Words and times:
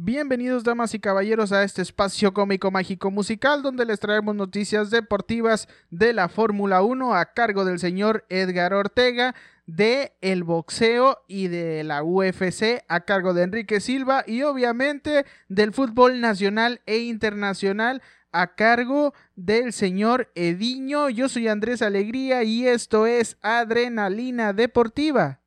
Bienvenidos 0.00 0.62
damas 0.62 0.94
y 0.94 1.00
caballeros 1.00 1.50
a 1.50 1.64
este 1.64 1.82
espacio 1.82 2.32
cómico 2.32 2.70
mágico 2.70 3.10
musical 3.10 3.62
donde 3.62 3.84
les 3.84 3.98
traemos 3.98 4.32
noticias 4.36 4.90
deportivas 4.90 5.66
de 5.90 6.12
la 6.12 6.28
Fórmula 6.28 6.82
1 6.82 7.16
a 7.16 7.32
cargo 7.32 7.64
del 7.64 7.80
señor 7.80 8.24
Edgar 8.28 8.74
Ortega, 8.74 9.34
de 9.66 10.12
el 10.20 10.44
boxeo 10.44 11.24
y 11.26 11.48
de 11.48 11.82
la 11.82 12.04
UFC 12.04 12.84
a 12.86 13.00
cargo 13.00 13.34
de 13.34 13.42
Enrique 13.42 13.80
Silva 13.80 14.22
y 14.24 14.42
obviamente 14.42 15.26
del 15.48 15.72
fútbol 15.72 16.20
nacional 16.20 16.80
e 16.86 16.98
internacional 16.98 18.00
a 18.30 18.54
cargo 18.54 19.14
del 19.34 19.72
señor 19.72 20.30
Ediño. 20.36 21.08
Yo 21.08 21.28
soy 21.28 21.48
Andrés 21.48 21.82
Alegría 21.82 22.44
y 22.44 22.68
esto 22.68 23.04
es 23.08 23.36
Adrenalina 23.42 24.52
Deportiva. 24.52 25.40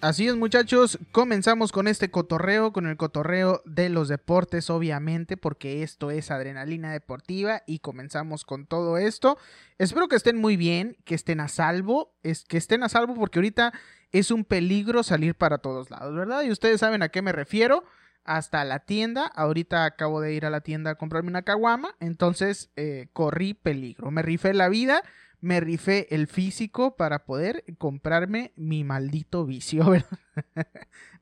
Así 0.00 0.26
es 0.26 0.34
muchachos, 0.34 0.98
comenzamos 1.12 1.72
con 1.72 1.86
este 1.86 2.10
cotorreo, 2.10 2.72
con 2.72 2.86
el 2.86 2.96
cotorreo 2.96 3.60
de 3.66 3.90
los 3.90 4.08
deportes 4.08 4.70
obviamente, 4.70 5.36
porque 5.36 5.82
esto 5.82 6.10
es 6.10 6.30
adrenalina 6.30 6.90
deportiva 6.90 7.62
y 7.66 7.80
comenzamos 7.80 8.46
con 8.46 8.64
todo 8.64 8.96
esto. 8.96 9.36
Espero 9.76 10.08
que 10.08 10.16
estén 10.16 10.38
muy 10.38 10.56
bien, 10.56 10.96
que 11.04 11.14
estén 11.14 11.38
a 11.40 11.48
salvo, 11.48 12.14
es 12.22 12.46
que 12.46 12.56
estén 12.56 12.82
a 12.82 12.88
salvo 12.88 13.14
porque 13.14 13.40
ahorita 13.40 13.74
es 14.10 14.30
un 14.30 14.46
peligro 14.46 15.02
salir 15.02 15.34
para 15.34 15.58
todos 15.58 15.90
lados, 15.90 16.14
¿verdad? 16.14 16.44
Y 16.44 16.50
ustedes 16.50 16.80
saben 16.80 17.02
a 17.02 17.10
qué 17.10 17.20
me 17.20 17.32
refiero, 17.32 17.84
hasta 18.24 18.64
la 18.64 18.78
tienda, 18.78 19.26
ahorita 19.26 19.84
acabo 19.84 20.22
de 20.22 20.32
ir 20.32 20.46
a 20.46 20.50
la 20.50 20.62
tienda 20.62 20.92
a 20.92 20.94
comprarme 20.94 21.28
una 21.28 21.42
caguama, 21.42 21.94
entonces 22.00 22.70
eh, 22.76 23.08
corrí 23.12 23.52
peligro, 23.52 24.10
me 24.10 24.22
rifé 24.22 24.54
la 24.54 24.70
vida 24.70 25.02
me 25.40 25.60
rifé 25.60 26.14
el 26.14 26.26
físico 26.26 26.96
para 26.96 27.24
poder 27.24 27.64
comprarme 27.78 28.52
mi 28.56 28.84
maldito 28.84 29.46
vicio, 29.46 29.84
¿verdad? 29.90 30.18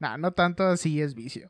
no, 0.01 0.19
no 0.19 0.33
tanto 0.33 0.67
así 0.67 1.01
es 1.01 1.15
vicio. 1.15 1.49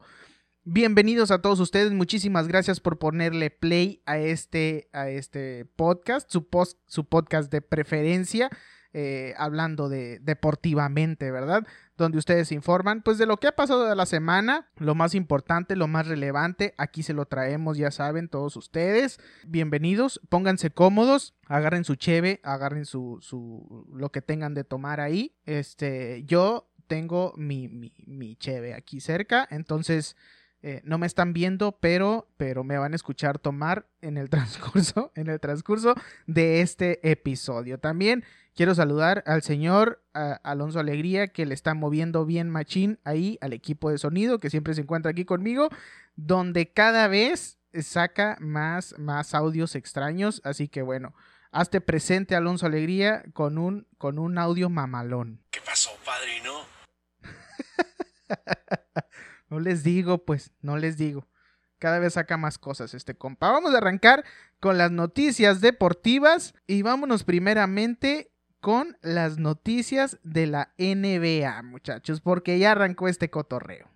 Bienvenidos 0.64 1.30
a 1.30 1.40
todos 1.40 1.60
ustedes, 1.60 1.92
muchísimas 1.92 2.46
gracias 2.46 2.78
por 2.78 2.98
ponerle 2.98 3.50
play 3.50 4.02
a 4.04 4.18
este, 4.18 4.90
a 4.92 5.08
este 5.08 5.64
podcast, 5.64 6.30
su, 6.30 6.48
post, 6.48 6.78
su 6.86 7.06
podcast 7.08 7.50
de 7.50 7.62
preferencia. 7.62 8.50
Eh, 8.94 9.34
hablando 9.36 9.88
de 9.88 10.18
deportivamente, 10.20 11.30
¿verdad? 11.30 11.66
Donde 11.98 12.16
ustedes 12.18 12.52
informan, 12.52 13.02
pues 13.02 13.18
de 13.18 13.26
lo 13.26 13.38
que 13.38 13.48
ha 13.48 13.56
pasado 13.56 13.88
de 13.88 13.96
la 13.96 14.06
semana, 14.06 14.70
lo 14.76 14.94
más 14.94 15.16
importante, 15.16 15.74
lo 15.74 15.88
más 15.88 16.06
relevante, 16.06 16.72
aquí 16.78 17.02
se 17.02 17.12
lo 17.12 17.26
traemos, 17.26 17.76
ya 17.76 17.90
saben, 17.90 18.28
todos 18.28 18.56
ustedes. 18.56 19.18
Bienvenidos, 19.44 20.20
pónganse 20.28 20.70
cómodos, 20.70 21.34
agarren 21.48 21.82
su 21.82 21.96
cheve, 21.96 22.38
agarren 22.44 22.84
su, 22.84 23.18
su, 23.20 23.84
lo 23.92 24.12
que 24.12 24.22
tengan 24.22 24.54
de 24.54 24.62
tomar 24.62 25.00
ahí. 25.00 25.34
Este, 25.44 26.22
yo 26.24 26.70
tengo 26.86 27.34
mi, 27.36 27.66
mi, 27.66 27.92
mi 28.06 28.36
cheve 28.36 28.74
aquí 28.74 29.00
cerca, 29.00 29.48
entonces... 29.50 30.16
Eh, 30.68 30.82
no 30.84 30.98
me 30.98 31.06
están 31.06 31.32
viendo, 31.32 31.78
pero, 31.80 32.28
pero 32.36 32.62
me 32.62 32.76
van 32.76 32.92
a 32.92 32.96
escuchar 32.96 33.38
tomar 33.38 33.86
en 34.02 34.18
el 34.18 34.28
transcurso, 34.30 35.12
en 35.14 35.28
el 35.28 35.40
transcurso 35.40 35.94
de 36.26 36.60
este 36.60 37.10
episodio. 37.10 37.78
También 37.78 38.22
Quiero 38.54 38.74
saludar 38.74 39.22
al 39.24 39.42
señor 39.42 40.02
Alonso 40.12 40.80
Alegría 40.80 41.28
que 41.28 41.46
le 41.46 41.54
está 41.54 41.74
moviendo 41.74 42.26
bien 42.26 42.50
machín 42.50 42.98
ahí 43.04 43.38
al 43.40 43.52
equipo 43.52 43.88
de 43.88 43.98
sonido 43.98 44.40
que 44.40 44.50
siempre 44.50 44.74
se 44.74 44.80
encuentra 44.80 45.12
aquí 45.12 45.24
conmigo, 45.24 45.68
donde 46.16 46.72
cada 46.72 47.06
vez 47.06 47.60
saca 47.82 48.36
más, 48.40 48.96
más 48.98 49.32
audios 49.32 49.76
extraños. 49.76 50.40
Así 50.42 50.66
que 50.66 50.82
bueno, 50.82 51.14
hazte 51.52 51.80
presente 51.80 52.34
Alonso 52.34 52.66
Alegría 52.66 53.22
con 53.32 53.58
un, 53.58 53.86
con 53.96 54.18
un 54.18 54.38
audio 54.38 54.68
mamalón. 54.68 55.40
¿Qué 55.52 55.60
pasó, 55.64 55.90
padrino? 56.04 56.66
no 59.48 59.60
les 59.60 59.82
digo, 59.82 60.24
pues, 60.24 60.52
no 60.60 60.76
les 60.76 60.96
digo. 60.96 61.26
Cada 61.78 61.98
vez 61.98 62.14
saca 62.14 62.36
más 62.36 62.58
cosas 62.58 62.94
este 62.94 63.14
compa. 63.14 63.50
Vamos 63.50 63.74
a 63.74 63.78
arrancar 63.78 64.24
con 64.60 64.78
las 64.78 64.90
noticias 64.90 65.60
deportivas 65.60 66.54
y 66.66 66.82
vámonos 66.82 67.24
primeramente 67.24 68.32
con 68.60 68.98
las 69.02 69.38
noticias 69.38 70.18
de 70.24 70.46
la 70.48 70.74
NBA, 70.78 71.62
muchachos, 71.62 72.20
porque 72.20 72.58
ya 72.58 72.72
arrancó 72.72 73.06
este 73.08 73.30
cotorreo. 73.30 73.88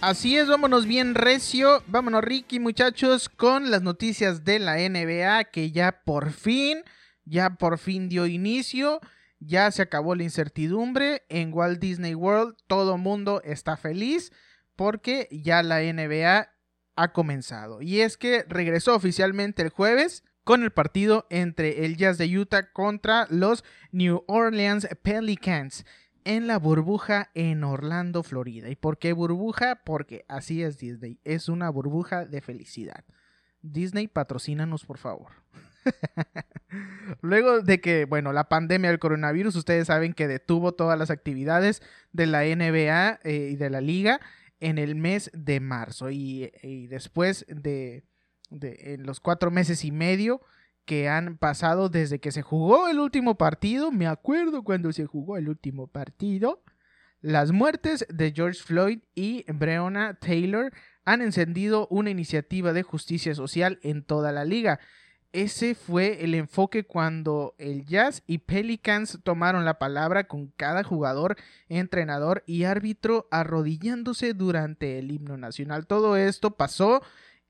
Así 0.00 0.38
es, 0.38 0.48
vámonos 0.48 0.86
bien 0.86 1.14
recio, 1.14 1.82
vámonos 1.86 2.24
Ricky 2.24 2.58
muchachos 2.58 3.28
con 3.28 3.70
las 3.70 3.82
noticias 3.82 4.44
de 4.44 4.58
la 4.58 4.76
NBA 4.76 5.44
que 5.44 5.72
ya 5.72 5.92
por 5.92 6.32
fin, 6.32 6.82
ya 7.26 7.50
por 7.56 7.76
fin 7.76 8.08
dio 8.08 8.26
inicio, 8.26 9.00
ya 9.40 9.70
se 9.70 9.82
acabó 9.82 10.14
la 10.14 10.22
incertidumbre. 10.22 11.24
En 11.28 11.52
Walt 11.52 11.80
Disney 11.80 12.14
World, 12.14 12.56
todo 12.66 12.96
mundo 12.96 13.42
está 13.44 13.76
feliz 13.76 14.32
porque 14.74 15.28
ya 15.30 15.62
la 15.62 15.80
NBA 15.82 16.48
ha 16.96 17.12
comenzado. 17.12 17.82
Y 17.82 18.00
es 18.00 18.16
que 18.16 18.46
regresó 18.48 18.94
oficialmente 18.94 19.60
el 19.60 19.68
jueves 19.68 20.24
con 20.44 20.62
el 20.62 20.70
partido 20.70 21.26
entre 21.28 21.84
el 21.84 21.98
Jazz 21.98 22.16
de 22.16 22.38
Utah 22.38 22.72
contra 22.72 23.26
los 23.28 23.64
New 23.92 24.24
Orleans 24.28 24.88
Pelicans 25.02 25.84
en 26.24 26.46
la 26.46 26.58
burbuja 26.58 27.30
en 27.34 27.64
Orlando, 27.64 28.22
Florida. 28.22 28.68
¿Y 28.68 28.76
por 28.76 28.98
qué 28.98 29.12
burbuja? 29.12 29.82
Porque 29.84 30.24
así 30.28 30.62
es 30.62 30.78
Disney. 30.78 31.18
Es 31.24 31.48
una 31.48 31.70
burbuja 31.70 32.24
de 32.24 32.40
felicidad. 32.40 33.04
Disney, 33.62 34.08
patrocínanos, 34.08 34.84
por 34.84 34.98
favor. 34.98 35.32
Luego 37.20 37.60
de 37.60 37.80
que, 37.80 38.04
bueno, 38.04 38.32
la 38.32 38.48
pandemia 38.48 38.90
del 38.90 38.98
coronavirus, 38.98 39.56
ustedes 39.56 39.86
saben 39.86 40.12
que 40.12 40.28
detuvo 40.28 40.72
todas 40.72 40.98
las 40.98 41.10
actividades 41.10 41.82
de 42.12 42.26
la 42.26 42.42
NBA 42.44 43.20
eh, 43.24 43.50
y 43.52 43.56
de 43.56 43.70
la 43.70 43.80
liga 43.80 44.20
en 44.60 44.78
el 44.78 44.94
mes 44.94 45.30
de 45.34 45.60
marzo. 45.60 46.10
Y, 46.10 46.50
después 46.88 47.46
de, 47.48 48.04
de 48.50 48.94
en 48.94 49.04
los 49.04 49.20
cuatro 49.20 49.50
meses 49.50 49.84
y 49.84 49.90
medio 49.90 50.40
que 50.90 51.08
han 51.08 51.36
pasado 51.36 51.88
desde 51.88 52.18
que 52.18 52.32
se 52.32 52.42
jugó 52.42 52.88
el 52.88 52.98
último 52.98 53.36
partido. 53.36 53.92
Me 53.92 54.08
acuerdo 54.08 54.64
cuando 54.64 54.92
se 54.92 55.06
jugó 55.06 55.36
el 55.36 55.48
último 55.48 55.86
partido. 55.86 56.64
Las 57.20 57.52
muertes 57.52 58.04
de 58.08 58.32
George 58.32 58.60
Floyd 58.60 58.98
y 59.14 59.44
Breonna 59.52 60.14
Taylor 60.14 60.72
han 61.04 61.22
encendido 61.22 61.86
una 61.92 62.10
iniciativa 62.10 62.72
de 62.72 62.82
justicia 62.82 63.36
social 63.36 63.78
en 63.84 64.02
toda 64.02 64.32
la 64.32 64.44
liga. 64.44 64.80
Ese 65.30 65.76
fue 65.76 66.24
el 66.24 66.34
enfoque 66.34 66.82
cuando 66.82 67.54
el 67.58 67.84
Jazz 67.84 68.24
y 68.26 68.38
Pelicans 68.38 69.20
tomaron 69.22 69.64
la 69.64 69.78
palabra 69.78 70.24
con 70.24 70.48
cada 70.48 70.82
jugador, 70.82 71.36
entrenador 71.68 72.42
y 72.46 72.64
árbitro 72.64 73.28
arrodillándose 73.30 74.34
durante 74.34 74.98
el 74.98 75.12
himno 75.12 75.36
nacional. 75.36 75.86
Todo 75.86 76.16
esto 76.16 76.56
pasó 76.56 77.00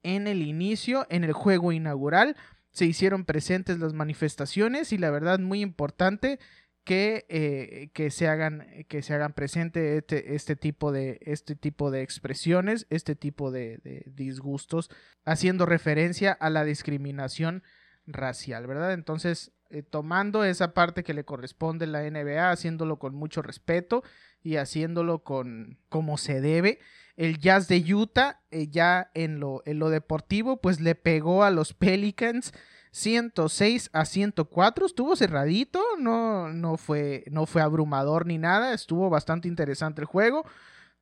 en 0.03 0.27
el 0.27 0.43
inicio, 0.43 1.07
en 1.09 1.25
el 1.25 1.33
juego 1.33 1.73
inaugural, 1.73 2.37
se 2.73 2.87
hicieron 2.87 3.25
presentes 3.25 3.79
las 3.79 3.93
manifestaciones 3.93 4.93
y 4.93 4.99
la 4.99 5.11
verdad 5.11 5.39
muy 5.39 5.61
importante 5.61 6.39
que, 6.85 7.27
eh, 7.29 7.91
que 7.93 8.11
se 8.11 8.27
hagan 8.27 8.67
que 8.89 9.03
se 9.03 9.15
hagan 9.15 9.33
presente 9.35 9.99
este, 9.99 10.35
este, 10.35 10.57
tipo 10.57 10.93
de 10.93 11.19
este 11.23 11.55
tipo 11.55 11.91
de 11.91 12.03
expresiones 12.03 12.87
este 12.91 13.15
tipo 13.15 13.51
de, 13.51 14.03
disgustos 14.07 14.91
haciendo 15.25 15.67
referencia 15.67 16.33
a 16.33 16.49
la 16.49 16.65
discriminación 16.65 17.63
racial 18.07 18.67
verdad 18.67 18.95
entonces 18.95 19.53
eh, 19.69 19.83
tomando 19.83 20.43
esa 20.43 20.73
parte 20.73 21.05
que 21.05 21.15
le 21.15 21.25
corresponde 21.25 21.85
a 21.85 21.89
la 21.89 22.11
NBA 22.11 22.51
haciéndolo 22.51 22.99
con 22.99 23.15
mucho 23.15 23.43
respeto 23.43 24.03
y 24.43 24.57
haciéndolo 24.57 25.23
con 25.23 25.79
como 25.91 26.17
se 26.17 26.41
debe 26.41 26.81
el 27.17 27.39
Jazz 27.39 27.69
de 27.69 27.95
Utah, 27.95 28.41
eh, 28.51 28.69
ya 28.69 29.11
en 29.15 29.41
lo, 29.41 29.63
en 29.67 29.79
lo 29.79 29.91
deportivo, 29.91 30.61
pues 30.61 30.81
le 30.81 30.95
pegó 30.95 31.45
a 31.45 31.51
los 31.51 31.75
Pelicans 31.75 32.53
106 32.93 33.91
a 33.93 34.05
104. 34.05 34.87
Estuvo 34.87 35.17
cerradito, 35.17 35.83
no, 35.99 36.49
no, 36.53 36.77
fue, 36.77 37.25
no 37.31 37.47
fue 37.47 37.63
abrumador 37.63 38.27
ni 38.27 38.39
nada. 38.39 38.75
Estuvo 38.75 39.11
bastante 39.11 39.49
interesante 39.49 40.01
el 40.01 40.07
juego. 40.07 40.45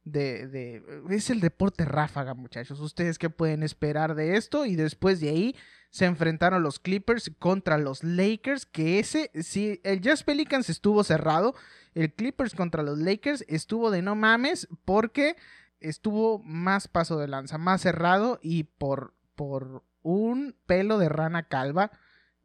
De, 0.04 0.46
de, 0.48 0.82
es 1.10 1.28
el 1.28 1.40
deporte 1.40 1.84
ráfaga, 1.84 2.34
muchachos. 2.34 2.80
¿Ustedes 2.80 3.18
qué 3.18 3.28
pueden 3.30 3.62
esperar 3.62 4.14
de 4.14 4.36
esto? 4.36 4.64
Y 4.64 4.74
después 4.74 5.20
de 5.20 5.28
ahí 5.28 5.56
se 5.90 6.06
enfrentaron 6.06 6.62
los 6.62 6.78
Clippers 6.78 7.30
contra 7.38 7.78
los 7.78 8.02
Lakers. 8.04 8.66
Que 8.66 8.98
ese, 8.98 9.30
si 9.42 9.80
el 9.84 10.00
Jazz 10.00 10.22
Pelicans 10.22 10.70
estuvo 10.70 11.04
cerrado, 11.04 11.54
el 11.94 12.12
Clippers 12.12 12.54
contra 12.54 12.82
los 12.82 12.98
Lakers 12.98 13.44
estuvo 13.48 13.90
de 13.90 14.02
no 14.02 14.14
mames 14.14 14.68
porque 14.84 15.36
estuvo 15.80 16.38
más 16.40 16.88
paso 16.88 17.18
de 17.18 17.28
lanza, 17.28 17.58
más 17.58 17.80
cerrado 17.80 18.38
y 18.42 18.64
por, 18.64 19.14
por 19.34 19.84
un 20.02 20.56
pelo 20.66 20.98
de 20.98 21.08
rana 21.08 21.48
calva 21.48 21.90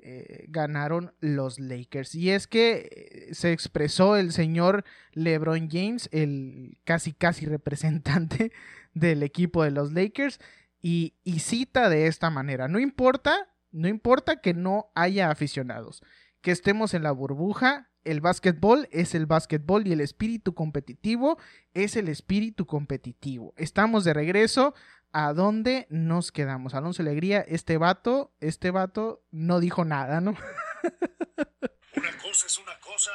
eh, 0.06 0.48
ganaron 0.50 1.14
los 1.22 1.60
Lakers. 1.60 2.14
Y 2.14 2.32
es 2.32 2.46
que 2.46 2.90
eh, 3.30 3.34
se 3.34 3.54
expresó 3.54 4.18
el 4.18 4.34
señor 4.34 4.84
LeBron 5.14 5.70
James, 5.72 6.10
el 6.12 6.78
casi 6.84 7.14
casi 7.14 7.46
representante 7.46 8.52
del 8.94 9.24
equipo 9.24 9.64
de 9.64 9.72
los 9.72 9.94
Lakers, 9.94 10.42
y, 10.82 11.14
y 11.24 11.40
cita 11.40 11.88
de 11.88 12.08
esta 12.08 12.30
manera, 12.30 12.68
no 12.68 12.80
importa, 12.80 13.56
no 13.72 13.88
importa 13.88 14.42
que 14.42 14.54
no 14.54 14.92
haya 14.94 15.32
aficionados, 15.32 16.04
que 16.42 16.52
estemos 16.52 16.94
en 16.94 17.04
la 17.04 17.14
burbuja, 17.14 17.90
el 18.04 18.22
básquetbol 18.22 18.88
es 18.92 19.16
el 19.16 19.26
básquetbol 19.26 19.88
y 19.88 19.94
el 19.94 20.02
espíritu 20.02 20.54
competitivo 20.54 21.38
es 21.74 21.96
el 21.96 22.10
espíritu 22.10 22.66
competitivo. 22.66 23.54
Estamos 23.58 24.04
de 24.04 24.14
regreso 24.14 24.74
a 25.12 25.34
dónde 25.34 25.88
nos 25.90 26.32
quedamos. 26.32 26.74
Alonso 26.74 27.02
Alegría, 27.02 27.42
este 27.42 27.78
vato, 27.78 28.34
este 28.40 28.72
vato 28.72 29.24
no 29.32 29.60
dijo 29.60 29.86
nada, 29.86 30.22
¿no? 30.22 30.32
una 31.96 32.18
cosa 32.18 32.48
es 32.48 32.58
una 32.58 32.80
cosa 32.80 33.12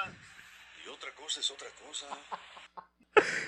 y 0.85 0.89
otra 0.89 1.11
cosa 1.15 1.41
es 1.41 1.51
otra 1.51 1.69
cosa. 1.87 2.07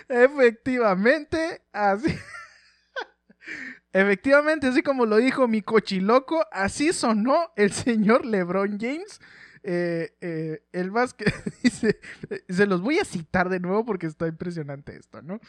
Efectivamente, 0.08 1.62
así. 1.72 2.18
Efectivamente, 3.92 4.68
así 4.68 4.82
como 4.82 5.06
lo 5.06 5.16
dijo 5.16 5.48
mi 5.48 5.62
cochiloco, 5.62 6.44
así 6.52 6.92
sonó 6.92 7.52
el 7.56 7.72
señor 7.72 8.24
LeBron 8.24 8.78
James. 8.80 9.20
Eh, 9.62 10.16
eh, 10.20 10.62
el 10.72 10.90
básquet 10.90 11.32
dice, 11.62 12.00
se 12.48 12.66
los 12.66 12.80
voy 12.80 12.98
a 12.98 13.04
citar 13.04 13.48
de 13.48 13.60
nuevo 13.60 13.84
porque 13.84 14.06
está 14.06 14.26
impresionante 14.26 14.96
esto, 14.96 15.22
¿no? 15.22 15.40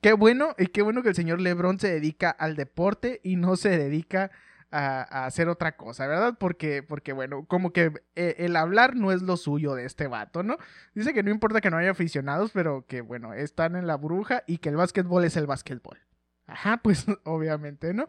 Qué 0.00 0.12
bueno, 0.14 0.54
y 0.58 0.66
qué 0.66 0.82
bueno 0.82 1.02
que 1.02 1.10
el 1.10 1.14
señor 1.14 1.40
Lebron 1.40 1.78
se 1.78 1.92
dedica 1.92 2.30
al 2.30 2.56
deporte 2.56 3.20
y 3.22 3.36
no 3.36 3.56
se 3.56 3.76
dedica 3.76 4.30
a, 4.70 5.26
hacer 5.26 5.48
otra 5.48 5.76
cosa, 5.76 6.06
¿verdad? 6.06 6.36
Porque, 6.38 6.82
porque, 6.82 7.12
bueno, 7.12 7.44
como 7.46 7.72
que 7.72 7.92
eh, 8.14 8.36
el 8.38 8.56
hablar 8.56 8.96
no 8.96 9.12
es 9.12 9.22
lo 9.22 9.36
suyo 9.36 9.74
de 9.74 9.84
este 9.84 10.06
vato, 10.06 10.42
¿no? 10.42 10.56
Dice 10.94 11.12
que 11.12 11.22
no 11.22 11.30
importa 11.30 11.60
que 11.60 11.70
no 11.70 11.76
haya 11.76 11.90
aficionados, 11.90 12.50
pero 12.52 12.86
que, 12.86 13.00
bueno, 13.00 13.34
están 13.34 13.76
en 13.76 13.86
la 13.86 13.96
bruja 13.96 14.42
y 14.46 14.58
que 14.58 14.70
el 14.70 14.76
básquetbol 14.76 15.24
es 15.24 15.36
el 15.36 15.46
básquetbol. 15.46 15.98
Ajá, 16.46 16.78
pues 16.82 17.06
obviamente, 17.24 17.94
¿no? 17.94 18.06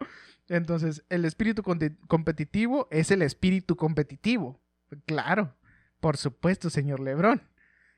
Entonces, 0.48 1.04
el 1.10 1.26
espíritu 1.26 1.64
competitivo 2.08 2.88
es 2.92 3.12
el 3.12 3.22
espíritu 3.22 3.76
competitivo. 3.76 4.60
Claro, 5.06 5.56
por 6.00 6.18
supuesto, 6.18 6.70
señor 6.70 7.00
Lebron 7.00 7.42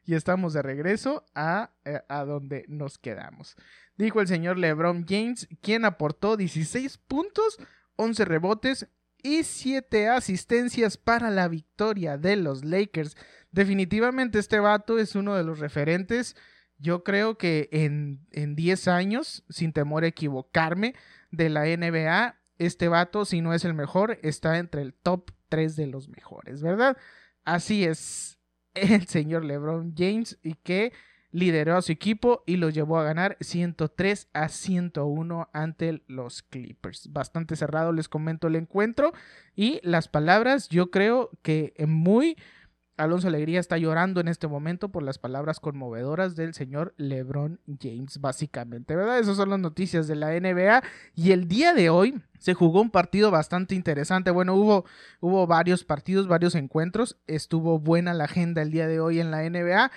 y 0.06 0.16
estamos 0.16 0.54
de 0.54 0.62
regreso 0.62 1.26
a, 1.34 1.72
eh, 1.86 2.02
a, 2.10 2.26
donde 2.26 2.66
nos 2.68 2.98
quedamos. 2.98 3.56
Dijo 3.98 4.22
el 4.22 4.28
señor 4.28 4.58
LeBron 4.58 5.06
James, 5.08 5.48
quien 5.62 5.86
aportó 5.86 6.36
16 6.36 6.98
puntos, 6.98 7.58
11 7.96 8.26
rebotes 8.26 8.88
y 9.22 9.44
7 9.44 10.10
asistencias 10.10 10.98
para 10.98 11.30
la 11.30 11.48
victoria 11.48 12.18
de 12.18 12.36
los 12.36 12.66
Lakers. 12.66 13.16
Definitivamente 13.52 14.40
este 14.40 14.60
vato 14.60 15.00
es 15.00 15.16
uno 15.16 15.36
de 15.36 15.44
los 15.44 15.60
referentes. 15.60 16.36
Yo 16.78 17.04
creo 17.04 17.38
que 17.38 17.70
en, 17.72 18.26
en 18.32 18.56
10 18.56 18.88
años, 18.90 19.46
sin 19.50 19.72
temor 19.72 20.04
a 20.04 20.08
equivocarme, 20.08 20.96
de 21.32 21.50
la 21.50 21.66
NBA, 21.66 22.36
este 22.58 22.88
vato, 22.88 23.26
si 23.26 23.42
no 23.42 23.54
es 23.54 23.64
el 23.64 23.74
mejor, 23.74 24.20
está 24.22 24.58
entre 24.58 24.82
el 24.82 24.94
top 24.94 25.32
3 25.54 25.76
de 25.76 25.86
los 25.86 26.10
mejores, 26.10 26.64
¿verdad? 26.64 26.98
Así 27.46 27.84
es, 27.84 28.40
el 28.74 29.06
señor 29.06 29.46
LeBron 29.46 29.94
James 29.96 30.40
y 30.42 30.56
que 30.56 30.94
lideró 31.30 31.78
a 31.78 31.84
su 31.84 31.92
equipo 31.92 32.44
y 32.48 32.56
lo 32.56 32.72
llevó 32.72 32.98
a 32.98 33.04
ganar 33.04 33.38
103 33.40 34.30
a 34.34 34.50
101 34.50 35.50
ante 35.54 36.02
los 36.08 36.42
Clippers. 36.42 37.14
Bastante 37.14 37.56
cerrado 37.56 37.92
les 37.92 38.10
comento 38.10 38.48
el 38.48 38.56
encuentro 38.56 39.14
y 39.56 39.80
las 39.84 40.08
palabras 40.08 40.70
yo 40.70 40.90
creo 40.90 41.30
que 41.44 41.76
muy 41.88 42.36
Alonso 42.96 43.28
Alegría 43.28 43.60
está 43.60 43.78
llorando 43.78 44.22
en 44.22 44.28
este 44.28 44.48
momento 44.48 44.90
por 44.90 45.02
las 45.02 45.18
palabras 45.18 45.60
conmovedoras 45.60 46.36
del 46.36 46.54
señor 46.54 46.94
LeBron 46.98 47.60
James, 47.82 48.20
básicamente, 48.22 48.96
¿verdad? 48.96 49.20
Esas 49.20 49.38
son 49.38 49.50
las 49.50 49.60
noticias 49.60 50.08
de 50.08 50.16
la 50.16 50.32
NBA. 50.40 50.84
Y 51.16 51.32
el 51.32 51.48
día 51.48 51.74
de 51.74 51.90
hoy 51.90 52.22
se 52.38 52.54
jugó 52.54 52.82
un 52.82 52.92
partido 52.92 53.32
bastante 53.32 53.74
interesante. 53.74 54.30
Bueno, 54.30 54.54
hubo, 54.54 54.86
hubo 55.22 55.48
varios 55.48 55.84
partidos, 55.84 56.28
varios 56.28 56.54
encuentros. 56.54 57.18
Estuvo 57.26 57.80
buena 57.80 58.14
la 58.14 58.26
agenda 58.26 58.62
el 58.62 58.72
día 58.72 58.88
de 58.88 59.00
hoy 59.00 59.20
en 59.20 59.32
la 59.32 59.50
NBA. 59.50 59.92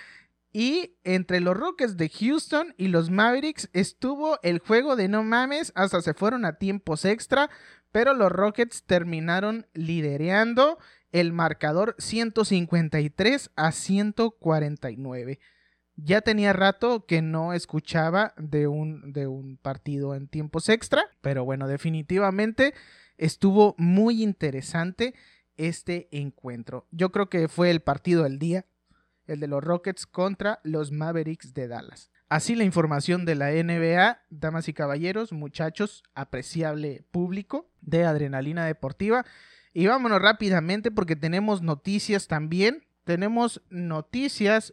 Y 0.53 0.97
entre 1.05 1.41
los 1.41 1.55
Rockets 1.55 1.99
de 1.99 2.09
Houston 2.09 2.75
y 2.79 2.89
los 2.89 3.11
Mavericks 3.11 3.69
estuvo 3.75 4.39
el 4.43 4.59
juego 4.59 4.97
de 4.97 5.07
no 5.07 5.23
mames, 5.23 5.71
hasta 5.75 6.01
se 6.01 6.15
fueron 6.15 6.47
a 6.47 6.55
tiempos 6.55 7.05
extra, 7.05 7.51
pero 7.93 8.15
los 8.15 8.33
Rockets 8.33 8.85
terminaron 8.85 9.67
lidereando 9.75 10.79
el 11.21 11.33
marcador 11.33 11.95
153 11.99 13.51
a 13.57 13.73
149. 13.73 15.39
Ya 15.97 16.21
tenía 16.21 16.53
rato 16.53 17.07
que 17.07 17.23
no 17.23 17.55
escuchaba 17.55 18.35
de 18.37 18.67
un, 18.67 19.15
de 19.15 19.27
un 19.27 19.57
partido 19.57 20.15
en 20.15 20.29
tiempos 20.29 20.69
extra, 20.69 21.07
pero 21.23 21.47
bueno, 21.47 21.69
definitivamente 21.69 22.75
estuvo 23.17 23.75
muy 23.79 24.23
interesante 24.23 25.15
este 25.57 26.09
encuentro. 26.11 26.87
Yo 26.91 27.11
creo 27.13 27.31
que 27.31 27.49
fue 27.49 27.71
el 27.71 27.81
partido 27.81 28.25
del 28.25 28.39
día, 28.39 28.67
el 29.27 29.41
de 29.41 29.47
los 29.47 29.65
Rockets 29.65 30.07
contra 30.07 30.61
los 30.65 30.93
Mavericks 30.93 31.55
de 31.55 31.67
Dallas. 31.67 32.11
Así 32.29 32.57
la 32.57 32.65
información 32.65 33.25
de 33.25 33.37
la 33.37 33.53
NBA, 33.53 34.21
damas 34.29 34.69
y 34.69 34.75
caballeros, 34.75 35.33
muchachos, 35.33 36.03
apreciable 36.15 37.05
público 37.11 37.71
de 37.81 38.05
Adrenalina 38.05 38.67
Deportiva. 38.67 39.25
Y 39.79 39.89
vámonos 39.89 40.23
rápidamente 40.23 40.91
porque 40.91 41.17
tenemos 41.17 41.61
noticias 41.61 42.29
también. 42.29 42.87
Tenemos 43.05 43.61
noticias 43.69 44.73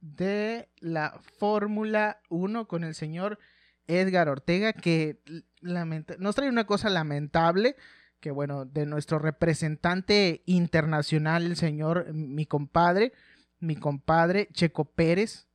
de 0.00 0.68
la 0.80 1.20
Fórmula 1.38 2.20
1 2.30 2.66
con 2.66 2.82
el 2.82 2.96
señor 2.96 3.38
Edgar 3.86 4.28
Ortega 4.28 4.72
que 4.72 5.20
nos 5.62 6.34
trae 6.34 6.48
una 6.48 6.66
cosa 6.66 6.90
lamentable 6.90 7.76
que 8.18 8.32
bueno, 8.32 8.64
de 8.64 8.86
nuestro 8.86 9.20
representante 9.20 10.42
internacional, 10.46 11.46
el 11.46 11.54
señor, 11.54 12.12
mi 12.12 12.44
compadre, 12.44 13.12
mi 13.60 13.76
compadre 13.76 14.48
Checo 14.52 14.84
Pérez, 14.84 15.46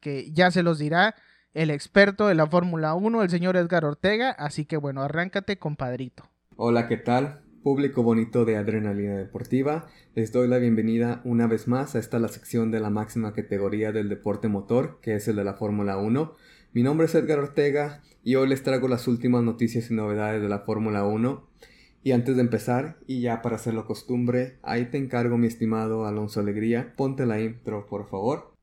que 0.00 0.30
ya 0.32 0.50
se 0.50 0.62
los 0.62 0.78
dirá 0.78 1.14
el 1.54 1.70
experto 1.70 2.28
de 2.28 2.34
la 2.34 2.46
Fórmula 2.46 2.92
1, 2.92 3.22
el 3.22 3.30
señor 3.30 3.56
Edgar 3.56 3.86
Ortega, 3.86 4.32
así 4.32 4.66
que 4.66 4.76
bueno, 4.76 5.02
arráncate 5.02 5.58
compadrito. 5.58 6.28
Hola, 6.56 6.88
¿qué 6.88 6.98
tal? 6.98 7.43
Público 7.64 8.02
bonito 8.02 8.44
de 8.44 8.58
Adrenalina 8.58 9.16
Deportiva, 9.16 9.86
les 10.14 10.30
doy 10.32 10.48
la 10.48 10.58
bienvenida 10.58 11.22
una 11.24 11.46
vez 11.46 11.66
más 11.66 11.94
a 11.94 11.98
esta 11.98 12.18
la 12.18 12.28
sección 12.28 12.70
de 12.70 12.78
la 12.78 12.90
máxima 12.90 13.32
categoría 13.32 13.90
del 13.90 14.10
deporte 14.10 14.48
motor, 14.48 14.98
que 15.00 15.14
es 15.14 15.28
el 15.28 15.36
de 15.36 15.44
la 15.44 15.54
Fórmula 15.54 15.96
1. 15.96 16.34
Mi 16.74 16.82
nombre 16.82 17.06
es 17.06 17.14
Edgar 17.14 17.38
Ortega 17.38 18.02
y 18.22 18.34
hoy 18.34 18.48
les 18.48 18.62
traigo 18.62 18.86
las 18.86 19.08
últimas 19.08 19.42
noticias 19.42 19.90
y 19.90 19.94
novedades 19.94 20.42
de 20.42 20.48
la 20.50 20.58
Fórmula 20.58 21.04
1. 21.04 21.48
Y 22.02 22.12
antes 22.12 22.36
de 22.36 22.42
empezar, 22.42 22.98
y 23.06 23.22
ya 23.22 23.40
para 23.40 23.56
hacerlo 23.56 23.86
costumbre, 23.86 24.58
ahí 24.62 24.90
te 24.90 24.98
encargo 24.98 25.38
mi 25.38 25.46
estimado 25.46 26.04
Alonso 26.04 26.40
Alegría, 26.40 26.92
ponte 26.98 27.24
la 27.24 27.40
intro 27.40 27.86
por 27.86 28.10
favor. 28.10 28.53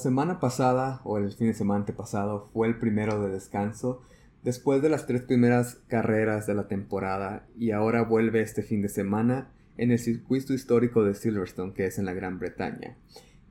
Semana 0.00 0.40
pasada, 0.40 1.00
o 1.04 1.18
el 1.18 1.30
fin 1.30 1.46
de 1.46 1.54
semana 1.54 1.80
antepasado, 1.80 2.50
fue 2.52 2.66
el 2.66 2.78
primero 2.78 3.22
de 3.22 3.30
descanso 3.30 4.02
Después 4.42 4.80
de 4.80 4.88
las 4.88 5.06
tres 5.06 5.20
primeras 5.20 5.82
carreras 5.86 6.46
de 6.46 6.54
la 6.54 6.66
temporada 6.66 7.46
y 7.58 7.72
ahora 7.72 8.02
vuelve 8.02 8.40
este 8.40 8.62
fin 8.62 8.80
de 8.80 8.88
semana 8.88 9.52
en 9.76 9.90
el 9.90 9.98
circuito 9.98 10.54
histórico 10.54 11.04
de 11.04 11.12
Silverstone 11.12 11.74
que 11.74 11.84
es 11.84 11.98
en 11.98 12.06
la 12.06 12.14
Gran 12.14 12.38
Bretaña. 12.38 12.96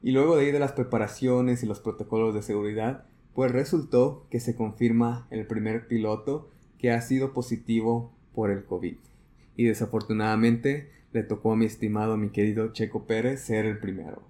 Y 0.01 0.11
luego 0.11 0.35
de 0.35 0.45
ahí 0.45 0.51
de 0.51 0.57
las 0.57 0.71
preparaciones 0.71 1.61
y 1.61 1.67
los 1.67 1.79
protocolos 1.79 2.33
de 2.33 2.41
seguridad, 2.41 3.05
pues 3.35 3.51
resultó 3.51 4.25
que 4.31 4.39
se 4.39 4.55
confirma 4.55 5.27
el 5.29 5.45
primer 5.45 5.87
piloto 5.87 6.49
que 6.79 6.91
ha 6.91 7.01
sido 7.01 7.33
positivo 7.33 8.11
por 8.33 8.49
el 8.49 8.65
COVID. 8.65 8.97
Y 9.57 9.65
desafortunadamente 9.65 10.89
le 11.13 11.21
tocó 11.21 11.51
a 11.51 11.55
mi 11.55 11.65
estimado, 11.65 12.17
mi 12.17 12.29
querido 12.29 12.73
Checo 12.73 13.05
Pérez 13.05 13.41
ser 13.41 13.67
el 13.67 13.77
primero. 13.77 14.23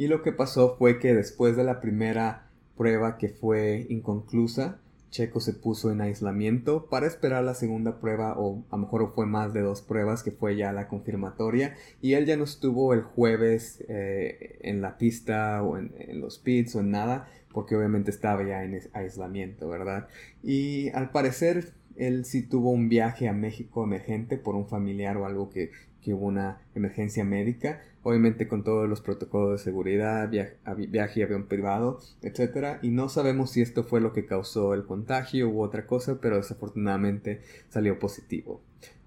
Y 0.00 0.08
lo 0.08 0.22
que 0.22 0.32
pasó 0.32 0.76
fue 0.78 0.98
que 0.98 1.12
después 1.12 1.56
de 1.56 1.62
la 1.62 1.82
primera 1.82 2.46
prueba 2.74 3.18
que 3.18 3.28
fue 3.28 3.84
inconclusa, 3.90 4.78
Checo 5.10 5.40
se 5.40 5.52
puso 5.52 5.92
en 5.92 6.00
aislamiento 6.00 6.86
para 6.86 7.06
esperar 7.06 7.44
la 7.44 7.52
segunda 7.52 8.00
prueba 8.00 8.32
o 8.38 8.64
a 8.70 8.76
lo 8.76 8.84
mejor 8.84 9.12
fue 9.14 9.26
más 9.26 9.52
de 9.52 9.60
dos 9.60 9.82
pruebas 9.82 10.22
que 10.22 10.30
fue 10.30 10.56
ya 10.56 10.72
la 10.72 10.88
confirmatoria 10.88 11.74
y 12.00 12.14
él 12.14 12.24
ya 12.24 12.38
no 12.38 12.44
estuvo 12.44 12.94
el 12.94 13.02
jueves 13.02 13.84
eh, 13.90 14.58
en 14.62 14.80
la 14.80 14.96
pista 14.96 15.62
o 15.62 15.76
en, 15.76 15.92
los 16.18 16.38
pits 16.38 16.76
o 16.76 16.80
en 16.80 16.92
nada 16.92 17.28
porque 17.52 17.76
obviamente 17.76 18.10
estaba 18.10 18.42
ya 18.42 18.64
en 18.64 18.80
aislamiento, 18.94 19.68
¿verdad? 19.68 20.08
Y 20.42 20.88
al 20.94 21.10
parecer 21.10 21.74
él 21.96 22.24
sí 22.24 22.40
tuvo 22.40 22.70
un 22.70 22.88
viaje 22.88 23.28
a 23.28 23.34
México 23.34 23.84
emergente 23.84 24.38
por 24.38 24.54
un 24.54 24.66
familiar 24.66 25.18
o 25.18 25.26
algo 25.26 25.50
que, 25.50 25.72
que 26.00 26.14
hubo 26.14 26.24
una 26.24 26.62
emergencia 26.74 27.22
médica, 27.22 27.82
obviamente 28.02 28.48
con 28.48 28.64
todos 28.64 28.88
los 28.88 29.00
protocolos 29.00 29.52
de 29.52 29.64
seguridad, 29.64 30.28
viaje, 30.30 31.20
y 31.20 31.22
avión 31.22 31.46
privado, 31.46 32.00
etc. 32.22 32.78
Y 32.82 32.90
no 32.90 33.08
sabemos 33.08 33.50
si 33.50 33.60
esto 33.60 33.84
fue 33.84 34.00
lo 34.00 34.12
que 34.12 34.26
causó 34.26 34.74
el 34.74 34.84
contagio 34.84 35.48
u 35.48 35.62
otra 35.62 35.86
cosa, 35.86 36.20
pero 36.20 36.36
desafortunadamente 36.36 37.40
salió 37.68 37.98
positivo. 37.98 38.60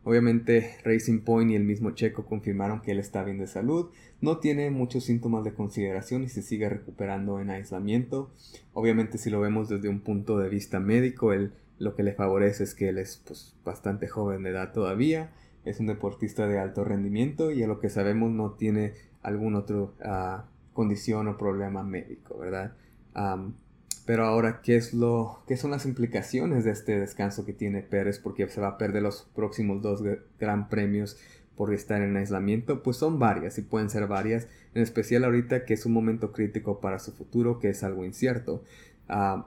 Obviamente 0.05 0.77
Racing 0.83 1.21
Point 1.21 1.51
y 1.51 1.55
el 1.55 1.63
mismo 1.63 1.91
Checo 1.91 2.25
confirmaron 2.25 2.81
que 2.81 2.91
él 2.91 2.99
está 2.99 3.23
bien 3.23 3.39
de 3.39 3.47
salud, 3.47 3.89
no 4.19 4.39
tiene 4.39 4.69
muchos 4.69 5.05
síntomas 5.05 5.45
de 5.45 5.53
consideración 5.53 6.23
y 6.23 6.29
se 6.29 6.41
sigue 6.41 6.67
recuperando 6.67 7.39
en 7.39 7.49
aislamiento. 7.49 8.29
Obviamente 8.73 9.17
si 9.17 9.29
lo 9.29 9.39
vemos 9.39 9.69
desde 9.69 9.87
un 9.87 10.01
punto 10.01 10.37
de 10.39 10.49
vista 10.49 10.81
médico, 10.81 11.31
él 11.31 11.53
lo 11.79 11.95
que 11.95 12.03
le 12.03 12.13
favorece 12.13 12.63
es 12.63 12.75
que 12.75 12.89
él 12.89 12.97
es 12.97 13.21
pues, 13.25 13.55
bastante 13.63 14.07
joven 14.07 14.43
de 14.43 14.51
edad 14.51 14.73
todavía, 14.73 15.31
es 15.65 15.79
un 15.79 15.87
deportista 15.87 16.47
de 16.47 16.59
alto 16.59 16.83
rendimiento 16.83 17.51
y 17.51 17.63
a 17.63 17.67
lo 17.67 17.79
que 17.79 17.89
sabemos 17.89 18.31
no 18.31 18.51
tiene 18.51 18.93
algún 19.21 19.55
otro 19.55 19.93
uh, 20.03 20.41
condición 20.73 21.27
o 21.27 21.37
problema 21.37 21.83
médico, 21.83 22.37
¿verdad? 22.37 22.73
Pero 24.05 24.25
ahora, 24.25 24.61
¿qué, 24.61 24.75
es 24.75 24.93
lo, 24.93 25.43
¿qué 25.47 25.55
son 25.55 25.71
las 25.71 25.85
implicaciones 25.85 26.65
de 26.65 26.71
este 26.71 26.99
descanso 26.99 27.45
que 27.45 27.53
tiene 27.53 27.81
Pérez? 27.81 28.19
Porque 28.19 28.47
se 28.49 28.59
va 28.59 28.69
a 28.69 28.77
perder 28.77 29.03
los 29.03 29.29
próximos 29.33 29.81
dos 29.81 30.03
gran 30.39 30.67
premios 30.67 31.17
por 31.55 31.73
estar 31.73 32.01
en 32.01 32.17
aislamiento. 32.17 32.83
Pues 32.83 32.97
son 32.97 33.17
varias 33.17 33.57
y 33.57 33.61
pueden 33.61 33.89
ser 33.89 34.07
varias, 34.07 34.49
en 34.73 34.81
especial 34.81 35.23
ahorita 35.23 35.63
que 35.63 35.73
es 35.73 35.85
un 35.85 35.93
momento 35.93 36.33
crítico 36.33 36.81
para 36.81 36.99
su 36.99 37.13
futuro, 37.13 37.59
que 37.59 37.69
es 37.69 37.83
algo 37.83 38.03
incierto. 38.03 38.63
Uh, 39.09 39.43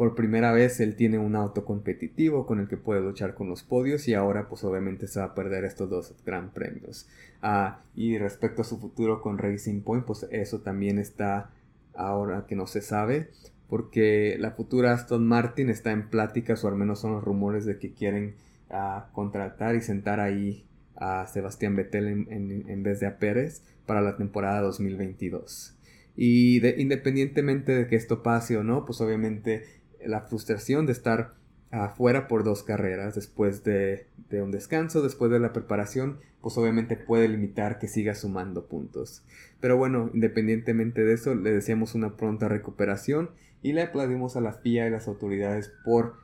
por 0.00 0.14
primera 0.14 0.50
vez 0.50 0.80
él 0.80 0.96
tiene 0.96 1.18
un 1.18 1.36
auto 1.36 1.66
competitivo 1.66 2.46
con 2.46 2.58
el 2.58 2.68
que 2.68 2.78
puede 2.78 3.02
luchar 3.02 3.34
con 3.34 3.50
los 3.50 3.62
podios 3.62 4.08
y 4.08 4.14
ahora 4.14 4.48
pues 4.48 4.64
obviamente 4.64 5.06
se 5.06 5.20
va 5.20 5.26
a 5.26 5.34
perder 5.34 5.66
estos 5.66 5.90
dos 5.90 6.14
gran 6.24 6.54
premios. 6.54 7.06
Ah, 7.42 7.82
y 7.94 8.16
respecto 8.16 8.62
a 8.62 8.64
su 8.64 8.78
futuro 8.78 9.20
con 9.20 9.36
Racing 9.36 9.82
Point 9.82 10.06
pues 10.06 10.26
eso 10.30 10.60
también 10.60 10.98
está 10.98 11.50
ahora 11.92 12.46
que 12.46 12.56
no 12.56 12.66
se 12.66 12.80
sabe 12.80 13.28
porque 13.68 14.38
la 14.38 14.52
futura 14.52 14.94
Aston 14.94 15.26
Martin 15.26 15.68
está 15.68 15.90
en 15.90 16.08
pláticas 16.08 16.64
o 16.64 16.68
al 16.68 16.76
menos 16.76 16.98
son 16.98 17.12
los 17.12 17.22
rumores 17.22 17.66
de 17.66 17.78
que 17.78 17.92
quieren 17.92 18.36
ah, 18.70 19.10
contratar 19.12 19.74
y 19.74 19.82
sentar 19.82 20.18
ahí 20.18 20.64
a 20.96 21.26
Sebastián 21.26 21.76
Vettel 21.76 22.26
en, 22.30 22.82
vez 22.82 23.00
de 23.00 23.06
a 23.06 23.18
Pérez 23.18 23.64
para 23.84 24.00
la 24.00 24.16
temporada 24.16 24.62
2022. 24.62 25.76
Y 26.16 26.66
independientemente 26.80 27.72
de 27.72 27.86
que 27.86 27.96
esto 27.96 28.22
pase 28.22 28.56
o 28.56 28.64
no, 28.64 28.86
pues 28.86 29.02
obviamente 29.02 29.79
la 30.04 30.22
frustración 30.22 30.86
de 30.86 30.92
estar 30.92 31.34
afuera 31.70 32.26
por 32.26 32.44
dos 32.44 32.62
carreras 32.62 33.14
después 33.14 33.62
de, 33.64 34.06
un 34.32 34.50
descanso, 34.50 35.02
después 35.02 35.30
de 35.30 35.38
la 35.38 35.52
preparación, 35.52 36.18
pues 36.40 36.56
obviamente 36.58 36.96
puede 36.96 37.28
limitar 37.28 37.78
que 37.78 37.88
siga 37.88 38.14
sumando 38.14 38.66
puntos. 38.66 39.24
Pero 39.60 39.76
bueno, 39.76 40.10
independientemente 40.14 41.04
de 41.04 41.12
eso, 41.12 41.34
le 41.34 41.52
deseamos 41.52 41.94
una 41.94 42.16
pronta 42.16 42.48
recuperación 42.48 43.30
y 43.62 43.72
le 43.72 43.82
aplaudimos 43.82 44.36
a 44.36 44.40
la 44.40 44.52
FIA 44.52 44.86
y 44.86 44.90
las 44.90 45.06
autoridades 45.08 45.72
por 45.84 46.14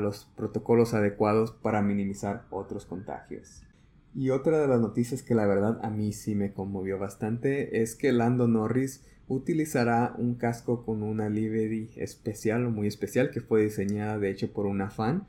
los 0.00 0.26
protocolos 0.36 0.92
adecuados 0.92 1.52
para 1.52 1.80
minimizar 1.80 2.44
otros 2.50 2.84
contagios. 2.84 3.62
Y 4.14 4.30
otra 4.30 4.60
de 4.60 4.68
las 4.68 4.80
noticias 4.80 5.22
que 5.22 5.34
la 5.34 5.46
verdad 5.46 5.80
a 5.82 5.90
mí 5.90 6.12
sí 6.12 6.34
me 6.34 6.52
conmovió 6.52 6.98
bastante 6.98 7.82
es 7.82 7.96
que 7.96 8.12
Lando 8.12 8.46
Norris 8.46 9.04
utilizará 9.28 10.14
un 10.18 10.34
casco 10.34 10.84
con 10.84 11.02
una 11.02 11.28
livery 11.28 11.90
especial 11.96 12.66
o 12.66 12.70
muy 12.70 12.86
especial 12.86 13.30
que 13.30 13.40
fue 13.40 13.62
diseñada 13.62 14.18
de 14.18 14.30
hecho 14.30 14.52
por 14.52 14.66
una 14.66 14.90
fan 14.90 15.26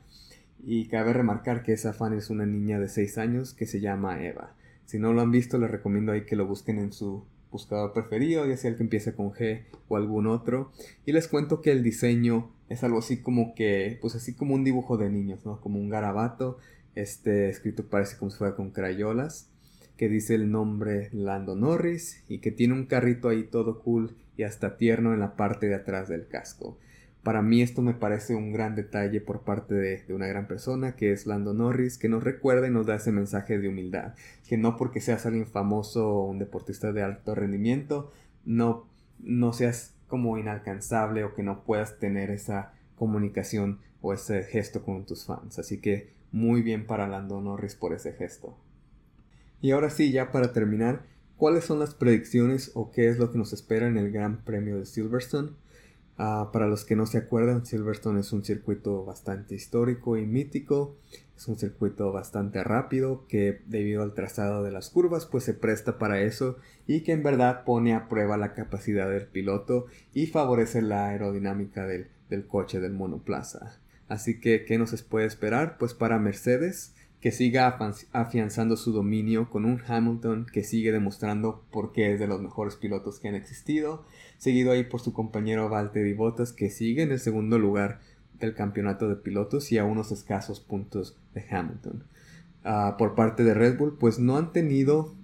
y 0.64 0.88
cabe 0.88 1.12
remarcar 1.12 1.62
que 1.62 1.72
esa 1.72 1.92
fan 1.92 2.12
es 2.12 2.30
una 2.30 2.46
niña 2.46 2.78
de 2.78 2.88
6 2.88 3.18
años 3.18 3.54
que 3.54 3.66
se 3.66 3.80
llama 3.80 4.22
Eva. 4.22 4.54
Si 4.84 4.98
no 4.98 5.12
lo 5.12 5.20
han 5.20 5.30
visto 5.30 5.58
les 5.58 5.70
recomiendo 5.70 6.12
ahí 6.12 6.24
que 6.24 6.36
lo 6.36 6.46
busquen 6.46 6.78
en 6.78 6.92
su 6.92 7.24
buscador 7.50 7.92
preferido, 7.92 8.46
ya 8.46 8.56
sea 8.56 8.70
el 8.70 8.76
que 8.76 8.82
empiece 8.82 9.14
con 9.14 9.32
G 9.32 9.62
o 9.88 9.96
algún 9.96 10.26
otro. 10.26 10.72
Y 11.06 11.12
les 11.12 11.28
cuento 11.28 11.62
que 11.62 11.72
el 11.72 11.82
diseño 11.82 12.50
es 12.68 12.84
algo 12.84 12.98
así 12.98 13.22
como 13.22 13.54
que, 13.54 13.98
pues 14.00 14.14
así 14.14 14.34
como 14.34 14.54
un 14.54 14.64
dibujo 14.64 14.96
de 14.96 15.08
niños, 15.08 15.46
¿no? 15.46 15.60
Como 15.60 15.78
un 15.78 15.88
garabato, 15.88 16.58
este 16.94 17.48
escrito 17.48 17.86
parece 17.86 18.16
como 18.16 18.30
si 18.30 18.38
fuera 18.38 18.56
con 18.56 18.70
crayolas 18.70 19.50
que 19.96 20.08
dice 20.08 20.34
el 20.34 20.50
nombre 20.50 21.08
Lando 21.12 21.56
Norris 21.56 22.24
y 22.28 22.38
que 22.38 22.50
tiene 22.50 22.74
un 22.74 22.86
carrito 22.86 23.28
ahí 23.28 23.44
todo 23.44 23.80
cool 23.80 24.16
y 24.36 24.42
hasta 24.42 24.76
tierno 24.76 25.14
en 25.14 25.20
la 25.20 25.36
parte 25.36 25.66
de 25.66 25.74
atrás 25.74 26.08
del 26.08 26.28
casco. 26.28 26.78
Para 27.22 27.42
mí 27.42 27.60
esto 27.60 27.82
me 27.82 27.94
parece 27.94 28.36
un 28.36 28.52
gran 28.52 28.76
detalle 28.76 29.20
por 29.20 29.40
parte 29.40 29.74
de, 29.74 30.14
una 30.14 30.28
gran 30.28 30.46
persona 30.46 30.94
que 30.94 31.10
es 31.10 31.26
Lando 31.26 31.54
Norris, 31.54 31.98
que 31.98 32.08
nos 32.08 32.22
recuerda 32.22 32.68
y 32.68 32.70
nos 32.70 32.86
da 32.86 32.96
ese 32.96 33.10
mensaje 33.10 33.58
de 33.58 33.68
humildad, 33.68 34.14
que 34.48 34.56
no 34.56 34.76
porque 34.76 35.00
seas 35.00 35.26
alguien 35.26 35.46
famoso 35.46 36.08
o 36.08 36.26
un 36.26 36.38
deportista 36.38 36.92
de 36.92 37.02
alto 37.02 37.34
rendimiento, 37.34 38.12
no, 38.44 38.86
no 39.18 39.52
seas 39.52 39.96
como 40.06 40.38
inalcanzable 40.38 41.24
o 41.24 41.34
que 41.34 41.42
no 41.42 41.64
puedas 41.64 41.98
tener 41.98 42.30
esa 42.30 42.74
comunicación 42.94 43.80
o 44.02 44.12
ese 44.12 44.44
gesto 44.44 44.84
con 44.84 45.04
tus 45.04 45.26
fans. 45.26 45.58
Así 45.58 45.80
que 45.80 46.12
muy 46.30 46.62
bien 46.62 46.86
para 46.86 47.08
Lando 47.08 47.40
Norris 47.40 47.74
por 47.74 47.92
ese 47.92 48.12
gesto. 48.12 48.56
Y 49.66 49.72
ahora 49.72 49.90
sí, 49.90 50.12
ya 50.12 50.30
para 50.30 50.52
terminar, 50.52 51.02
¿cuáles 51.36 51.64
son 51.64 51.80
las 51.80 51.92
predicciones 51.92 52.70
o 52.74 52.92
qué 52.92 53.08
es 53.08 53.18
lo 53.18 53.32
que 53.32 53.38
nos 53.38 53.52
espera 53.52 53.88
en 53.88 53.96
el 53.96 54.12
Gran 54.12 54.44
Premio 54.44 54.78
de 54.78 54.86
Silverstone? 54.86 55.54
Ah, 56.16 56.50
para 56.52 56.68
los 56.68 56.84
que 56.84 56.94
no 56.94 57.04
se 57.04 57.18
acuerdan, 57.18 57.66
Silverstone 57.66 58.20
es 58.20 58.32
un 58.32 58.44
circuito 58.44 59.04
bastante 59.04 59.56
histórico 59.56 60.16
y 60.16 60.24
mítico. 60.24 60.94
Es 61.36 61.48
un 61.48 61.58
circuito 61.58 62.12
bastante 62.12 62.62
rápido 62.62 63.26
que 63.26 63.60
debido 63.66 64.04
al 64.04 64.14
trazado 64.14 64.62
de 64.62 64.70
las 64.70 64.88
curvas 64.88 65.26
pues 65.26 65.42
se 65.42 65.52
presta 65.52 65.98
para 65.98 66.20
eso 66.20 66.58
y 66.86 67.00
que 67.00 67.10
en 67.10 67.24
verdad 67.24 67.64
pone 67.64 67.92
a 67.92 68.08
prueba 68.08 68.36
la 68.36 68.54
capacidad 68.54 69.10
del 69.10 69.26
piloto 69.26 69.86
y 70.14 70.28
favorece 70.28 70.80
la 70.80 71.08
aerodinámica 71.08 71.88
del, 71.88 72.06
del 72.30 72.46
coche 72.46 72.78
del 72.78 72.92
monoplaza. 72.92 73.80
Así 74.06 74.38
que, 74.38 74.64
¿qué 74.64 74.78
nos 74.78 75.02
puede 75.02 75.26
esperar? 75.26 75.76
Pues 75.76 75.92
para 75.92 76.20
Mercedes 76.20 76.94
que 77.20 77.32
siga 77.32 77.78
afianzando 78.12 78.76
su 78.76 78.92
dominio 78.92 79.48
con 79.50 79.64
un 79.64 79.80
Hamilton 79.86 80.46
que 80.52 80.62
sigue 80.62 80.92
demostrando 80.92 81.64
por 81.70 81.92
qué 81.92 82.12
es 82.12 82.20
de 82.20 82.26
los 82.26 82.40
mejores 82.40 82.76
pilotos 82.76 83.18
que 83.18 83.28
han 83.28 83.34
existido, 83.34 84.04
seguido 84.38 84.72
ahí 84.72 84.84
por 84.84 85.00
su 85.00 85.12
compañero 85.12 85.68
Valtteri 85.68 86.12
Bottas 86.12 86.52
que 86.52 86.70
sigue 86.70 87.02
en 87.02 87.12
el 87.12 87.18
segundo 87.18 87.58
lugar 87.58 88.00
del 88.38 88.54
campeonato 88.54 89.08
de 89.08 89.16
pilotos 89.16 89.72
y 89.72 89.78
a 89.78 89.84
unos 89.84 90.12
escasos 90.12 90.60
puntos 90.60 91.16
de 91.34 91.44
Hamilton. 91.50 92.04
Ah, 92.64 92.96
por 92.98 93.14
parte 93.14 93.44
de 93.44 93.54
Red 93.54 93.78
Bull, 93.78 93.96
pues 93.98 94.18
no 94.18 94.36
han 94.36 94.52
tenido 94.52 95.14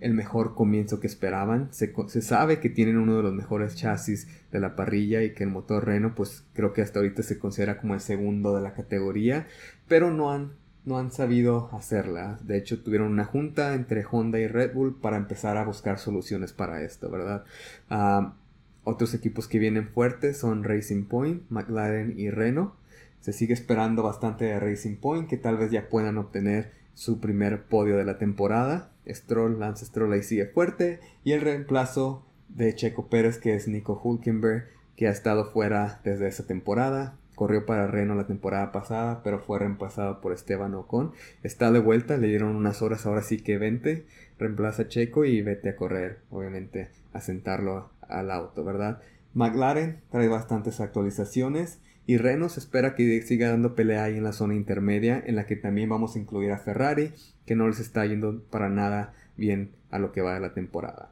el 0.00 0.14
mejor 0.14 0.54
comienzo 0.54 1.00
que 1.00 1.06
esperaban. 1.06 1.68
Se, 1.72 1.92
se, 2.08 2.22
sabe 2.22 2.60
que 2.60 2.70
tienen 2.70 2.96
uno 2.96 3.16
de 3.16 3.22
los 3.22 3.34
mejores 3.34 3.74
chasis 3.74 4.28
de 4.50 4.60
la 4.60 4.76
parrilla 4.76 5.22
y 5.22 5.34
que 5.34 5.44
el 5.44 5.50
motor 5.50 5.84
Renault, 5.84 6.14
pues 6.14 6.44
creo 6.52 6.72
que 6.72 6.82
hasta 6.82 6.98
ahorita 6.98 7.22
se 7.22 7.38
considera 7.38 7.78
como 7.78 7.94
el 7.94 8.00
segundo 8.00 8.54
de 8.54 8.62
la 8.62 8.74
categoría, 8.74 9.46
pero 9.88 10.10
no 10.10 10.32
han 10.32 10.52
no 10.90 10.98
han 10.98 11.12
sabido 11.12 11.70
hacerla. 11.72 12.38
De 12.42 12.58
hecho, 12.58 12.82
tuvieron 12.82 13.12
una 13.12 13.24
junta 13.24 13.74
entre 13.74 14.04
Honda 14.04 14.40
y 14.40 14.48
Red 14.48 14.74
Bull 14.74 14.96
para 15.00 15.16
empezar 15.16 15.56
a 15.56 15.64
buscar 15.64 15.98
soluciones 15.98 16.52
para 16.52 16.82
esto, 16.82 17.08
¿verdad? 17.08 17.44
Ah, 17.88 18.34
otros 18.82 19.14
equipos 19.14 19.46
que 19.46 19.60
vienen 19.60 19.88
fuertes 19.88 20.38
son 20.38 20.64
Racing 20.64 21.04
Point, 21.04 21.44
McLaren 21.48 22.18
y 22.18 22.30
Renault. 22.30 22.74
Se 23.20 23.32
sigue 23.32 23.54
esperando 23.54 24.02
bastante 24.02 24.46
de 24.46 24.58
Racing 24.58 24.96
Point, 24.96 25.28
que 25.28 25.36
tal 25.36 25.58
vez 25.58 25.70
ya 25.70 25.88
puedan 25.88 26.18
obtener 26.18 26.72
su 26.94 27.20
primer 27.20 27.64
podio 27.64 27.96
de 27.96 28.04
la 28.04 28.18
temporada. 28.18 28.90
Stroll, 29.08 29.60
Lance 29.60 29.86
Stroll 29.86 30.12
ahí 30.12 30.24
sigue 30.24 30.46
fuerte. 30.46 30.98
Y 31.22 31.32
el 31.32 31.40
reemplazo 31.40 32.26
de 32.48 32.74
Checo 32.74 33.08
Pérez, 33.08 33.38
que 33.38 33.54
es 33.54 33.68
Nico 33.68 34.00
Hulkenberg, 34.02 34.64
que 34.96 35.06
ha 35.06 35.10
estado 35.10 35.52
fuera 35.52 36.00
desde 36.02 36.26
esa 36.26 36.46
temporada 36.46 37.19
corrió 37.40 37.64
para 37.64 37.86
Renault 37.86 38.20
la 38.20 38.26
temporada 38.26 38.70
pasada, 38.70 39.22
pero 39.24 39.38
fue 39.38 39.58
reemplazado 39.58 40.20
por 40.20 40.34
Esteban 40.34 40.74
Ocon. 40.74 41.12
Está 41.42 41.72
de 41.72 41.78
vuelta, 41.78 42.18
le 42.18 42.28
dieron 42.28 42.54
unas 42.54 42.82
horas, 42.82 43.06
ahora 43.06 43.22
sí 43.22 43.38
que 43.38 43.56
vente, 43.56 44.04
reemplaza 44.38 44.82
a 44.82 44.88
Checo 44.88 45.24
y 45.24 45.40
vete 45.40 45.70
a 45.70 45.76
correr, 45.76 46.18
obviamente, 46.28 46.90
a 47.14 47.22
sentarlo 47.22 47.88
al 48.02 48.30
auto, 48.30 48.62
¿verdad? 48.62 49.00
McLaren 49.32 50.02
trae 50.10 50.28
bastantes 50.28 50.80
actualizaciones 50.80 51.80
y 52.04 52.18
Renault 52.18 52.58
espera 52.58 52.94
que 52.94 53.22
siga 53.22 53.48
dando 53.48 53.74
pelea 53.74 54.04
ahí 54.04 54.18
en 54.18 54.24
la 54.24 54.32
zona 54.32 54.54
intermedia, 54.54 55.22
en 55.24 55.36
la 55.36 55.46
que 55.46 55.56
también 55.56 55.88
vamos 55.88 56.16
a 56.16 56.18
incluir 56.18 56.52
a 56.52 56.58
Ferrari, 56.58 57.14
que 57.46 57.56
no 57.56 57.68
les 57.68 57.80
está 57.80 58.04
yendo 58.04 58.42
para 58.50 58.68
nada 58.68 59.14
bien 59.38 59.70
a 59.90 59.98
lo 59.98 60.12
que 60.12 60.20
va 60.20 60.34
de 60.34 60.40
la 60.40 60.52
temporada. 60.52 61.09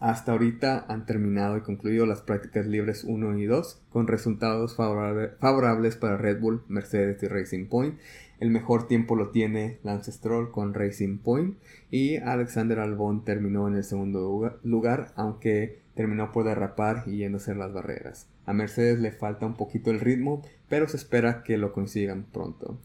Hasta 0.00 0.32
ahorita 0.32 0.86
han 0.88 1.04
terminado 1.04 1.58
y 1.58 1.60
concluido 1.60 2.06
las 2.06 2.22
prácticas 2.22 2.66
libres 2.66 3.04
1 3.04 3.38
y 3.38 3.44
2 3.44 3.82
con 3.90 4.06
resultados 4.06 4.74
favorables 4.74 5.96
para 5.96 6.16
Red 6.16 6.40
Bull, 6.40 6.62
Mercedes 6.68 7.22
y 7.22 7.28
Racing 7.28 7.66
Point. 7.66 7.98
El 8.40 8.50
mejor 8.50 8.88
tiempo 8.88 9.14
lo 9.14 9.28
tiene 9.28 9.78
Lance 9.82 10.10
Stroll 10.10 10.50
con 10.50 10.72
Racing 10.72 11.18
Point 11.18 11.58
y 11.90 12.16
Alexander 12.16 12.78
Albon 12.78 13.26
terminó 13.26 13.68
en 13.68 13.76
el 13.76 13.84
segundo 13.84 14.58
lugar, 14.64 15.12
aunque 15.16 15.82
terminó 15.94 16.32
por 16.32 16.44
derrapar 16.46 17.04
y 17.06 17.18
yéndose 17.18 17.54
las 17.54 17.74
barreras. 17.74 18.26
A 18.46 18.54
Mercedes 18.54 18.98
le 19.00 19.12
falta 19.12 19.44
un 19.44 19.54
poquito 19.54 19.90
el 19.90 20.00
ritmo, 20.00 20.40
pero 20.70 20.88
se 20.88 20.96
espera 20.96 21.42
que 21.42 21.58
lo 21.58 21.74
consigan 21.74 22.24
pronto. 22.32 22.78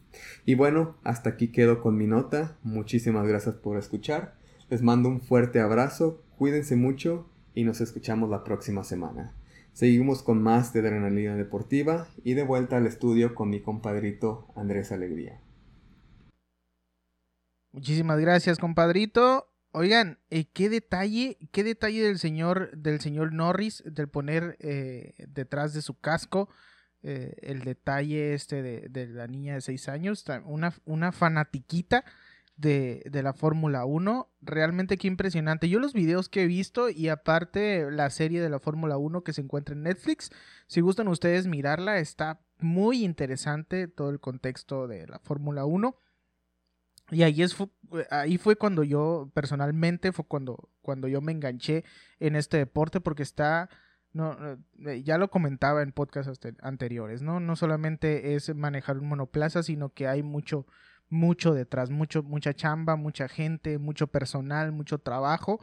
Y 0.45 0.55
bueno, 0.55 0.97
hasta 1.05 1.29
aquí 1.29 1.47
quedo 1.47 1.81
con 1.81 1.95
mi 1.95 2.07
nota. 2.07 2.57
Muchísimas 2.63 3.25
gracias 3.25 3.55
por 3.55 3.77
escuchar. 3.77 4.35
Les 4.69 4.81
mando 4.81 5.07
un 5.07 5.21
fuerte 5.21 5.61
abrazo, 5.61 6.21
cuídense 6.37 6.75
mucho 6.75 7.29
y 7.53 7.63
nos 7.63 7.81
escuchamos 7.81 8.29
la 8.29 8.43
próxima 8.43 8.83
semana. 8.83 9.33
Seguimos 9.73 10.23
con 10.23 10.41
más 10.41 10.71
de 10.73 10.79
Adrenalina 10.79 11.35
Deportiva 11.35 12.07
y 12.23 12.33
de 12.33 12.43
vuelta 12.43 12.77
al 12.77 12.87
estudio 12.87 13.35
con 13.35 13.49
mi 13.49 13.61
compadrito 13.61 14.47
Andrés 14.55 14.91
Alegría. 14.91 15.39
Muchísimas 17.71 18.19
gracias, 18.19 18.57
compadrito. 18.57 19.51
Oigan, 19.71 20.19
eh, 20.29 20.45
qué 20.53 20.69
detalle, 20.69 21.37
qué 21.51 21.65
detalle 21.65 22.01
del 22.03 22.19
señor, 22.19 22.71
del 22.77 23.01
señor 23.01 23.33
Norris, 23.33 23.83
del 23.85 24.07
poner 24.07 24.55
eh, 24.61 25.13
detrás 25.27 25.73
de 25.73 25.81
su 25.81 25.99
casco 25.99 26.47
eh, 27.03 27.35
el 27.41 27.65
detalle 27.65 28.33
este 28.33 28.63
de, 28.63 28.87
de, 28.89 29.07
la 29.07 29.27
niña 29.27 29.55
de 29.55 29.61
6 29.61 29.89
años, 29.89 30.25
una, 30.45 30.73
una 30.85 31.11
fanatiquita 31.11 32.05
de, 32.57 33.03
de 33.09 33.23
la 33.23 33.33
Fórmula 33.33 33.85
1. 33.85 34.29
Realmente 34.41 34.97
qué 34.97 35.07
impresionante. 35.07 35.69
Yo 35.69 35.79
los 35.79 35.93
videos 35.93 36.29
que 36.29 36.43
he 36.43 36.47
visto 36.47 36.89
y 36.89 37.09
aparte 37.09 37.89
la 37.91 38.09
serie 38.09 38.41
de 38.41 38.49
la 38.49 38.59
Fórmula 38.59 38.97
1 38.97 39.23
que 39.23 39.33
se 39.33 39.41
encuentra 39.41 39.75
en 39.75 39.83
Netflix, 39.83 40.31
si 40.67 40.81
gustan 40.81 41.07
ustedes 41.07 41.47
mirarla, 41.47 41.99
está 41.99 42.41
muy 42.59 43.03
interesante 43.03 43.87
todo 43.87 44.09
el 44.09 44.19
contexto 44.19 44.87
de 44.87 45.07
la 45.07 45.19
Fórmula 45.19 45.65
1. 45.65 45.95
Y 47.11 47.21
ahí, 47.21 47.43
es, 47.43 47.55
ahí 48.09 48.37
fue 48.37 48.55
cuando 48.55 48.83
yo, 48.83 49.29
personalmente, 49.33 50.11
fue 50.11 50.25
cuando, 50.25 50.69
cuando 50.81 51.07
yo 51.07 51.21
me 51.21 51.31
enganché 51.31 51.83
en 52.19 52.35
este 52.35 52.57
deporte 52.57 52.99
porque 52.99 53.21
está, 53.21 53.69
no, 54.11 54.35
eh, 54.87 55.03
ya 55.03 55.19
lo 55.19 55.29
comentaba 55.29 55.83
en 55.83 55.91
podcasts 55.91 56.39
anteriores, 56.61 57.21
¿no? 57.21 57.39
No 57.39 57.55
solamente 57.55 58.35
es 58.35 58.55
manejar 58.55 58.97
un 58.97 59.09
monoplaza, 59.09 59.61
sino 59.61 59.93
que 59.93 60.07
hay 60.07 60.23
mucho, 60.23 60.65
mucho 61.09 61.53
detrás, 61.53 61.89
mucho, 61.89 62.23
mucha 62.23 62.53
chamba, 62.53 62.95
mucha 62.95 63.27
gente, 63.27 63.77
mucho 63.77 64.07
personal, 64.07 64.71
mucho 64.71 64.99
trabajo. 64.99 65.59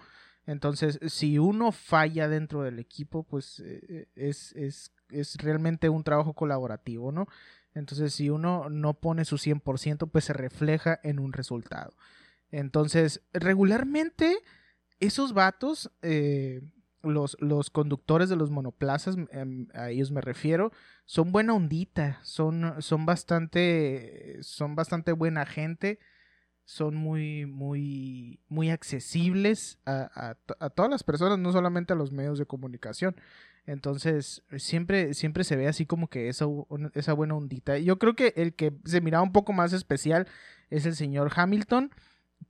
Entonces, 0.47 0.99
si 1.07 1.39
uno 1.39 1.73
falla 1.73 2.29
dentro 2.29 2.63
del 2.63 2.79
equipo, 2.79 3.23
pues 3.23 3.61
eh, 3.65 4.09
es, 4.15 4.53
es, 4.53 4.93
es 5.11 5.37
realmente 5.37 5.89
un 5.89 6.03
trabajo 6.05 6.35
colaborativo, 6.35 7.13
¿no? 7.13 7.27
Entonces, 7.75 8.15
si 8.15 8.29
uno 8.29 8.69
no 8.69 8.95
pone 8.95 9.25
su 9.25 9.37
100%, 9.37 10.11
pues 10.11 10.25
se 10.25 10.33
refleja 10.33 11.01
en 11.03 11.19
un 11.19 11.33
resultado. 11.33 11.95
Entonces, 12.51 13.23
regularmente, 13.33 14.37
esos 15.01 15.33
vatos, 15.33 15.91
eh, 16.03 16.61
los, 17.03 17.37
los, 17.41 17.71
conductores 17.71 18.29
de 18.29 18.37
los 18.37 18.51
monoplazas, 18.51 19.17
em, 19.31 19.69
a 19.75 19.91
ellos 19.91 20.11
me 20.11 20.21
refiero, 20.21 20.73
son 21.05 21.33
buena 21.33 21.55
ondita, 21.55 22.21
son, 22.23 22.81
son, 22.81 23.07
bastante, 23.07 24.39
son 24.43 24.75
bastante 24.75 25.13
buena 25.13 25.47
gente, 25.47 25.99
son 26.65 26.95
muy, 26.95 27.47
muy, 27.47 28.41
muy 28.49 28.71
accesibles 28.71 29.79
a, 29.85 30.37
a, 30.61 30.71
todas 30.71 30.91
las 30.91 31.03
personas, 31.03 31.39
no 31.39 31.53
solamente 31.53 31.93
a 31.93 31.97
los 31.97 32.13
medios 32.13 32.39
de 32.39 32.47
comunicación. 32.47 33.17
Entonces, 33.67 34.43
siempre, 34.57 35.15
siempre 35.15 35.45
se 35.45 35.57
ve 35.57 35.69
así 35.69 35.87
como 35.87 36.09
que 36.09 36.29
esa, 36.29 36.47
esa 36.95 37.13
buena 37.13 37.37
ondita. 37.37 37.79
Yo 37.79 37.99
creo 37.99 38.15
que 38.15 38.33
el 38.37 38.55
que 38.55 38.73
se 38.85 39.01
miraba 39.01 39.23
un 39.23 39.33
poco 39.33 39.53
más 39.53 39.73
especial 39.73 40.27
es 40.71 40.87
el 40.87 40.97
señor 40.97 41.31
Hamilton 41.35 41.91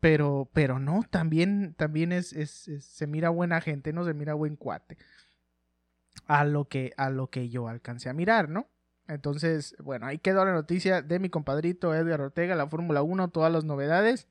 pero, 0.01 0.49
pero 0.53 0.79
no, 0.79 1.03
también, 1.11 1.75
también 1.75 2.13
es, 2.13 2.33
es, 2.33 2.69
se 2.81 3.07
mira 3.07 3.31
buena 3.31 3.61
gente, 3.61 3.93
no 3.93 4.05
se 4.05 4.15
mira 4.15 4.35
buen 4.35 4.57
cuate. 4.57 4.99
A 6.27 6.45
lo 6.45 6.69
que, 6.69 6.93
a 6.97 7.11
lo 7.11 7.31
que 7.31 7.49
yo 7.49 7.69
alcancé 7.69 8.09
a 8.09 8.13
mirar, 8.13 8.49
¿no? 8.49 8.69
Entonces, 9.09 9.75
bueno, 9.83 10.07
ahí 10.07 10.19
quedó 10.19 10.45
la 10.45 10.53
noticia 10.53 11.03
de 11.03 11.19
mi 11.19 11.29
compadrito 11.29 11.95
Edgar 11.95 12.21
Ortega, 12.21 12.55
la 12.55 12.69
Fórmula 12.69 13.03
1, 13.03 13.29
todas 13.29 13.53
las 13.53 13.65
novedades. 13.65 14.29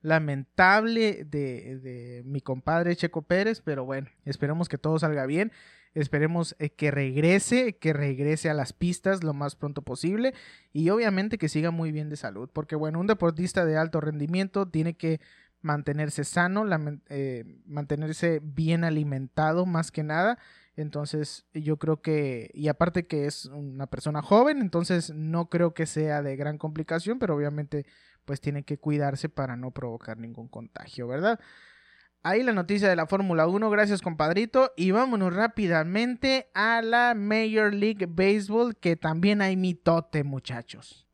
Lamentable 0.00 1.24
de, 1.24 1.78
de 1.78 2.22
mi 2.24 2.40
compadre 2.40 2.96
Checo 2.96 3.22
Pérez, 3.22 3.60
pero 3.60 3.84
bueno, 3.84 4.08
esperemos 4.24 4.68
que 4.68 4.78
todo 4.78 4.98
salga 4.98 5.26
bien. 5.26 5.52
Esperemos 5.94 6.56
eh, 6.58 6.70
que 6.70 6.90
regrese, 6.90 7.76
que 7.76 7.92
regrese 7.92 8.48
a 8.48 8.54
las 8.54 8.72
pistas 8.72 9.22
lo 9.22 9.34
más 9.34 9.56
pronto 9.56 9.82
posible 9.82 10.32
y 10.72 10.88
obviamente 10.90 11.38
que 11.38 11.48
siga 11.48 11.70
muy 11.70 11.92
bien 11.92 12.08
de 12.08 12.16
salud, 12.16 12.48
porque 12.52 12.76
bueno, 12.76 12.98
un 12.98 13.06
deportista 13.06 13.64
de 13.66 13.76
alto 13.76 14.00
rendimiento 14.00 14.68
tiene 14.68 14.94
que 14.94 15.20
mantenerse 15.60 16.24
sano, 16.24 16.64
eh, 17.08 17.44
mantenerse 17.66 18.40
bien 18.42 18.84
alimentado 18.84 19.66
más 19.66 19.90
que 19.92 20.02
nada. 20.02 20.38
Entonces 20.74 21.44
yo 21.52 21.76
creo 21.76 22.00
que, 22.00 22.50
y 22.54 22.68
aparte 22.68 23.06
que 23.06 23.26
es 23.26 23.44
una 23.46 23.86
persona 23.86 24.22
joven, 24.22 24.60
entonces 24.60 25.10
no 25.14 25.50
creo 25.50 25.74
que 25.74 25.86
sea 25.86 26.22
de 26.22 26.36
gran 26.36 26.58
complicación, 26.58 27.18
pero 27.18 27.36
obviamente 27.36 27.86
pues 28.24 28.40
tiene 28.40 28.62
que 28.64 28.78
cuidarse 28.78 29.28
para 29.28 29.56
no 29.56 29.72
provocar 29.72 30.18
ningún 30.18 30.48
contagio, 30.48 31.06
¿verdad? 31.06 31.40
Ahí 32.24 32.44
la 32.44 32.52
noticia 32.52 32.88
de 32.88 32.94
la 32.94 33.06
Fórmula 33.06 33.48
1, 33.48 33.68
gracias 33.68 34.00
compadrito. 34.00 34.70
Y 34.76 34.92
vámonos 34.92 35.34
rápidamente 35.34 36.48
a 36.54 36.80
la 36.80 37.14
Major 37.16 37.74
League 37.74 38.06
Baseball, 38.08 38.76
que 38.76 38.94
también 38.94 39.42
hay 39.42 39.56
mitote 39.56 40.22
muchachos. 40.22 41.04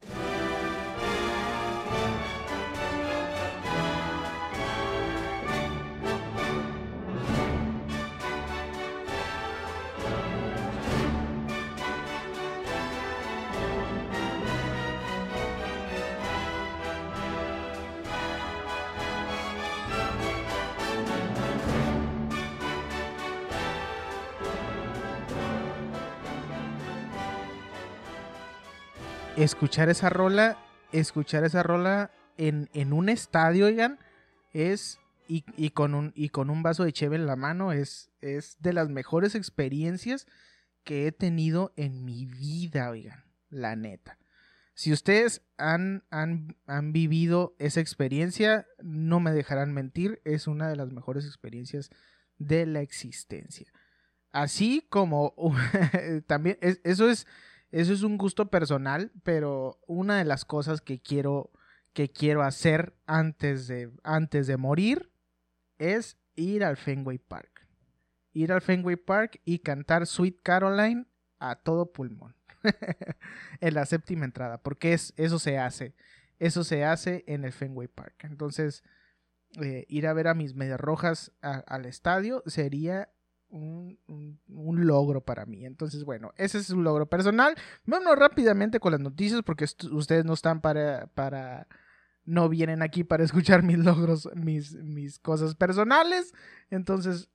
Escuchar 29.45 29.89
esa 29.89 30.11
rola, 30.11 30.59
escuchar 30.93 31.45
esa 31.45 31.63
rola 31.63 32.11
en, 32.37 32.69
en 32.73 32.93
un 32.93 33.09
estadio, 33.09 33.67
oigan, 33.67 33.99
es, 34.53 34.99
y, 35.29 35.71
con 35.71 35.95
un, 35.95 36.13
y 36.15 36.31
con 36.31 36.51
un 36.51 36.63
vaso 36.63 36.85
de 36.85 36.93
cheve 36.93 37.17
en 37.17 37.27
la 37.27 37.37
mano, 37.37 37.73
es, 37.73 38.11
es 38.21 38.57
de 38.61 38.73
las 38.73 38.89
mejores 38.89 39.35
experiencias 39.35 40.27
que 40.85 41.07
he 41.07 41.13
tenido 41.13 41.73
en 41.77 42.05
mi 42.05 42.27
vida, 42.27 42.91
oigan, 42.91 43.25
la 43.51 43.77
neta. 43.77 44.19
Si 44.75 44.93
ustedes 44.93 45.43
han, 45.57 46.05
han, 46.11 46.57
han, 46.67 46.93
vivido 46.93 47.55
esa 47.59 47.81
experiencia, 47.81 48.67
no 48.81 49.21
me 49.21 49.33
dejarán 49.33 49.73
mentir, 49.73 50.21
es 50.25 50.47
una 50.47 50.69
de 50.69 50.77
las 50.77 50.93
mejores 50.93 51.27
experiencias 51.27 51.91
de 52.39 52.65
la 52.65 52.81
existencia. 52.81 53.73
Así 54.31 54.87
como 54.89 55.35
también, 56.27 56.59
eso 56.61 57.11
es 57.11 57.27
eso 57.71 57.93
es 57.93 58.03
un 58.03 58.17
gusto 58.17 58.51
personal, 58.51 59.13
pero 59.23 59.79
una 59.87 60.19
de 60.19 60.25
las 60.25 60.45
cosas 60.45 60.81
que 60.81 61.01
quiero, 61.01 61.51
que 61.93 62.09
quiero 62.09 62.43
hacer 62.43 62.95
antes 63.07 63.69
de, 63.69 63.91
antes 64.03 64.47
de 64.47 64.57
morir 64.57 65.11
es 65.79 66.17
ir 66.35 66.65
al 66.65 66.77
Fenway 66.77 67.19
Park. 67.19 67.67
Ir 68.33 68.53
al 68.53 68.63
Fenway 68.63 68.97
Park 68.97 69.41
y 69.45 69.59
cantar 69.59 70.07
Sweet 70.07 70.41
Caroline 70.43 71.07
a 71.39 71.57
todo 71.57 71.93
pulmón. 71.93 72.35
en 73.61 73.75
la 73.75 73.87
séptima 73.87 74.25
entrada, 74.25 74.59
porque 74.59 74.93
es, 74.93 75.13
eso 75.17 75.39
se 75.39 75.59
hace. 75.59 75.95
Eso 76.39 76.65
se 76.65 76.85
hace 76.85 77.25
en 77.27 77.45
el 77.45 77.53
Fenway 77.53 77.89
Park. 77.89 78.25
Entonces, 78.25 78.83
eh, 79.61 79.85
ir 79.89 80.07
a 80.07 80.13
ver 80.13 80.29
a 80.29 80.35
mis 80.35 80.55
medias 80.55 80.81
rojas 80.81 81.33
al 81.41 81.87
estadio 81.87 82.43
sería 82.47 83.11
un, 83.51 83.99
un, 84.49 84.87
logro 84.87 85.21
para 85.23 85.47
mí. 85.47 85.65
Entonces, 85.65 86.05
bueno, 86.05 86.33
ese 86.37 86.59
es 86.59 86.71
un 86.71 86.85
logro 86.85 87.07
personal. 87.07 87.55
Vámonos 87.87 88.19
rápidamente 88.19 88.81
con 88.81 88.93
las 88.93 89.01
noticias 89.01 89.43
porque 89.43 89.67
ustedes 89.91 90.25
no 90.25 90.35
están 90.35 90.61
para, 90.61 91.07
para, 91.15 91.67
no 92.25 92.49
vienen 92.49 92.83
aquí 92.83 93.05
para 93.05 93.25
escuchar 93.25 93.63
mis 93.63 93.79
logros, 93.79 94.29
mis, 94.35 94.75
mis 94.75 95.19
cosas 95.19 95.55
personales. 95.55 96.35
Entonces, 96.71 97.31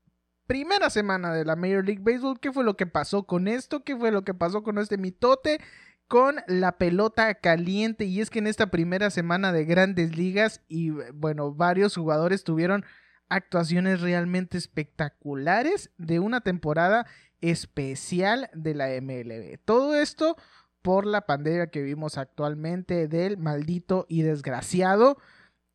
primera 0.47 0.89
semana 0.89 1.33
de 1.33 1.45
la 1.45 1.55
Major 1.55 1.85
League 1.85 2.03
Baseball, 2.03 2.39
¿qué 2.39 2.51
fue 2.51 2.63
lo 2.63 2.77
que 2.77 2.85
pasó 2.85 3.23
con 3.23 3.47
esto? 3.47 3.83
¿Qué 3.83 3.95
fue 3.95 4.11
lo 4.11 4.23
que 4.23 4.33
pasó 4.33 4.63
con 4.63 4.77
este 4.77 4.97
mitote? 4.97 5.59
Con 6.07 6.35
la 6.47 6.77
pelota 6.77 7.33
caliente 7.35 8.05
y 8.05 8.21
es 8.21 8.29
que 8.29 8.39
en 8.39 8.47
esta 8.47 8.67
primera 8.67 9.09
semana 9.09 9.51
de 9.51 9.65
grandes 9.65 10.15
ligas 10.15 10.61
y 10.67 10.91
bueno, 11.13 11.53
varios 11.53 11.95
jugadores 11.95 12.43
tuvieron 12.43 12.85
actuaciones 13.33 14.01
realmente 14.01 14.57
espectaculares 14.57 15.91
de 15.97 16.19
una 16.19 16.41
temporada 16.41 17.05
especial 17.41 18.49
de 18.53 18.75
la 18.75 18.87
MLB. 19.01 19.57
Todo 19.65 19.95
esto 19.95 20.37
por 20.81 21.05
la 21.05 21.25
pandemia 21.25 21.67
que 21.67 21.81
vivimos 21.81 22.17
actualmente 22.17 23.07
del 23.07 23.37
maldito 23.37 24.05
y 24.07 24.21
desgraciado 24.21 25.17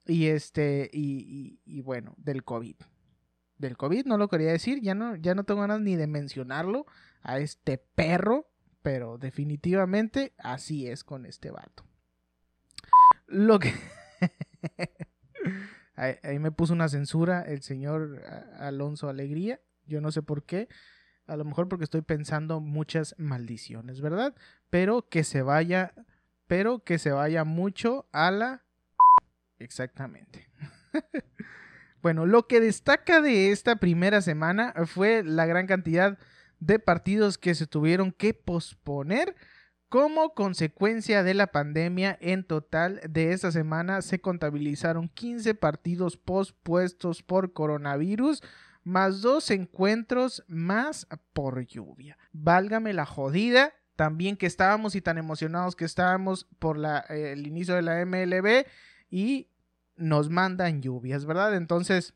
y 0.07 0.27
este 0.27 0.89
y, 0.93 1.81
bueno 1.83 2.15
del 2.17 2.45
COVID. 2.45 2.77
Del 3.59 3.77
COVID 3.77 4.07
no 4.07 4.19
lo 4.19 4.29
quería 4.29 4.53
decir, 4.53 4.81
ya 4.81 4.95
no, 4.95 5.17
ya 5.17 5.35
no 5.35 5.45
tengo 5.45 5.63
ganas 5.63 5.81
ni 5.81 5.97
de 5.97 6.07
mencionarlo 6.07 6.87
a 7.23 7.39
este 7.39 7.79
perro, 7.79 8.47
pero 8.83 9.19
definitivamente 9.19 10.33
así 10.39 10.87
es 10.87 11.03
con 11.03 11.27
este 11.27 11.51
vato. 11.51 11.85
Lo 13.27 13.59
que 13.59 13.75
Ahí, 15.99 16.39
me 16.39 16.53
puso 16.53 16.75
una 16.75 16.89
censura 16.89 17.43
el 17.43 17.63
señor 17.63 18.23
Alonso 18.59 19.09
Alegría. 19.09 19.61
Yo 19.85 20.01
no 20.01 20.13
sé 20.13 20.23
por 20.23 20.45
qué. 20.45 20.69
A 21.27 21.37
lo 21.37 21.45
mejor 21.45 21.69
porque 21.69 21.83
estoy 21.83 22.03
pensando 22.03 22.61
muchas 22.61 23.17
maldiciones, 23.19 24.01
¿verdad? 24.01 24.33
Pero 24.71 25.09
que 25.09 25.25
se 25.25 25.43
vaya, 25.43 25.93
pero 26.47 26.85
que 26.85 27.01
se 27.01 27.11
vaya 27.11 27.43
mucho 27.43 28.07
a 28.13 28.31
la... 28.31 28.65
Exactamente. 29.59 30.49
bueno, 32.01 32.27
lo 32.27 32.47
que 32.47 32.61
destaca 32.61 33.21
de 33.21 33.51
esta 33.51 33.77
primera 33.77 34.23
semana 34.23 34.73
fue 34.87 35.25
la 35.25 35.47
gran 35.47 35.67
cantidad 35.67 36.17
de 36.61 36.79
partidos 36.79 37.39
que 37.39 37.57
se 37.57 37.67
tuvieron 37.67 38.13
que 38.13 38.35
posponer 38.35 39.35
como 39.89 40.35
consecuencia 40.35 41.23
de 41.23 41.35
la 41.35 41.49
pandemia, 41.49 42.19
en 42.21 42.45
total 42.45 43.01
de 43.09 43.33
esta 43.33 43.51
semana 43.51 44.03
se 44.03 44.21
contabilizaron 44.21 45.09
15 45.09 45.55
partidos 45.55 46.17
pospuestos 46.17 47.23
por 47.23 47.53
coronavirus, 47.53 48.43
más 48.85 49.23
dos 49.23 49.51
encuentros 49.51 50.45
más 50.47 51.07
por 51.33 51.67
lluvia. 51.67 52.19
Válgame 52.33 52.93
la 52.93 53.07
jodida, 53.07 53.73
también 53.97 54.37
que 54.37 54.47
estábamos 54.47 54.95
y 54.95 55.01
tan 55.01 55.19
emocionados 55.19 55.75
que 55.75 55.85
estábamos 55.85 56.47
por 56.59 56.79
el 57.09 57.47
inicio 57.47 57.75
de 57.75 57.83
la 57.83 58.05
MLB 58.05 58.67
y 59.11 59.49
nos 59.97 60.31
mandan 60.31 60.81
lluvias, 60.83 61.25
¿verdad? 61.25 61.57
Entonces, 61.57 62.15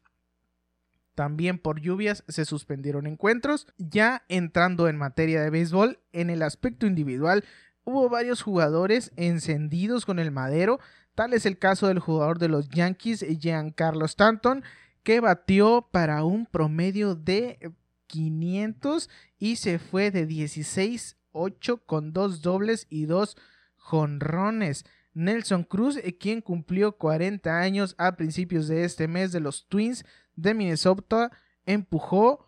también 1.14 1.59
por 1.59 1.81
lluvias 1.81 2.25
se 2.29 2.44
suspendieron 2.44 3.07
encuentros. 3.07 3.66
Ya 3.79 4.25
entrando 4.29 4.88
en 4.88 4.96
materia 4.96 5.42
de 5.42 5.51
béisbol, 5.51 6.01
en 6.12 6.31
el 6.31 6.42
aspecto 6.42 6.87
individual, 6.87 7.44
hubo 7.85 8.09
varios 8.09 8.42
jugadores 8.42 9.12
encendidos 9.16 10.07
con 10.07 10.18
el 10.18 10.31
madero. 10.31 10.81
Tal 11.14 11.35
es 11.35 11.44
el 11.44 11.59
caso 11.59 11.88
del 11.88 11.98
jugador 11.98 12.38
de 12.38 12.48
los 12.48 12.68
Yankees, 12.70 13.25
Giancarlo 13.38 14.07
Stanton, 14.07 14.64
que 15.03 15.20
batió 15.20 15.88
para 15.90 16.25
un 16.25 16.46
promedio 16.46 17.14
de 17.14 17.72
500 18.07 19.11
y 19.38 19.57
se 19.57 19.79
fue 19.79 20.11
de 20.11 20.27
16-8 20.29 21.83
con 21.85 22.12
dos 22.12 22.40
dobles 22.42 22.87
y 22.88 23.07
dos 23.07 23.37
jonrones. 23.77 24.85
Nelson 25.14 25.64
Cruz, 25.64 25.98
quien 26.18 26.40
cumplió 26.40 26.92
40 26.96 27.61
años 27.61 27.94
a 27.98 28.16
principios 28.16 28.68
de 28.68 28.85
este 28.85 29.09
mes 29.09 29.33
de 29.33 29.40
los 29.40 29.68
Twins, 29.68 30.05
de 30.37 30.55
Minnesota 30.55 31.31
empujó 31.66 32.47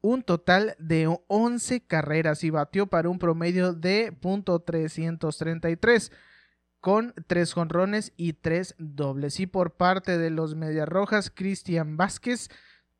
un 0.00 0.22
total 0.22 0.76
de 0.78 1.18
11 1.28 1.86
carreras 1.86 2.44
y 2.44 2.50
batió 2.50 2.86
para 2.86 3.08
un 3.08 3.18
promedio 3.18 3.72
de 3.72 4.12
.333 4.12 6.12
con 6.80 7.14
3 7.26 7.52
jonrones 7.54 8.12
y 8.18 8.34
3 8.34 8.74
dobles. 8.78 9.40
Y 9.40 9.46
por 9.46 9.76
parte 9.76 10.18
de 10.18 10.28
los 10.28 10.54
Medias 10.54 10.86
Rojas, 10.86 11.32
Cristian 11.34 11.96
Vázquez 11.96 12.50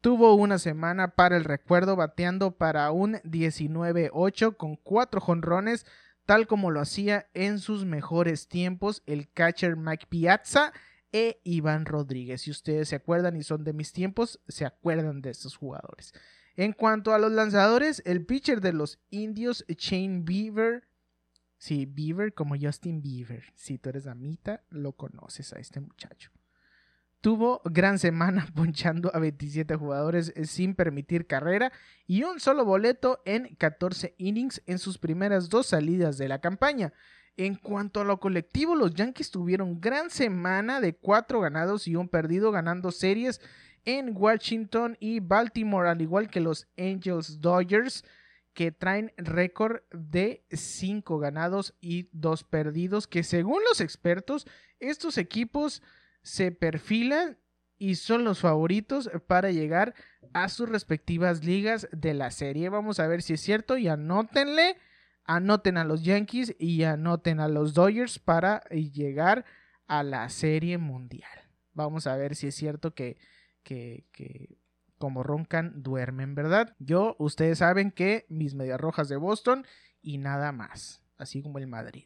tuvo 0.00 0.34
una 0.34 0.58
semana 0.58 1.08
para 1.08 1.36
el 1.36 1.44
recuerdo 1.44 1.94
bateando 1.94 2.52
para 2.52 2.90
un 2.90 3.16
19-8 3.16 4.56
con 4.56 4.76
4 4.76 5.20
jonrones, 5.20 5.84
tal 6.24 6.46
como 6.46 6.70
lo 6.70 6.80
hacía 6.80 7.26
en 7.34 7.58
sus 7.58 7.84
mejores 7.84 8.48
tiempos 8.48 9.02
el 9.04 9.30
catcher 9.30 9.76
Mike 9.76 10.06
Piazza 10.08 10.72
e 11.14 11.40
Iván 11.44 11.86
Rodríguez. 11.86 12.42
Si 12.42 12.50
ustedes 12.50 12.88
se 12.88 12.96
acuerdan 12.96 13.36
y 13.36 13.44
son 13.44 13.62
de 13.62 13.72
mis 13.72 13.92
tiempos, 13.92 14.40
se 14.48 14.66
acuerdan 14.66 15.22
de 15.22 15.30
estos 15.30 15.56
jugadores. 15.56 16.12
En 16.56 16.72
cuanto 16.72 17.14
a 17.14 17.20
los 17.20 17.30
lanzadores, 17.30 18.02
el 18.04 18.26
pitcher 18.26 18.60
de 18.60 18.72
los 18.72 18.98
indios, 19.10 19.64
Shane 19.68 20.22
Beaver, 20.24 20.88
sí, 21.56 21.86
Beaver 21.86 22.34
como 22.34 22.56
Justin 22.60 23.00
Beaver, 23.00 23.44
si 23.54 23.78
tú 23.78 23.90
eres 23.90 24.08
amita, 24.08 24.64
lo 24.70 24.94
conoces 24.94 25.52
a 25.52 25.60
este 25.60 25.78
muchacho. 25.78 26.32
Tuvo 27.20 27.62
gran 27.64 28.00
semana 28.00 28.48
ponchando 28.54 29.14
a 29.14 29.20
27 29.20 29.76
jugadores 29.76 30.34
sin 30.42 30.74
permitir 30.74 31.28
carrera 31.28 31.72
y 32.08 32.24
un 32.24 32.40
solo 32.40 32.64
boleto 32.64 33.22
en 33.24 33.54
14 33.54 34.16
innings 34.18 34.62
en 34.66 34.80
sus 34.80 34.98
primeras 34.98 35.48
dos 35.48 35.66
salidas 35.68 36.18
de 36.18 36.26
la 36.26 36.40
campaña. 36.40 36.92
En 37.36 37.56
cuanto 37.56 38.00
a 38.00 38.04
lo 38.04 38.20
colectivo, 38.20 38.76
los 38.76 38.94
Yankees 38.94 39.30
tuvieron 39.30 39.80
gran 39.80 40.10
semana 40.10 40.80
de 40.80 40.94
cuatro 40.94 41.40
ganados 41.40 41.88
y 41.88 41.96
un 41.96 42.08
perdido, 42.08 42.52
ganando 42.52 42.92
series 42.92 43.40
en 43.84 44.16
Washington 44.16 44.96
y 45.00 45.20
Baltimore, 45.20 45.88
al 45.88 46.00
igual 46.00 46.30
que 46.30 46.40
los 46.40 46.68
Angels 46.78 47.40
Dodgers, 47.40 48.04
que 48.54 48.70
traen 48.70 49.12
récord 49.16 49.82
de 49.90 50.44
cinco 50.50 51.18
ganados 51.18 51.74
y 51.80 52.08
dos 52.12 52.44
perdidos, 52.44 53.08
que 53.08 53.24
según 53.24 53.62
los 53.68 53.80
expertos, 53.80 54.46
estos 54.78 55.18
equipos 55.18 55.82
se 56.22 56.52
perfilan 56.52 57.36
y 57.78 57.96
son 57.96 58.24
los 58.24 58.40
favoritos 58.40 59.10
para 59.26 59.50
llegar 59.50 59.94
a 60.32 60.48
sus 60.48 60.68
respectivas 60.68 61.44
ligas 61.44 61.88
de 61.90 62.14
la 62.14 62.30
serie. 62.30 62.68
Vamos 62.68 63.00
a 63.00 63.08
ver 63.08 63.22
si 63.22 63.34
es 63.34 63.40
cierto 63.40 63.76
y 63.76 63.88
anótenle 63.88 64.76
anoten 65.24 65.78
a 65.78 65.84
los 65.84 66.02
Yankees 66.02 66.54
y 66.58 66.82
anoten 66.84 67.40
a 67.40 67.48
los 67.48 67.74
Dodgers 67.74 68.18
para 68.18 68.60
llegar 68.70 69.44
a 69.86 70.02
la 70.02 70.28
serie 70.28 70.78
mundial. 70.78 71.30
Vamos 71.72 72.06
a 72.06 72.16
ver 72.16 72.36
si 72.36 72.48
es 72.48 72.54
cierto 72.54 72.94
que, 72.94 73.18
que, 73.62 74.06
que 74.12 74.58
como 74.98 75.22
roncan, 75.22 75.82
duermen, 75.82 76.34
¿verdad? 76.34 76.74
Yo, 76.78 77.16
ustedes 77.18 77.58
saben 77.58 77.90
que 77.90 78.26
mis 78.28 78.54
medias 78.54 78.80
rojas 78.80 79.08
de 79.08 79.16
Boston 79.16 79.66
y 80.00 80.18
nada 80.18 80.52
más, 80.52 81.02
así 81.18 81.42
como 81.42 81.58
el 81.58 81.66
Madrid. 81.66 82.04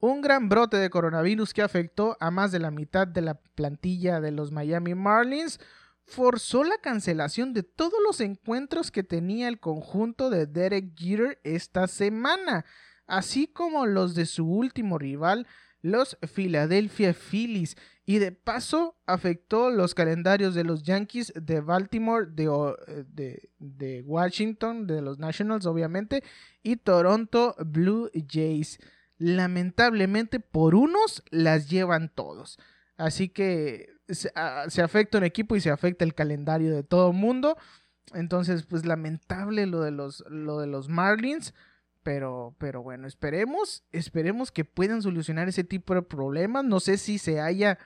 Un 0.00 0.20
gran 0.20 0.48
brote 0.48 0.76
de 0.76 0.90
coronavirus 0.90 1.54
que 1.54 1.62
afectó 1.62 2.16
a 2.20 2.30
más 2.30 2.52
de 2.52 2.58
la 2.58 2.70
mitad 2.70 3.06
de 3.06 3.22
la 3.22 3.34
plantilla 3.34 4.20
de 4.20 4.32
los 4.32 4.52
Miami 4.52 4.94
Marlins 4.94 5.60
forzó 6.06 6.64
la 6.64 6.78
cancelación 6.78 7.52
de 7.52 7.62
todos 7.62 7.98
los 8.06 8.20
encuentros 8.20 8.90
que 8.90 9.02
tenía 9.02 9.48
el 9.48 9.58
conjunto 9.58 10.30
de 10.30 10.46
Derek 10.46 10.96
Jeter 10.96 11.40
esta 11.44 11.86
semana, 11.86 12.64
así 13.06 13.46
como 13.46 13.86
los 13.86 14.14
de 14.14 14.26
su 14.26 14.46
último 14.46 14.98
rival, 14.98 15.46
los 15.82 16.16
Philadelphia 16.34 17.12
Phillies, 17.12 17.76
y 18.06 18.18
de 18.18 18.32
paso 18.32 18.96
afectó 19.06 19.70
los 19.70 19.94
calendarios 19.94 20.54
de 20.54 20.64
los 20.64 20.82
Yankees 20.82 21.32
de 21.36 21.60
Baltimore, 21.60 22.26
de, 22.30 23.50
de, 23.58 24.02
Washington, 24.02 24.86
de 24.86 25.00
los 25.02 25.18
Nationals 25.18 25.66
obviamente, 25.66 26.22
y 26.62 26.76
Toronto 26.76 27.54
Blue 27.58 28.10
Jays. 28.14 28.78
Lamentablemente 29.16 30.40
por 30.40 30.74
unos 30.74 31.22
las 31.30 31.70
llevan 31.70 32.10
todos. 32.14 32.58
Así 32.96 33.28
que 33.28 33.93
Ah, 34.34 34.66
se, 34.68 34.82
afecta 34.82 35.18
un 35.18 35.24
equipo 35.24 35.56
y 35.56 35.60
se 35.60 35.70
afecta 35.70 36.04
el 36.04 36.14
calendario 36.14 36.74
de 36.74 36.82
todo 36.82 37.10
el 37.10 37.16
mundo. 37.16 37.56
Entonces, 38.12 38.64
pues 38.64 38.84
lamentable 38.84 39.66
lo 39.66 39.80
de 39.80 39.90
los, 39.90 40.24
lo 40.28 40.58
de 40.58 40.66
los 40.66 40.88
Marlins. 40.88 41.54
Pero, 42.02 42.54
pero 42.58 42.82
bueno, 42.82 43.06
esperemos, 43.06 43.82
esperemos 43.90 44.52
que 44.52 44.66
puedan 44.66 45.00
solucionar 45.00 45.48
ese 45.48 45.64
tipo 45.64 45.94
de 45.94 46.02
problemas. 46.02 46.64
No 46.64 46.80
sé 46.80 46.98
si 46.98 47.16
se 47.16 47.40
haya 47.40 47.78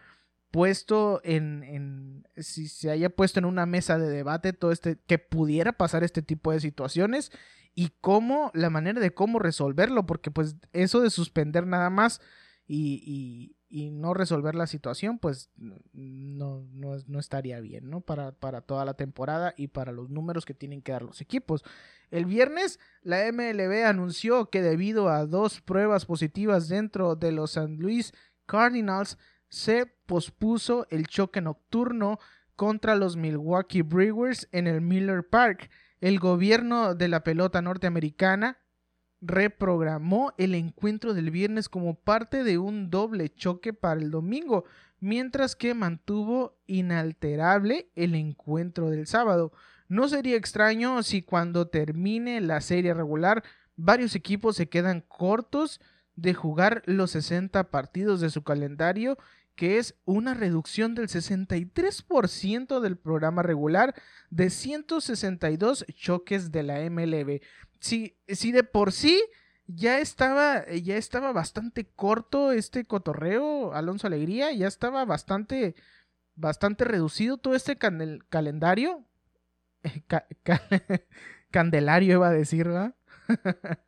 puesto 0.50 1.20
en, 1.22 1.62
en, 1.62 2.26
si 2.37 2.68
se 2.68 2.90
haya 2.90 3.11
puesto 3.11 3.38
en 3.38 3.44
una 3.44 3.66
mesa 3.66 3.98
de 3.98 4.09
debate 4.09 4.52
todo 4.52 4.72
este 4.72 4.98
que 5.07 5.18
pudiera 5.18 5.72
pasar 5.72 6.02
este 6.02 6.22
tipo 6.22 6.52
de 6.52 6.61
situaciones 6.61 7.31
y 7.74 7.92
cómo 8.00 8.50
la 8.54 8.70
manera 8.70 8.98
de 8.98 9.12
cómo 9.12 9.38
resolverlo 9.38 10.07
porque 10.07 10.31
pues 10.31 10.57
eso 10.72 11.00
de 11.00 11.11
suspender 11.11 11.66
nada 11.66 11.90
más 11.90 12.20
y, 12.68 13.54
no 13.92 14.14
resolver 14.14 14.54
la 14.54 14.66
situación, 14.66 15.18
pues 15.18 15.50
no, 15.57 16.66
no, 16.72 17.18
estaría 17.18 17.61
bien, 17.61 17.88
¿no? 17.90 18.00
Para, 18.00 18.33
para, 18.33 18.61
toda 18.61 18.85
la 18.85 18.94
temporada 18.94 19.54
y 19.57 19.68
para 19.68 19.92
los 19.92 20.11
números 20.11 20.44
que 20.44 20.54
tienen 20.54 20.83
que 20.83 20.92
dar 20.92 21.02
los 21.02 21.20
equipos. 21.20 21.64
El 22.11 22.26
viernes, 22.26 22.78
la 23.02 23.31
MLB 23.33 23.85
anunció 23.85 24.50
que 24.50 24.62
debido 24.62 25.09
a 25.09 25.26
dos 25.26 25.61
pruebas 25.61 26.07
positivas 26.07 26.68
dentro 26.68 27.16
de 27.16 27.33
los 27.33 27.57
St. 27.57 27.76
Louis 27.78 28.12
Cardinals, 28.46 29.18
se 29.48 29.87
pospuso 29.87 30.87
el 30.90 31.07
choque 31.07 31.40
nocturno 31.40 32.18
contra 32.57 32.96
los 32.96 33.16
Milwaukee 33.16 33.83
Brewers 33.83 34.48
en 34.52 34.66
el 34.66 34.81
Miller 34.81 35.26
Park. 35.26 35.70
El 36.00 36.18
gobierno 36.18 36.94
de 36.94 37.09
la 37.09 37.24
pelota 37.24 37.62
norteamericana 37.62 38.59
reprogramó 39.20 40.33
el 40.38 40.54
encuentro 40.54 41.14
del 41.14 41.31
viernes 41.31 41.68
como 41.68 41.94
parte 41.94 42.44
de 42.44 42.59
un 42.59 42.90
doble 42.90 43.28
choque 43.28 43.72
para 43.72 44.00
el 44.00 44.11
domingo, 44.11 44.64
mientras 45.00 45.57
que 45.57 45.74
mantuvo 45.74 46.57
inalterable 46.66 47.88
el 47.96 48.14
encuentro 48.14 48.90
del 48.90 49.07
sábado. 49.07 49.52
No 49.88 50.09
sería 50.09 50.37
extraño 50.37 51.02
si 51.02 51.22
cuando 51.22 51.68
termine 51.68 52.40
la 52.40 52.61
serie 52.61 52.94
regular 52.94 53.42
varios 53.76 54.14
equipos 54.14 54.57
se 54.57 54.68
quedan 54.68 55.00
cortos 55.00 55.81
de 56.16 56.35
jugar 56.35 56.83
los 56.85 57.12
60 57.12 57.70
partidos 57.70 58.20
de 58.20 58.28
su 58.28 58.42
calendario, 58.42 59.16
que 59.54 59.78
es 59.78 59.94
una 60.04 60.35
reducción 60.35 60.94
del 60.94 61.09
63% 61.09 62.81
del 62.81 62.96
programa 62.96 63.42
regular 63.42 63.94
de 64.31 64.50
162 64.50 65.87
choques 65.94 66.52
de 66.52 66.62
la 66.62 66.78
MLB. 66.90 67.40
Si, 67.80 68.16
de 68.26 68.64
por 68.64 68.92
sí 68.92 69.22
ya 69.66 69.98
estaba, 69.98 70.66
ya 70.66 70.96
estaba 70.96 71.32
bastante 71.32 71.86
corto 71.86 72.52
este 72.52 72.84
cotorreo, 72.84 73.74
Alonso 73.74 74.06
Alegría, 74.06 74.52
ya 74.52 74.66
estaba 74.66 75.04
bastante, 75.04 75.74
bastante 76.34 76.84
reducido 76.84 77.38
todo 77.38 77.54
este 77.54 77.76
calendario. 77.76 79.04
candelario 81.50 82.14
iba 82.14 82.28
a 82.28 82.32
decir, 82.32 82.68
¿va? 82.68 82.94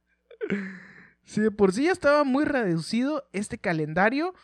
si 1.24 1.40
de 1.40 1.50
por 1.50 1.72
sí 1.72 1.84
ya 1.84 1.92
estaba 1.92 2.24
muy 2.24 2.44
reducido 2.44 3.28
este 3.32 3.58
calendario, 3.58 4.34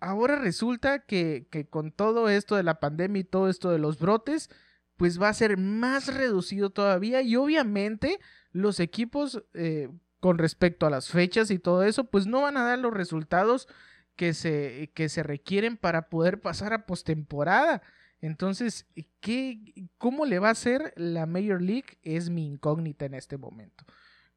ahora 0.00 0.36
resulta 0.36 1.00
que, 1.00 1.48
que, 1.50 1.68
con 1.68 1.92
todo 1.92 2.28
esto 2.28 2.56
de 2.56 2.62
la 2.62 2.80
pandemia 2.80 3.20
y 3.20 3.24
todo 3.24 3.48
esto 3.48 3.70
de 3.70 3.78
los 3.78 3.98
brotes, 3.98 4.50
pues 4.96 5.20
va 5.20 5.28
a 5.28 5.34
ser 5.34 5.56
más 5.56 6.12
reducido 6.14 6.70
todavía 6.70 7.22
y 7.22 7.36
obviamente 7.36 8.18
los 8.52 8.80
equipos 8.80 9.44
eh, 9.54 9.88
con 10.20 10.38
respecto 10.38 10.86
a 10.86 10.90
las 10.90 11.08
fechas 11.08 11.50
y 11.50 11.58
todo 11.58 11.82
eso, 11.84 12.04
pues 12.04 12.26
no 12.26 12.42
van 12.42 12.56
a 12.56 12.64
dar 12.64 12.78
los 12.78 12.92
resultados 12.92 13.68
que 14.16 14.32
se, 14.34 14.90
que 14.94 15.08
se 15.08 15.22
requieren 15.22 15.76
para 15.76 16.08
poder 16.08 16.40
pasar 16.40 16.72
a 16.72 16.86
postemporada. 16.86 17.82
Entonces, 18.20 18.86
¿qué, 19.20 19.88
¿cómo 19.98 20.24
le 20.24 20.38
va 20.38 20.48
a 20.48 20.52
hacer 20.52 20.94
la 20.96 21.26
Major 21.26 21.60
League? 21.60 21.98
Es 22.02 22.30
mi 22.30 22.46
incógnita 22.46 23.04
en 23.04 23.14
este 23.14 23.36
momento. 23.36 23.84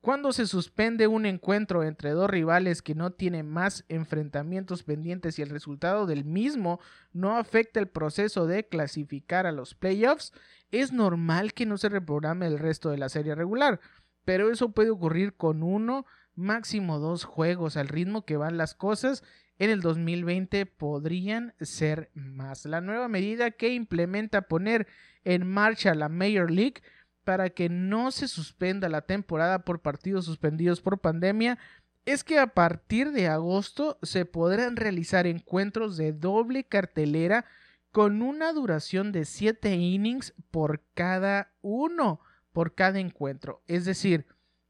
Cuando 0.01 0.31
se 0.31 0.47
suspende 0.47 1.07
un 1.07 1.25
encuentro 1.25 1.83
entre 1.83 2.12
dos 2.12 2.29
rivales 2.29 2.81
que 2.81 2.95
no 2.95 3.12
tienen 3.12 3.49
más 3.49 3.83
enfrentamientos 3.89 4.83
pendientes 4.83 5.38
y 5.38 5.41
el 5.41 5.49
resultado 5.49 6.05
del 6.05 6.23
mismo 6.23 6.79
no 7.12 7.38
afecta 7.38 7.79
el 7.81 7.89
proceso 7.89 8.47
de 8.47 8.65
clasificar 8.65 9.45
a 9.45 9.51
los 9.51 9.75
playoffs, 9.75 10.31
es 10.71 10.93
normal 10.93 11.53
que 11.53 11.65
no 11.65 11.77
se 11.77 11.89
reprograme 11.89 12.47
el 12.47 12.59
resto 12.59 12.89
de 12.89 12.97
la 12.97 13.09
serie 13.09 13.35
regular 13.35 13.81
pero 14.29 14.51
eso 14.51 14.69
puede 14.73 14.91
ocurrir 14.91 15.33
con 15.33 15.63
uno, 15.63 16.05
máximo 16.35 16.99
dos 16.99 17.23
juegos 17.23 17.77
al 17.77 17.88
ritmo 17.88 18.25
que 18.25 18.38
van 18.38 18.57
las 18.57 18.75
cosas. 18.75 19.23
En 19.57 19.71
el 19.71 19.81
2020 19.81 20.67
podrían 20.67 21.55
ser 21.59 22.12
más. 22.13 22.65
La 22.65 22.79
nueva 22.79 23.07
medida 23.07 23.49
que 23.49 23.73
implementa 23.73 24.43
poner 24.43 24.85
en 25.23 25.47
marcha 25.47 25.95
la 25.95 26.09
Major 26.09 26.51
League 26.51 26.83
para 27.29 27.51
que 27.51 27.69
no 27.69 28.09
se 28.09 28.27
suspenda 28.27 28.89
la 28.89 29.03
temporada 29.03 29.59
por 29.59 29.81
partidos 29.81 30.25
suspendidos 30.25 30.81
por 30.81 30.97
pandemia 30.97 31.59
es 32.03 32.23
que 32.23 32.39
a 32.39 32.55
partir 32.55 33.11
de 33.11 33.27
agosto 33.27 33.99
se 34.01 34.25
podrán 34.25 34.75
realizar 34.75 35.27
encuentros 35.27 35.95
de 35.95 36.11
doble 36.11 36.63
cartelera 36.63 37.45
con 37.91 38.23
una 38.23 38.51
duración 38.51 39.11
de 39.11 39.25
7 39.25 39.75
innings 39.75 40.33
por 40.49 40.81
cada 40.95 41.51
uno 41.61 42.19
por 42.51 42.73
cada 42.73 42.97
encuentro. 42.97 43.61
Es 43.67 43.85
decir, 43.85 44.25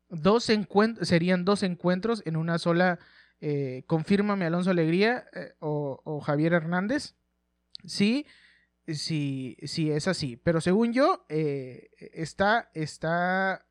dos 0.10 0.43
serían 0.43 1.45
dos 1.45 1.63
encuentros 1.63 2.24
en 2.26 2.36
una 2.36 2.58
sola. 2.58 3.00
Eh, 3.39 3.86
confírmame 3.88 4.43
Alonso 4.43 4.72
Alegría 4.72 5.28
eh, 5.32 5.54
o, 5.60 6.19
Javier 6.26 6.52
Hernández. 6.52 7.15
Sí, 7.86 8.26
sí, 8.93 9.58
sí 9.63 9.91
es 9.91 10.08
así. 10.08 10.38
Pero 10.38 10.62
según 10.62 10.93
yo, 10.93 11.25
eh, 11.30 11.89
está, 12.13 12.69
está, 12.73 13.65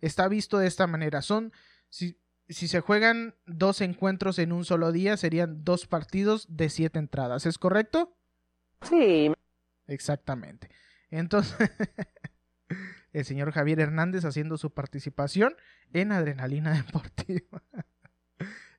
está 0.00 0.28
visto 0.28 0.58
de 0.58 0.66
esta 0.66 0.86
manera. 0.86 1.22
Son, 1.22 1.52
si, 1.88 2.18
si 2.48 2.68
se 2.68 2.80
juegan 2.80 3.34
dos 3.46 3.80
encuentros 3.80 4.38
en 4.38 4.52
un 4.52 4.64
solo 4.64 4.92
día, 4.92 5.16
serían 5.16 5.64
dos 5.64 5.86
partidos 5.86 6.46
de 6.48 6.68
siete 6.68 6.98
entradas. 6.98 7.46
¿Es 7.46 7.58
correcto? 7.58 8.16
Sí. 8.82 9.32
Exactamente. 9.86 10.70
Entonces, 11.10 11.70
el 13.12 13.24
señor 13.24 13.52
Javier 13.52 13.80
Hernández 13.80 14.24
haciendo 14.24 14.56
su 14.58 14.72
participación 14.72 15.56
en 15.92 16.12
Adrenalina 16.12 16.72
Deportiva. 16.84 17.62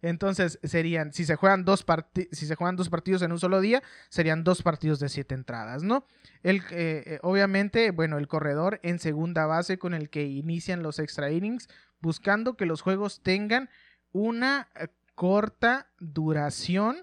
Entonces 0.04 0.60
serían, 0.64 1.14
si 1.14 1.24
se 1.24 1.38
juegan 1.38 1.64
dos 1.64 1.86
si 2.32 2.46
se 2.46 2.56
juegan 2.56 2.76
dos 2.76 2.90
partidos 2.90 3.22
en 3.22 3.32
un 3.32 3.40
solo 3.40 3.62
día, 3.62 3.82
serían 4.10 4.44
dos 4.44 4.62
partidos 4.62 5.00
de 5.00 5.08
siete 5.08 5.34
entradas, 5.34 5.82
¿no? 5.82 6.06
El, 6.44 6.58
eh, 6.72 7.04
eh, 7.06 7.20
obviamente, 7.24 7.90
bueno, 7.92 8.18
el 8.18 8.28
corredor 8.28 8.82
en 8.84 9.00
segunda 9.00 9.46
base 9.46 9.80
con 9.80 9.94
el 9.94 10.10
que 10.10 10.26
inician 10.26 10.84
los 10.84 11.00
extra 11.00 11.32
innings, 11.32 11.70
buscando 12.02 12.58
que 12.58 12.66
los 12.66 12.82
juegos 12.82 13.24
tengan 13.24 13.70
una 14.12 14.68
eh, 14.76 14.90
corta 15.16 15.88
duración 16.00 16.98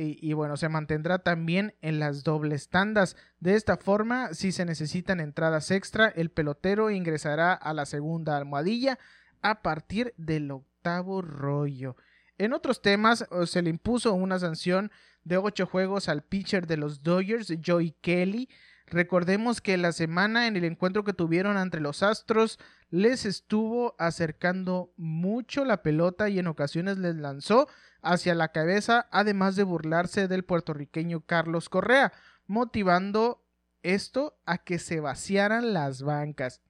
y, 0.00 0.32
bueno, 0.32 0.56
se 0.56 0.68
mantendrá 0.68 1.18
también 1.18 1.74
en 1.80 1.98
las 1.98 2.22
dobles 2.22 2.68
tandas. 2.68 3.16
De 3.40 3.56
esta 3.56 3.78
forma, 3.78 4.32
si 4.32 4.52
se 4.52 4.64
necesitan 4.64 5.18
entradas 5.18 5.72
extra, 5.72 6.06
el 6.06 6.30
pelotero 6.30 6.90
ingresará 6.90 7.52
a 7.52 7.74
la 7.74 7.84
segunda 7.84 8.36
almohadilla 8.36 8.96
a 9.42 9.60
partir 9.60 10.14
del 10.16 10.52
octavo 10.52 11.20
rollo. 11.20 11.96
En 12.38 12.52
otros 12.52 12.80
temas, 12.80 13.26
se 13.46 13.62
le 13.62 13.70
impuso 13.70 14.14
una 14.14 14.38
sanción 14.38 14.92
de 15.24 15.36
ocho 15.36 15.66
juegos 15.66 16.08
al 16.08 16.22
pitcher 16.22 16.66
de 16.66 16.76
los 16.76 17.02
Dodgers, 17.02 17.52
Joey 17.64 17.96
Kelly. 18.00 18.48
Recordemos 18.86 19.60
que 19.60 19.76
la 19.76 19.92
semana 19.92 20.46
en 20.46 20.56
el 20.56 20.64
encuentro 20.64 21.04
que 21.04 21.12
tuvieron 21.12 21.58
entre 21.58 21.80
los 21.80 22.02
Astros 22.02 22.58
les 22.90 23.26
estuvo 23.26 23.94
acercando 23.98 24.92
mucho 24.96 25.64
la 25.64 25.82
pelota 25.82 26.28
y 26.28 26.38
en 26.38 26.46
ocasiones 26.46 26.96
les 26.96 27.16
lanzó 27.16 27.68
hacia 28.00 28.34
la 28.34 28.48
cabeza, 28.52 29.08
además 29.10 29.56
de 29.56 29.64
burlarse 29.64 30.28
del 30.28 30.44
puertorriqueño 30.44 31.20
Carlos 31.26 31.68
Correa, 31.68 32.12
motivando 32.46 33.44
esto 33.82 34.38
a 34.46 34.58
que 34.58 34.78
se 34.78 35.00
vaciaran 35.00 35.74
las 35.74 36.02
bancas. 36.02 36.62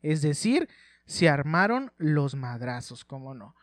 Es 0.00 0.22
decir, 0.22 0.68
se 1.04 1.28
armaron 1.28 1.92
los 1.98 2.34
madrazos, 2.34 3.04
como 3.04 3.34
no. 3.34 3.54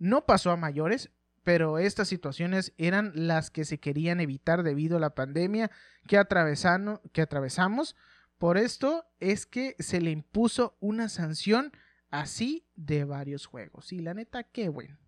No 0.00 0.24
pasó 0.26 0.50
a 0.50 0.56
mayores, 0.56 1.10
pero 1.44 1.78
estas 1.78 2.08
situaciones 2.08 2.72
eran 2.78 3.12
las 3.14 3.50
que 3.50 3.64
se 3.64 3.78
querían 3.78 4.18
evitar 4.20 4.62
debido 4.62 4.96
a 4.96 5.00
la 5.00 5.14
pandemia 5.14 5.70
que, 6.08 6.16
atravesamos. 6.16 7.96
Por 8.38 8.56
esto 8.56 9.04
es 9.20 9.44
que 9.44 9.76
se 9.78 10.00
le 10.00 10.10
impuso 10.10 10.76
una 10.80 11.10
sanción 11.10 11.70
así 12.10 12.66
de 12.76 13.04
varios 13.04 13.44
juegos. 13.44 13.92
Y 13.92 14.00
la 14.00 14.14
neta, 14.14 14.42
qué 14.42 14.70
bueno. 14.70 14.98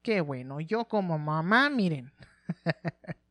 Qué 0.00 0.22
bueno, 0.22 0.58
yo 0.60 0.86
como 0.88 1.18
mamá, 1.18 1.70
miren. 1.70 2.12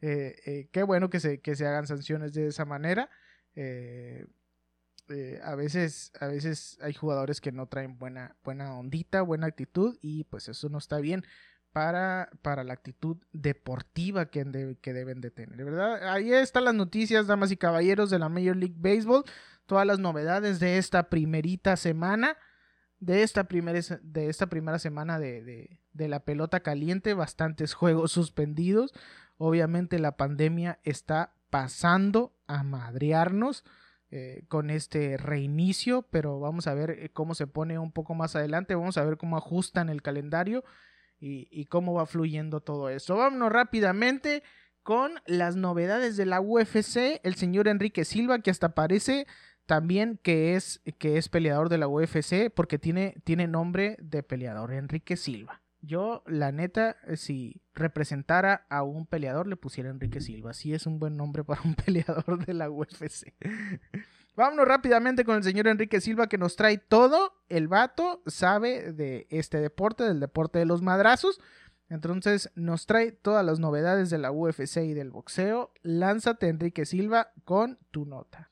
Eh, 0.00 0.36
eh, 0.46 0.68
qué 0.70 0.84
bueno 0.84 1.10
que 1.10 1.18
se, 1.18 1.40
que 1.40 1.56
se 1.56 1.66
hagan 1.66 1.88
sanciones 1.88 2.32
de 2.32 2.46
esa 2.46 2.64
manera. 2.64 3.10
Eh, 3.56 4.28
a, 5.42 5.54
veces, 5.54 6.12
a 6.20 6.26
veces 6.26 6.78
hay 6.80 6.94
jugadores 6.94 7.40
que 7.40 7.52
no 7.52 7.66
traen 7.66 7.98
buena, 7.98 8.36
buena 8.44 8.74
ondita, 8.74 9.22
buena 9.22 9.46
actitud 9.46 9.96
y 10.00 10.24
pues 10.24 10.48
eso 10.48 10.68
no 10.68 10.78
está 10.78 10.98
bien 10.98 11.24
para, 11.72 12.30
para 12.42 12.64
la 12.64 12.72
actitud 12.72 13.18
deportiva 13.32 14.26
que, 14.26 14.76
que 14.80 14.92
deben 14.92 15.20
de 15.20 15.30
tener, 15.30 15.64
¿verdad? 15.64 16.12
Ahí 16.12 16.32
están 16.32 16.64
las 16.64 16.74
noticias, 16.74 17.26
damas 17.26 17.50
y 17.50 17.56
caballeros 17.56 18.10
de 18.10 18.18
la 18.18 18.28
Major 18.28 18.56
League 18.56 18.76
Baseball, 18.78 19.24
todas 19.66 19.86
las 19.86 19.98
novedades 19.98 20.60
de 20.60 20.78
esta 20.78 21.08
primerita 21.08 21.76
semana 21.76 22.36
de 23.00 23.22
esta, 23.22 23.44
primera, 23.44 23.80
de 24.02 24.28
esta 24.28 24.46
primera 24.48 24.78
semana 24.78 25.18
de, 25.18 25.80
la 25.94 26.20
pelota 26.20 26.60
caliente, 26.60 27.14
bastantes 27.14 27.74
juegos 27.74 28.12
suspendidos. 28.12 28.92
Obviamente 29.36 29.98
la 29.98 30.16
pandemia 30.16 30.80
está 30.82 31.34
pasando 31.50 32.34
a 32.46 32.62
madrearnos 32.62 33.64
eh, 34.10 34.44
con 34.48 34.70
este 34.70 35.18
reinicio, 35.18 36.00
pero 36.10 36.40
vamos 36.40 36.66
a 36.66 36.72
ver 36.72 36.90
eh, 36.90 37.10
cómo 37.12 37.34
se 37.34 37.46
pone 37.46 37.78
un 37.78 37.92
poco 37.92 38.14
más 38.14 38.36
adelante, 38.36 38.74
vamos 38.74 38.96
a 38.96 39.04
ver 39.04 39.18
cómo 39.18 39.36
ajustan 39.36 39.90
el 39.90 40.00
calendario 40.00 40.64
y, 41.20 41.66
cómo 41.66 41.94
va 41.94 42.06
fluyendo 42.06 42.60
todo 42.60 42.88
eso. 42.88 43.16
Vámonos 43.16 43.52
rápidamente 43.52 44.42
con 44.82 45.12
las 45.26 45.56
novedades 45.56 46.16
de 46.16 46.26
la 46.26 46.40
UFC. 46.40 47.20
El 47.22 47.34
señor 47.34 47.68
Enrique 47.68 48.04
Silva, 48.04 48.38
que 48.38 48.50
hasta 48.50 48.74
parece 48.74 49.26
también 49.66 50.18
que 50.22 50.54
es, 50.54 50.80
que 50.98 51.18
es 51.18 51.28
peleador 51.28 51.68
de 51.68 51.76
la 51.76 51.88
UFC, 51.88 52.50
porque 52.54 52.78
tiene, 52.78 53.16
tiene 53.24 53.46
nombre 53.46 53.96
de 54.00 54.22
peleador, 54.22 54.72
Enrique 54.72 55.16
Silva. 55.16 55.60
Yo, 55.80 56.24
la 56.26 56.50
neta, 56.52 56.96
si 57.14 57.62
representara 57.74 58.66
a 58.68 58.82
un 58.82 59.06
peleador, 59.06 59.46
le 59.46 59.56
pusiera 59.56 59.90
Enrique 59.90 60.20
Silva. 60.20 60.52
Sí 60.52 60.74
es 60.74 60.86
un 60.86 60.98
buen 60.98 61.16
nombre 61.16 61.44
para 61.44 61.62
un 61.62 61.74
peleador 61.86 62.44
de 62.44 62.54
la 62.54 62.70
UFC. 62.70 63.32
Vámonos 64.34 64.68
rápidamente 64.68 65.24
con 65.24 65.36
el 65.36 65.42
señor 65.42 65.66
Enrique 65.66 66.00
Silva 66.00 66.28
que 66.28 66.38
nos 66.38 66.56
trae 66.56 66.78
todo. 66.78 67.32
El 67.48 67.66
vato 67.66 68.22
sabe 68.26 68.92
de 68.92 69.26
este 69.30 69.58
deporte, 69.58 70.04
del 70.04 70.20
deporte 70.20 70.58
de 70.58 70.64
los 70.64 70.82
madrazos. 70.82 71.40
Entonces 71.88 72.50
nos 72.54 72.86
trae 72.86 73.12
todas 73.12 73.44
las 73.44 73.58
novedades 73.58 74.10
de 74.10 74.18
la 74.18 74.30
UFC 74.30 74.78
y 74.78 74.94
del 74.94 75.10
boxeo. 75.10 75.72
Lánzate 75.82 76.48
Enrique 76.48 76.84
Silva 76.84 77.32
con 77.44 77.78
tu 77.90 78.04
nota. 78.04 78.50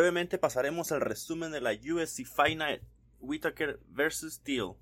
Brevemente 0.00 0.38
pasaremos 0.38 0.92
al 0.92 1.02
resumen 1.02 1.52
de 1.52 1.60
la 1.60 1.72
Fight 2.34 2.56
Night 2.56 2.80
Whitaker 3.20 3.80
vs. 3.90 4.32
Steele. 4.32 4.72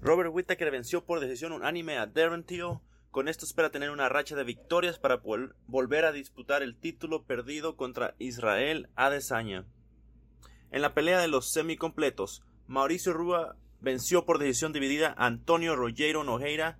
Robert 0.00 0.30
Whittaker 0.32 0.70
venció 0.70 1.04
por 1.04 1.18
decisión 1.18 1.50
unánime 1.50 1.98
a 1.98 2.06
Darren 2.06 2.44
Till. 2.44 2.78
Con 3.10 3.26
esto 3.26 3.44
espera 3.44 3.72
tener 3.72 3.90
una 3.90 4.08
racha 4.08 4.36
de 4.36 4.44
victorias 4.44 5.00
para 5.00 5.20
volver 5.66 6.04
a 6.04 6.12
disputar 6.12 6.62
el 6.62 6.78
título 6.78 7.24
perdido 7.24 7.76
contra 7.76 8.14
Israel 8.20 8.88
Adesanya. 8.94 9.66
En 10.70 10.82
la 10.82 10.94
pelea 10.94 11.18
de 11.18 11.26
los 11.26 11.50
semicompletos, 11.50 12.44
Mauricio 12.68 13.12
Rua 13.12 13.56
venció 13.80 14.26
por 14.26 14.38
decisión 14.38 14.72
dividida 14.72 15.12
a 15.18 15.26
Antonio 15.26 15.74
Rogero 15.74 16.22
Nogueira 16.22 16.78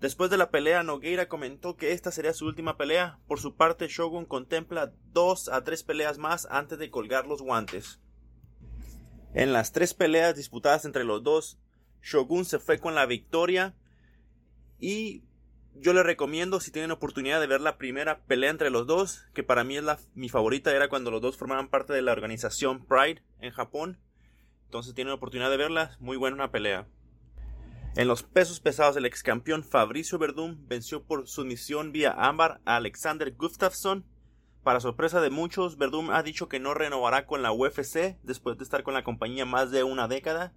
Después 0.00 0.30
de 0.30 0.36
la 0.36 0.50
pelea, 0.50 0.84
Nogueira 0.84 1.28
comentó 1.28 1.76
que 1.76 1.92
esta 1.92 2.12
sería 2.12 2.32
su 2.32 2.46
última 2.46 2.76
pelea. 2.76 3.18
Por 3.26 3.40
su 3.40 3.56
parte, 3.56 3.88
Shogun 3.88 4.26
contempla 4.26 4.92
dos 5.12 5.48
a 5.48 5.64
tres 5.64 5.82
peleas 5.82 6.18
más 6.18 6.46
antes 6.50 6.78
de 6.78 6.90
colgar 6.90 7.26
los 7.26 7.42
guantes. 7.42 8.00
En 9.34 9.52
las 9.52 9.72
tres 9.72 9.94
peleas 9.94 10.36
disputadas 10.36 10.84
entre 10.84 11.04
los 11.04 11.22
dos, 11.22 11.58
Shogun 12.00 12.44
se 12.44 12.60
fue 12.60 12.78
con 12.78 12.94
la 12.94 13.06
victoria 13.06 13.74
y 14.78 15.24
yo 15.74 15.92
le 15.92 16.02
recomiendo 16.02 16.60
si 16.60 16.70
tienen 16.70 16.92
oportunidad 16.92 17.40
de 17.40 17.46
ver 17.46 17.60
la 17.60 17.76
primera 17.76 18.24
pelea 18.24 18.50
entre 18.50 18.70
los 18.70 18.86
dos, 18.86 19.26
que 19.34 19.42
para 19.42 19.64
mí 19.64 19.76
es 19.76 19.84
la, 19.84 19.98
mi 20.14 20.28
favorita, 20.28 20.74
era 20.74 20.88
cuando 20.88 21.10
los 21.10 21.20
dos 21.20 21.36
formaban 21.36 21.68
parte 21.68 21.92
de 21.92 22.02
la 22.02 22.12
organización 22.12 22.84
Pride 22.86 23.22
en 23.40 23.52
Japón. 23.52 23.98
Entonces 24.66 24.94
tienen 24.94 25.14
oportunidad 25.14 25.50
de 25.50 25.56
verla, 25.56 25.96
muy 25.98 26.16
buena 26.16 26.36
una 26.36 26.50
pelea. 26.50 26.86
En 27.96 28.06
los 28.06 28.22
pesos 28.22 28.60
pesados, 28.60 28.96
el 28.96 29.06
ex 29.06 29.22
campeón 29.22 29.64
Fabricio 29.64 30.18
Verdún 30.18 30.66
venció 30.68 31.02
por 31.02 31.26
sumisión 31.26 31.90
vía 31.90 32.12
ámbar 32.12 32.60
a 32.64 32.76
Alexander 32.76 33.34
Gustafsson. 33.34 34.04
Para 34.62 34.80
sorpresa 34.80 35.20
de 35.20 35.30
muchos, 35.30 35.78
Verdún 35.78 36.12
ha 36.12 36.22
dicho 36.22 36.48
que 36.48 36.60
no 36.60 36.74
renovará 36.74 37.26
con 37.26 37.42
la 37.42 37.52
UFC 37.52 38.16
después 38.22 38.56
de 38.56 38.64
estar 38.64 38.84
con 38.84 38.94
la 38.94 39.02
compañía 39.02 39.44
más 39.44 39.70
de 39.70 39.82
una 39.82 40.06
década. 40.06 40.52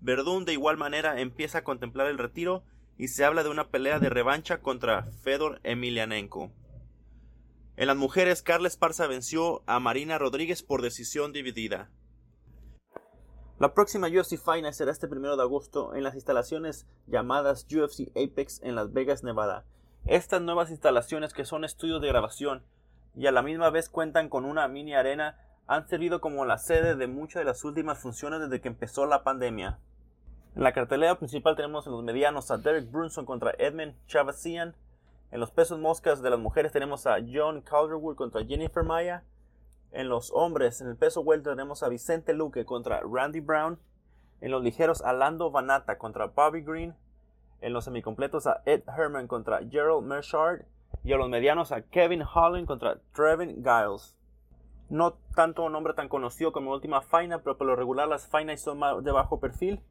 Verdún 0.00 0.44
de 0.44 0.54
igual 0.54 0.76
manera 0.76 1.20
empieza 1.20 1.58
a 1.58 1.64
contemplar 1.64 2.08
el 2.08 2.18
retiro 2.18 2.64
y 2.98 3.08
se 3.08 3.24
habla 3.24 3.44
de 3.44 3.50
una 3.50 3.68
pelea 3.68 4.00
de 4.00 4.10
revancha 4.10 4.60
contra 4.60 5.04
Fedor 5.04 5.60
Emelianenko. 5.62 6.50
En 7.76 7.86
las 7.86 7.96
mujeres, 7.96 8.42
Carles 8.42 8.76
Parza 8.76 9.06
venció 9.06 9.62
a 9.66 9.78
Marina 9.80 10.18
Rodríguez 10.18 10.62
por 10.62 10.82
decisión 10.82 11.32
dividida. 11.32 11.90
La 13.62 13.74
próxima 13.74 14.08
UFC 14.08 14.38
Final 14.38 14.74
será 14.74 14.90
este 14.90 15.06
primero 15.06 15.36
de 15.36 15.44
agosto 15.44 15.94
en 15.94 16.02
las 16.02 16.16
instalaciones 16.16 16.84
llamadas 17.06 17.64
UFC 17.70 18.10
Apex 18.16 18.60
en 18.64 18.74
Las 18.74 18.92
Vegas, 18.92 19.22
Nevada. 19.22 19.64
Estas 20.04 20.42
nuevas 20.42 20.70
instalaciones, 20.70 21.32
que 21.32 21.44
son 21.44 21.64
estudios 21.64 22.02
de 22.02 22.08
grabación 22.08 22.64
y 23.14 23.28
a 23.28 23.30
la 23.30 23.40
misma 23.40 23.70
vez 23.70 23.88
cuentan 23.88 24.28
con 24.28 24.46
una 24.46 24.66
mini 24.66 24.94
arena, 24.94 25.38
han 25.68 25.86
servido 25.86 26.20
como 26.20 26.44
la 26.44 26.58
sede 26.58 26.96
de 26.96 27.06
muchas 27.06 27.42
de 27.42 27.44
las 27.44 27.62
últimas 27.62 28.00
funciones 28.00 28.40
desde 28.40 28.60
que 28.60 28.66
empezó 28.66 29.06
la 29.06 29.22
pandemia. 29.22 29.78
En 30.56 30.64
la 30.64 30.72
cartelera 30.72 31.16
principal 31.16 31.54
tenemos 31.54 31.86
en 31.86 31.92
los 31.92 32.02
medianos 32.02 32.50
a 32.50 32.58
Derek 32.58 32.90
Brunson 32.90 33.24
contra 33.24 33.54
Edmund 33.58 33.94
Chavasian. 34.08 34.74
En 35.30 35.38
los 35.38 35.52
pesos 35.52 35.78
moscas 35.78 36.20
de 36.20 36.30
las 36.30 36.40
mujeres 36.40 36.72
tenemos 36.72 37.06
a 37.06 37.18
John 37.32 37.60
Calderwood 37.60 38.16
contra 38.16 38.44
Jennifer 38.44 38.82
Maya. 38.82 39.22
En 39.92 40.08
los 40.08 40.32
hombres, 40.32 40.80
en 40.80 40.88
el 40.88 40.96
peso 40.96 41.20
welter 41.20 41.52
tenemos 41.52 41.82
a 41.82 41.88
Vicente 41.90 42.32
Luque 42.32 42.64
contra 42.64 43.02
Randy 43.02 43.40
Brown. 43.40 43.78
En 44.40 44.50
los 44.50 44.62
ligeros, 44.62 45.02
a 45.02 45.12
Lando 45.12 45.50
Vanata 45.50 45.98
contra 45.98 46.26
Bobby 46.26 46.62
Green. 46.62 46.96
En 47.60 47.74
los 47.74 47.84
semicompletos, 47.84 48.46
a 48.46 48.62
Ed 48.64 48.82
Herman 48.88 49.28
contra 49.28 49.60
Gerald 49.68 50.04
Mershard. 50.04 50.62
Y 51.04 51.12
a 51.12 51.16
los 51.16 51.28
medianos, 51.28 51.72
a 51.72 51.82
Kevin 51.82 52.22
Holland 52.22 52.66
contra 52.66 53.00
Trevin 53.14 53.62
Giles. 53.62 54.16
No 54.88 55.14
tanto 55.34 55.62
un 55.62 55.72
nombre 55.72 55.92
tan 55.92 56.08
conocido 56.08 56.52
como 56.52 56.72
Última 56.72 57.02
Faina, 57.02 57.40
pero 57.42 57.58
por 57.58 57.66
lo 57.66 57.76
regular 57.76 58.08
las 58.08 58.26
Fainas 58.26 58.62
son 58.62 58.78
más 58.78 59.04
de 59.04 59.12
bajo 59.12 59.40
perfil. 59.40 59.82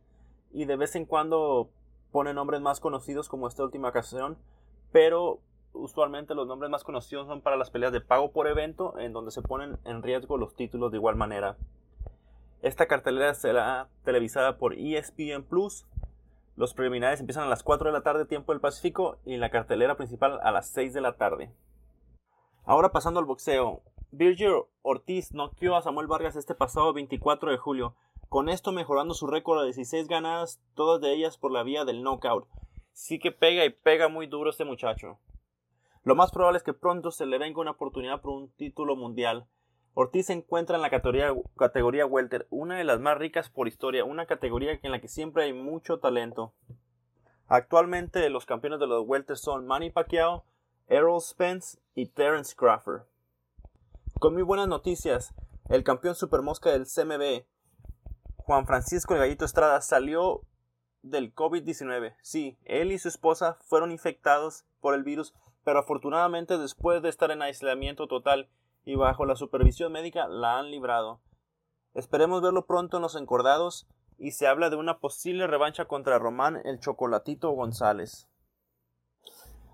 Y 0.51 0.65
de 0.65 0.77
vez 0.77 0.95
en 0.95 1.05
cuando 1.05 1.69
ponen 2.11 2.35
nombres 2.35 2.59
más 2.59 2.79
conocidos 2.79 3.29
como 3.29 3.47
esta 3.47 3.63
última 3.63 3.89
ocasión. 3.89 4.37
Pero 4.91 5.39
usualmente 5.73 6.35
los 6.35 6.47
nombres 6.47 6.69
más 6.69 6.83
conocidos 6.83 7.27
son 7.27 7.41
para 7.41 7.57
las 7.57 7.69
peleas 7.69 7.91
de 7.91 8.01
pago 8.01 8.31
por 8.31 8.47
evento, 8.47 8.97
en 8.99 9.13
donde 9.13 9.31
se 9.31 9.41
ponen 9.41 9.77
en 9.85 10.03
riesgo 10.03 10.37
los 10.37 10.55
títulos 10.55 10.91
de 10.91 10.97
igual 10.97 11.15
manera. 11.15 11.57
Esta 12.61 12.87
cartelera 12.87 13.33
será 13.33 13.89
televisada 14.03 14.57
por 14.57 14.73
ESPN 14.73 15.43
Plus. 15.43 15.87
Los 16.55 16.73
preliminares 16.73 17.19
empiezan 17.19 17.45
a 17.45 17.49
las 17.49 17.63
4 17.63 17.87
de 17.87 17.93
la 17.93 18.03
tarde, 18.03 18.25
tiempo 18.25 18.51
del 18.51 18.61
Pacífico, 18.61 19.17
y 19.25 19.37
la 19.37 19.49
cartelera 19.49 19.95
principal 19.95 20.39
a 20.43 20.51
las 20.51 20.69
6 20.69 20.93
de 20.93 21.01
la 21.01 21.13
tarde. 21.13 21.51
Ahora 22.63 22.91
pasando 22.91 23.19
al 23.19 23.25
boxeo. 23.25 23.81
Virgil 24.11 24.63
Ortiz 24.81 25.33
noqueó 25.33 25.75
a 25.75 25.81
Samuel 25.81 26.07
Vargas 26.07 26.35
este 26.35 26.53
pasado 26.53 26.93
24 26.93 27.49
de 27.49 27.57
julio, 27.57 27.95
con 28.29 28.49
esto 28.49 28.71
mejorando 28.71 29.13
su 29.13 29.25
récord 29.25 29.59
de 29.59 29.67
16 29.67 30.07
ganadas, 30.07 30.61
todas 30.75 31.01
de 31.01 31.13
ellas 31.13 31.37
por 31.37 31.51
la 31.51 31.63
vía 31.63 31.85
del 31.85 32.03
knockout. 32.03 32.47
Sí 32.93 33.19
que 33.19 33.31
pega 33.31 33.65
y 33.65 33.69
pega 33.69 34.09
muy 34.09 34.27
duro 34.27 34.49
este 34.49 34.65
muchacho. 34.65 35.17
Lo 36.03 36.15
más 36.15 36.31
probable 36.31 36.57
es 36.57 36.63
que 36.63 36.73
pronto 36.73 37.11
se 37.11 37.27
le 37.27 37.37
venga 37.37 37.61
una 37.61 37.71
oportunidad 37.71 38.21
por 38.21 38.33
un 38.33 38.51
título 38.53 38.95
mundial. 38.95 39.47
Ortiz 39.93 40.27
se 40.27 40.33
encuentra 40.33 40.75
en 40.75 40.81
la 40.81 40.89
categoría, 40.89 41.31
categoría 41.57 42.05
welter, 42.07 42.47
una 42.49 42.77
de 42.77 42.83
las 42.83 42.99
más 42.99 43.17
ricas 43.17 43.49
por 43.49 43.67
historia, 43.67 44.03
una 44.03 44.25
categoría 44.25 44.79
en 44.81 44.91
la 44.91 44.99
que 44.99 45.07
siempre 45.07 45.43
hay 45.43 45.53
mucho 45.53 45.99
talento. 45.99 46.53
Actualmente 47.47 48.29
los 48.29 48.45
campeones 48.45 48.79
de 48.79 48.87
los 48.87 49.05
welters 49.05 49.41
son 49.41 49.67
Manny 49.67 49.91
Pacquiao, 49.91 50.45
Errol 50.87 51.21
Spence 51.21 51.77
y 51.93 52.07
Terence 52.07 52.55
Crawford. 52.55 53.03
Con 54.19 54.33
muy 54.33 54.43
buenas 54.43 54.67
noticias, 54.67 55.35
el 55.69 55.83
campeón 55.83 56.15
supermosca 56.15 56.71
del 56.71 56.85
CMB, 56.85 57.45
Juan 58.37 58.65
Francisco 58.65 59.13
El 59.13 59.19
Gallito 59.19 59.45
Estrada, 59.45 59.81
salió 59.81 60.41
del 61.03 61.35
COVID-19. 61.35 62.15
Sí, 62.21 62.57
él 62.63 62.91
y 62.91 62.97
su 62.97 63.07
esposa 63.07 63.57
fueron 63.65 63.91
infectados 63.91 64.65
por 64.79 64.95
el 64.95 65.03
virus 65.03 65.33
pero 65.63 65.79
afortunadamente 65.79 66.57
después 66.57 67.01
de 67.01 67.09
estar 67.09 67.31
en 67.31 67.41
aislamiento 67.41 68.07
total 68.07 68.49
y 68.83 68.95
bajo 68.95 69.25
la 69.25 69.35
supervisión 69.35 69.91
médica 69.91 70.27
la 70.27 70.57
han 70.57 70.71
librado. 70.71 71.21
Esperemos 71.93 72.41
verlo 72.41 72.65
pronto 72.65 72.97
en 72.97 73.03
los 73.03 73.15
encordados 73.15 73.87
y 74.17 74.31
se 74.31 74.47
habla 74.47 74.69
de 74.69 74.75
una 74.75 74.99
posible 74.99 75.47
revancha 75.47 75.85
contra 75.85 76.19
Román 76.19 76.61
el 76.63 76.79
Chocolatito 76.79 77.51
González. 77.51 78.27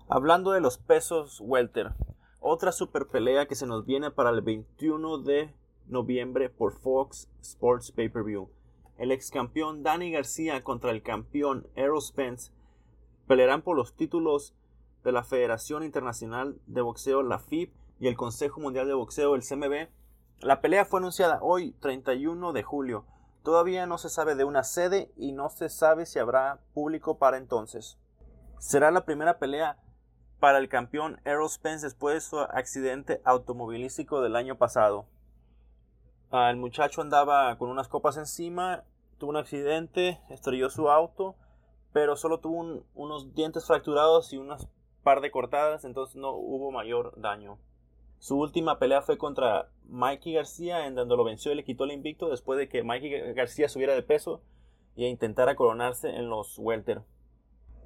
Hablando 0.08 0.52
de 0.52 0.60
los 0.60 0.78
pesos 0.78 1.40
welter, 1.40 1.92
otra 2.40 2.72
super 2.72 3.06
pelea 3.06 3.46
que 3.46 3.54
se 3.54 3.66
nos 3.66 3.84
viene 3.84 4.10
para 4.10 4.30
el 4.30 4.40
21 4.40 5.18
de 5.18 5.54
noviembre 5.86 6.48
por 6.48 6.72
Fox 6.72 7.28
Sports 7.40 7.92
Pay-Per-View. 7.92 8.50
El 8.96 9.12
ex 9.12 9.30
campeón 9.30 9.82
Danny 9.82 10.10
García 10.10 10.64
contra 10.64 10.90
el 10.90 11.02
campeón 11.02 11.68
Errol 11.76 12.02
Spence 12.02 12.52
pelearán 13.26 13.62
por 13.62 13.76
los 13.76 13.94
títulos 13.94 14.54
de 15.04 15.12
la 15.12 15.24
Federación 15.24 15.82
Internacional 15.82 16.58
de 16.66 16.80
Boxeo, 16.80 17.22
la 17.22 17.38
FIB, 17.38 17.72
y 18.00 18.08
el 18.08 18.16
Consejo 18.16 18.60
Mundial 18.60 18.86
de 18.86 18.94
Boxeo, 18.94 19.34
el 19.34 19.42
CMB, 19.42 19.88
La 20.40 20.60
pelea 20.60 20.84
fue 20.84 21.00
anunciada 21.00 21.40
hoy, 21.42 21.72
31 21.80 22.52
de 22.52 22.62
julio. 22.62 23.04
Todavía 23.42 23.86
no 23.86 23.98
se 23.98 24.08
sabe 24.08 24.36
de 24.36 24.44
una 24.44 24.62
sede 24.62 25.10
y 25.16 25.32
no 25.32 25.48
se 25.50 25.68
sabe 25.68 26.06
si 26.06 26.18
habrá 26.18 26.60
público 26.74 27.18
para 27.18 27.38
entonces. 27.38 27.98
Será 28.58 28.90
la 28.90 29.04
primera 29.04 29.38
pelea 29.38 29.78
para 30.38 30.58
el 30.58 30.68
campeón 30.68 31.20
Errol 31.24 31.50
Spence 31.50 31.86
después 31.86 32.14
de 32.14 32.20
su 32.20 32.38
accidente 32.38 33.20
automovilístico 33.24 34.20
del 34.20 34.36
año 34.36 34.56
pasado. 34.56 35.06
El 36.30 36.56
muchacho 36.56 37.00
andaba 37.00 37.56
con 37.58 37.70
unas 37.70 37.88
copas 37.88 38.16
encima, 38.16 38.84
tuvo 39.18 39.30
un 39.30 39.36
accidente, 39.36 40.20
estrelló 40.28 40.70
su 40.70 40.90
auto, 40.90 41.36
pero 41.92 42.16
solo 42.16 42.38
tuvo 42.38 42.84
unos 42.94 43.34
dientes 43.34 43.66
fracturados 43.66 44.32
y 44.32 44.36
unas 44.36 44.68
par 45.08 45.22
de 45.22 45.30
cortadas, 45.30 45.86
entonces 45.86 46.16
no 46.16 46.32
hubo 46.32 46.70
mayor 46.70 47.18
daño. 47.18 47.58
Su 48.18 48.38
última 48.38 48.78
pelea 48.78 49.00
fue 49.00 49.16
contra 49.16 49.70
Mikey 49.84 50.34
García, 50.34 50.86
en 50.86 50.94
donde 50.94 51.16
lo 51.16 51.24
venció 51.24 51.50
y 51.50 51.54
le 51.54 51.64
quitó 51.64 51.84
el 51.84 51.92
invicto 51.92 52.28
después 52.28 52.58
de 52.58 52.68
que 52.68 52.82
Mikey 52.82 53.32
García 53.32 53.70
subiera 53.70 53.94
de 53.94 54.02
peso 54.02 54.42
e 54.96 55.08
intentara 55.08 55.56
coronarse 55.56 56.10
en 56.10 56.28
los 56.28 56.58
welter. 56.58 57.04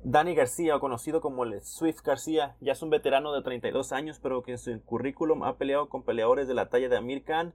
Danny 0.02 0.34
García, 0.34 0.80
conocido 0.80 1.20
como 1.20 1.44
el 1.44 1.62
Swift 1.62 2.02
García, 2.02 2.56
ya 2.60 2.72
es 2.72 2.82
un 2.82 2.90
veterano 2.90 3.32
de 3.32 3.42
32 3.42 3.92
años, 3.92 4.18
pero 4.20 4.42
que 4.42 4.50
en 4.50 4.58
su 4.58 4.82
currículum 4.82 5.44
ha 5.44 5.58
peleado 5.58 5.88
con 5.88 6.02
peleadores 6.02 6.48
de 6.48 6.54
la 6.54 6.70
talla 6.70 6.88
de 6.88 6.96
Amir 6.96 7.22
Khan, 7.22 7.54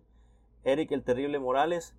Eric 0.63 0.93
el 0.93 1.03
Terrible 1.03 1.39
Morales, 1.39 1.93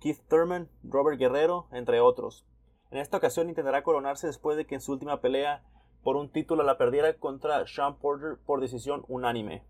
Keith 0.00 0.18
Thurman, 0.28 0.68
Robert 0.82 1.20
Guerrero, 1.20 1.68
entre 1.70 2.00
otros. 2.00 2.44
En 2.90 2.98
esta 2.98 3.18
ocasión 3.18 3.48
intentará 3.48 3.84
coronarse 3.84 4.26
después 4.26 4.56
de 4.56 4.66
que 4.66 4.74
en 4.74 4.80
su 4.80 4.90
última 4.90 5.20
pelea 5.20 5.62
por 6.02 6.16
un 6.16 6.28
título 6.28 6.62
la 6.62 6.78
perdiera 6.78 7.14
contra 7.14 7.66
Sean 7.66 7.96
Porter 7.96 8.38
por 8.44 8.60
decisión 8.60 9.04
unánime. 9.08 9.62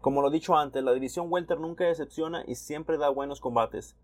Como 0.00 0.20
lo 0.20 0.30
dicho 0.30 0.56
antes, 0.56 0.82
la 0.82 0.92
división 0.92 1.26
welter 1.30 1.60
nunca 1.60 1.84
decepciona 1.84 2.44
y 2.46 2.56
siempre 2.56 2.98
da 2.98 3.08
buenos 3.08 3.40
combates. 3.40 3.96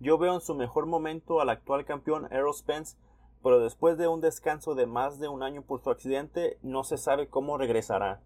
Yo 0.00 0.18
veo 0.18 0.34
en 0.34 0.40
su 0.40 0.54
mejor 0.54 0.86
momento 0.86 1.40
al 1.40 1.50
actual 1.50 1.84
campeón 1.84 2.26
Errol 2.32 2.54
Spence, 2.54 2.96
pero 3.42 3.60
después 3.60 3.98
de 3.98 4.08
un 4.08 4.20
descanso 4.20 4.74
de 4.74 4.86
más 4.86 5.18
de 5.20 5.28
un 5.28 5.42
año 5.42 5.62
por 5.62 5.82
su 5.82 5.90
accidente, 5.90 6.58
no 6.62 6.82
se 6.82 6.96
sabe 6.96 7.28
cómo 7.28 7.58
regresará. 7.58 8.22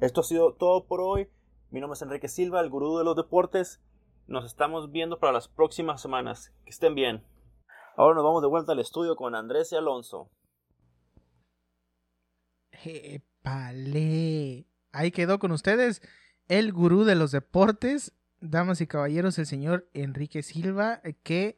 Esto 0.00 0.20
ha 0.20 0.24
sido 0.24 0.52
todo 0.54 0.84
por 0.84 1.00
hoy. 1.00 1.28
Mi 1.70 1.80
nombre 1.80 1.94
es 1.94 2.02
Enrique 2.02 2.28
Silva, 2.28 2.60
el 2.60 2.70
gurú 2.70 2.98
de 2.98 3.04
los 3.04 3.16
deportes. 3.16 3.80
Nos 4.26 4.44
estamos 4.44 4.92
viendo 4.92 5.18
para 5.18 5.32
las 5.32 5.48
próximas 5.48 6.00
semanas. 6.00 6.52
Que 6.64 6.70
estén 6.70 6.94
bien. 6.94 7.24
Ahora 7.96 8.14
nos 8.14 8.24
vamos 8.24 8.42
de 8.42 8.48
vuelta 8.48 8.72
al 8.72 8.78
estudio 8.78 9.16
con 9.16 9.34
Andrés 9.34 9.72
y 9.72 9.76
Alonso. 9.76 10.28
Epale. 12.84 14.66
Ahí 14.92 15.10
quedó 15.10 15.38
con 15.38 15.52
ustedes 15.52 16.02
el 16.48 16.72
gurú 16.72 17.04
de 17.04 17.14
los 17.14 17.32
deportes, 17.32 18.12
damas 18.40 18.80
y 18.80 18.86
caballeros, 18.86 19.38
el 19.38 19.46
señor 19.46 19.88
Enrique 19.94 20.42
Silva, 20.42 21.00
que 21.22 21.56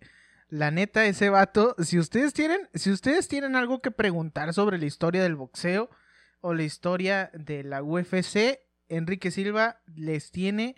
la 0.49 0.71
neta 0.71 1.05
ese 1.07 1.31
vato, 1.31 1.75
si 1.83 1.99
ustedes 1.99 2.33
tienen, 2.33 2.69
si 2.75 2.91
ustedes 2.91 3.29
tienen 3.29 3.57
algo 3.57 3.81
que 3.81 3.91
preguntar 3.91 4.55
sobre 4.55 4.79
la 4.79 4.87
historia 4.87 5.23
del 5.23 5.35
boxeo 5.35 5.91
o 6.41 6.55
la 6.55 6.63
historia 6.63 7.31
de 7.33 7.65
la 7.65 7.83
UFC, 7.83 8.61
Enrique 8.89 9.31
Silva 9.31 9.81
les 9.87 10.31
tiene 10.31 10.77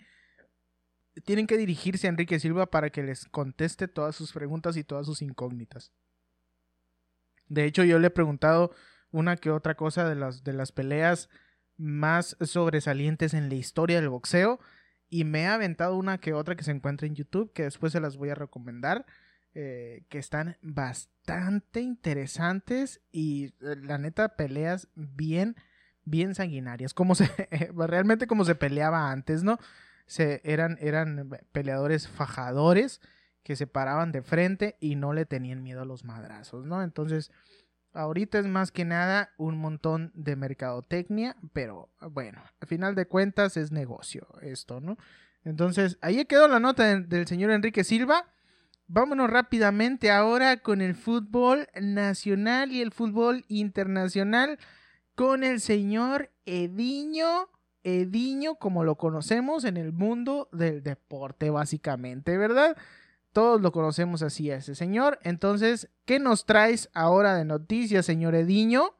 tienen 1.25 1.47
que 1.47 1.57
dirigirse 1.57 2.07
a 2.07 2.09
Enrique 2.09 2.39
Silva 2.39 2.69
para 2.69 2.89
que 2.89 3.03
les 3.03 3.25
conteste 3.25 3.87
todas 3.87 4.15
sus 4.15 4.31
preguntas 4.31 4.77
y 4.77 4.83
todas 4.83 5.05
sus 5.05 5.21
incógnitas. 5.21 5.91
De 7.47 7.65
hecho, 7.65 7.83
yo 7.83 7.97
le 7.99 8.07
he 8.07 8.11
preguntado 8.11 8.71
una 9.11 9.37
que 9.37 9.51
otra 9.51 9.75
cosa 9.75 10.07
de 10.07 10.15
las, 10.15 10.43
de 10.43 10.53
las 10.53 10.71
peleas 10.71 11.29
más 11.77 12.35
sobresalientes 12.41 13.33
en 13.33 13.49
la 13.49 13.55
historia 13.55 13.99
del 13.99 14.09
boxeo. 14.09 14.59
Y 15.09 15.23
me 15.23 15.47
ha 15.47 15.53
aventado 15.53 15.95
una 15.95 16.17
que 16.17 16.33
otra 16.33 16.55
que 16.55 16.63
se 16.63 16.71
encuentra 16.71 17.07
en 17.07 17.15
YouTube, 17.15 17.53
que 17.53 17.63
después 17.63 17.93
se 17.93 18.01
las 18.01 18.17
voy 18.17 18.29
a 18.29 18.35
recomendar, 18.35 19.05
eh, 19.53 20.03
que 20.09 20.17
están 20.17 20.57
bastante 20.61 21.79
interesantes 21.79 23.01
y 23.11 23.55
eh, 23.61 23.75
la 23.81 23.97
neta 23.97 24.35
peleas 24.35 24.89
bien, 24.95 25.55
bien 26.03 26.35
sanguinarias, 26.35 26.93
como 26.93 27.15
se, 27.15 27.27
realmente 27.75 28.27
como 28.27 28.43
se 28.43 28.55
peleaba 28.55 29.09
antes, 29.11 29.43
¿no? 29.43 29.57
Se, 30.05 30.41
eran, 30.43 30.77
eran 30.81 31.29
peleadores 31.53 32.07
fajadores 32.07 33.01
que 33.43 33.55
se 33.55 33.65
paraban 33.65 34.11
de 34.11 34.21
frente 34.21 34.75
y 34.81 34.95
no 34.95 35.13
le 35.13 35.25
tenían 35.25 35.63
miedo 35.63 35.81
a 35.81 35.85
los 35.85 36.03
madrazos, 36.03 36.65
¿no? 36.65 36.83
Entonces, 36.83 37.31
Ahorita 37.97 38.37
es 38.37 38.45
más 38.45 38.71
que 38.71 38.85
nada 38.85 39.33
un 39.37 39.57
montón 39.57 40.11
de 40.13 40.35
mercadotecnia, 40.35 41.35
pero 41.51 41.89
bueno, 42.11 42.43
al 42.61 42.67
final 42.67 42.93
de 42.93 43.07
cuentas 43.07 43.57
es 43.57 43.71
negocio 43.71 44.27
esto, 44.43 44.79
¿no? 44.79 44.97
Entonces, 45.43 45.97
ahí 46.01 46.23
quedó 46.25 46.47
la 46.47 46.59
nota 46.59 46.95
del, 46.95 47.25
señor 47.25 47.49
Enrique 47.49 47.83
Silva. 47.83 48.27
Vámonos 48.85 49.31
rápidamente 49.31 50.11
ahora 50.11 50.57
con 50.57 50.81
el 50.81 50.93
fútbol 50.93 51.69
nacional 51.81 52.71
y 52.71 52.81
el 52.81 52.91
fútbol 52.91 53.45
internacional 53.47 54.59
con 55.15 55.43
el 55.43 55.59
señor 55.59 56.29
Ediño. 56.45 57.49
Ediño, 57.81 58.55
como 58.55 58.83
lo 58.83 58.95
conocemos 58.95 59.63
en 59.63 59.75
el 59.75 59.91
mundo 59.91 60.49
del 60.51 60.83
deporte, 60.83 61.49
básicamente, 61.49 62.37
¿verdad? 62.37 62.77
Todos 63.37 63.61
lo 63.61 63.71
conocemos 63.71 64.23
así 64.23 64.49
ese 64.49 64.73
señor. 64.73 65.19
Entonces, 65.21 65.91
¿qué 66.05 66.17
nos 66.17 66.47
traes 66.47 66.89
ahora 66.95 67.35
de 67.35 67.45
noticias, 67.45 68.03
señor 68.03 68.33
Ediño? 68.33 68.95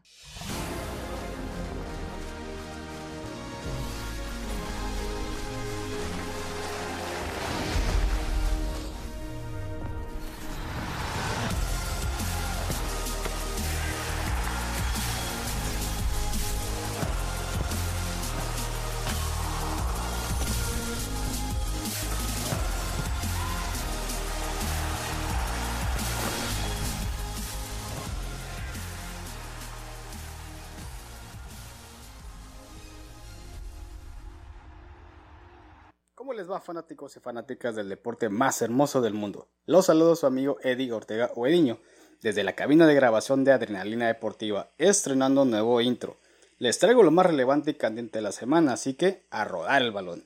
Les 36.48 36.64
fanáticos 36.64 37.18
y 37.18 37.20
fanáticas 37.20 37.76
del 37.76 37.89
deporte 37.89 38.30
más 38.30 38.62
hermoso 38.62 39.02
del 39.02 39.14
mundo? 39.14 39.50
Los 39.66 39.88
saludo 39.88 40.16
su 40.16 40.26
amigo 40.26 40.58
Eddie 40.64 40.93
Ortega 40.93 41.32
o 41.36 41.45
Ediño, 41.45 41.80
desde 42.22 42.43
la 42.43 42.56
cabina 42.56 42.88
de 42.88 42.95
grabación 42.95 43.43
de 43.43 43.52
Adrenalina 43.52 44.08
Deportiva, 44.08 44.72
estrenando 44.78 45.41
un 45.41 45.52
nuevo 45.52 45.82
intro. 45.82 46.16
Les 46.58 46.80
traigo 46.80 47.04
lo 47.04 47.12
más 47.12 47.26
relevante 47.26 47.72
y 47.72 47.74
candente 47.74 48.20
de 48.20 48.24
la 48.24 48.32
semana, 48.32 48.74
así 48.74 48.93
que 48.93 49.26
a 49.30 49.43
rodar 49.43 49.82
el 49.82 49.91
balón. 49.91 50.26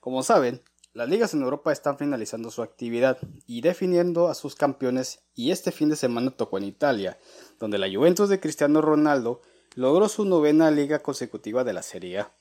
Como 0.00 0.22
saben, 0.22 0.62
las 0.92 1.08
ligas 1.08 1.34
en 1.34 1.42
Europa 1.42 1.72
están 1.72 1.98
finalizando 1.98 2.50
su 2.50 2.62
actividad 2.62 3.18
y 3.46 3.60
definiendo 3.60 4.28
a 4.28 4.34
sus 4.34 4.54
campeones 4.54 5.20
y 5.34 5.50
este 5.50 5.72
fin 5.72 5.88
de 5.88 5.96
semana 5.96 6.30
tocó 6.30 6.58
en 6.58 6.64
Italia, 6.64 7.18
donde 7.58 7.78
la 7.78 7.90
Juventus 7.92 8.28
de 8.28 8.40
Cristiano 8.40 8.80
Ronaldo 8.80 9.42
logró 9.74 10.08
su 10.08 10.24
novena 10.24 10.70
liga 10.70 11.00
consecutiva 11.00 11.64
de 11.64 11.72
la 11.72 11.82
Serie 11.82 12.20
A. 12.20 12.32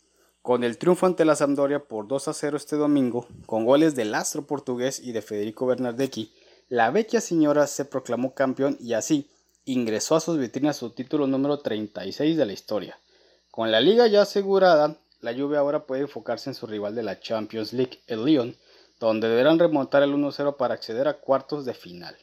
Con 0.47 0.63
el 0.63 0.77
triunfo 0.77 1.05
ante 1.05 1.25
la 1.25 1.35
Sampdoria 1.35 1.83
por 1.83 2.07
2 2.07 2.29
a 2.29 2.33
0 2.33 2.55
este 2.55 2.77
domingo, 2.77 3.27
con 3.45 3.65
goles 3.65 3.95
del 3.95 4.15
astro 4.15 4.47
portugués 4.47 5.01
y 5.01 5.11
de 5.11 5.21
Federico 5.21 5.65
Bernardeschi, 5.65 6.31
la 6.69 6.89
vecchia 6.89 7.19
señora 7.19 7.67
se 7.67 7.83
proclamó 7.83 8.33
campeón 8.33 8.77
y 8.79 8.93
así 8.93 9.29
ingresó 9.65 10.15
a 10.15 10.21
sus 10.21 10.37
vitrinas 10.37 10.77
su 10.77 10.91
título 10.91 11.27
número 11.27 11.59
36 11.59 12.37
de 12.37 12.45
la 12.45 12.53
historia. 12.53 12.97
Con 13.51 13.73
la 13.73 13.81
liga 13.81 14.07
ya 14.07 14.21
asegurada, 14.21 14.95
la 15.19 15.33
Juve 15.33 15.57
ahora 15.57 15.85
puede 15.85 16.03
enfocarse 16.03 16.49
en 16.49 16.53
su 16.53 16.65
rival 16.65 16.95
de 16.95 17.03
la 17.03 17.19
Champions 17.19 17.73
League, 17.73 17.99
el 18.07 18.23
Lyon, 18.23 18.55
donde 19.01 19.27
deberán 19.27 19.59
remontar 19.59 20.01
el 20.01 20.13
1-0 20.13 20.55
para 20.55 20.75
acceder 20.75 21.09
a 21.09 21.19
cuartos 21.19 21.65
de 21.65 21.73
final. 21.73 22.15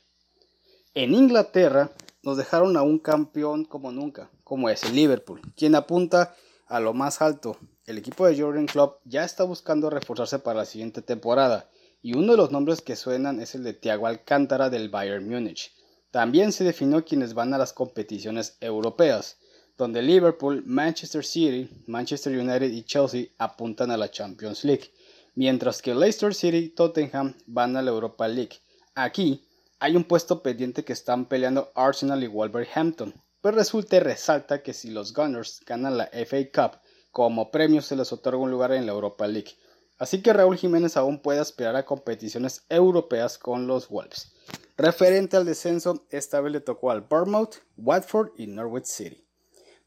En 0.95 1.13
Inglaterra 1.13 1.91
nos 2.23 2.39
dejaron 2.39 2.79
a 2.79 2.85
un 2.85 3.01
campeón 3.01 3.67
como 3.67 3.93
nunca, 3.93 4.31
como 4.45 4.71
es 4.71 4.83
el 4.85 4.95
Liverpool, 4.95 5.43
quien 5.55 5.75
apunta 5.75 6.35
a 6.67 6.81
lo 6.81 6.95
más 6.95 7.21
alto. 7.21 7.59
El 7.87 7.99
equipo 7.99 8.27
de 8.27 8.41
Jordan 8.41 8.65
Klopp 8.65 9.03
ya 9.05 9.25
está 9.25 9.45
buscando 9.45 9.91
reforzarse 9.91 10.39
para 10.39 10.61
la 10.61 10.65
siguiente 10.65 11.03
temporada 11.03 11.69
y 12.01 12.17
uno 12.17 12.33
de 12.33 12.39
los 12.39 12.51
nombres 12.51 12.81
que 12.81 12.97
suenan 12.97 13.41
es 13.41 13.55
el 13.55 13.63
de 13.63 13.75
Thiago 13.75 14.07
Alcántara 14.07 14.71
del 14.71 14.89
Bayern 14.89 15.29
Múnich. 15.29 15.71
También 16.11 16.53
se 16.53 16.65
definió 16.65 17.05
quienes 17.05 17.35
van 17.35 17.53
a 17.53 17.59
las 17.59 17.75
competiciones 17.75 18.57
europeas, 18.61 19.37
donde 19.77 20.01
Liverpool, 20.01 20.63
Manchester 20.65 21.23
City, 21.23 21.69
Manchester 21.87 22.33
United 22.33 22.71
y 22.71 22.85
Chelsea 22.85 23.27
apuntan 23.37 23.91
a 23.91 23.99
la 23.99 24.11
Champions 24.11 24.65
League, 24.65 24.91
mientras 25.35 25.83
que 25.83 25.95
Leicester 25.95 26.35
City 26.35 26.57
y 26.57 26.69
Tottenham 26.71 27.35
van 27.47 27.77
a 27.77 27.83
la 27.83 27.91
Europa 27.91 28.27
League. 28.29 28.61
Aquí 28.95 29.47
hay 29.79 29.95
un 29.95 30.05
puesto 30.05 30.43
pendiente 30.43 30.85
que 30.85 30.95
están 30.95 31.27
peleando 31.27 31.71
Arsenal 31.75 32.25
y 32.25 32.29
Wolverhampton, 32.29 33.13
pues 33.43 33.55
resulta 33.55 33.97
y 33.97 34.01
resalta 34.01 34.63
que 34.63 34.73
si 34.73 34.89
los 34.89 35.13
Gunners 35.13 35.61
ganan 35.67 35.99
la 35.99 36.09
FA 36.27 36.39
Cup, 36.51 36.79
como 37.15 37.53
premio 37.53 37.81
se 37.81 37.95
les 37.95 38.13
otorga 38.13 38.43
un 38.43 38.51
lugar 38.51 38.73
en 38.73 38.87
la 38.87 38.93
Europa 38.93 39.29
League. 39.29 39.53
Así 39.99 40.21
que 40.21 40.33
Raúl 40.33 40.57
Jiménez 40.57 40.97
aún 40.97 41.23
puede 41.23 41.39
aspirar 41.39 41.77
a 41.77 41.87
competiciones 41.87 42.65
europeas 42.69 43.39
con 43.39 43.69
los 43.69 43.89
Wolves. 43.89 44.33
Referente 44.77 45.37
al 45.37 45.45
descenso, 45.45 46.05
esta 46.11 46.41
vez 46.41 46.53
le 46.53 46.61
tocó 46.61 46.91
al 46.91 47.03
Bournemouth, 47.03 47.59
Watford 47.77 48.33
y 48.37 48.49
Norwich 48.49 48.87
City. 48.87 49.25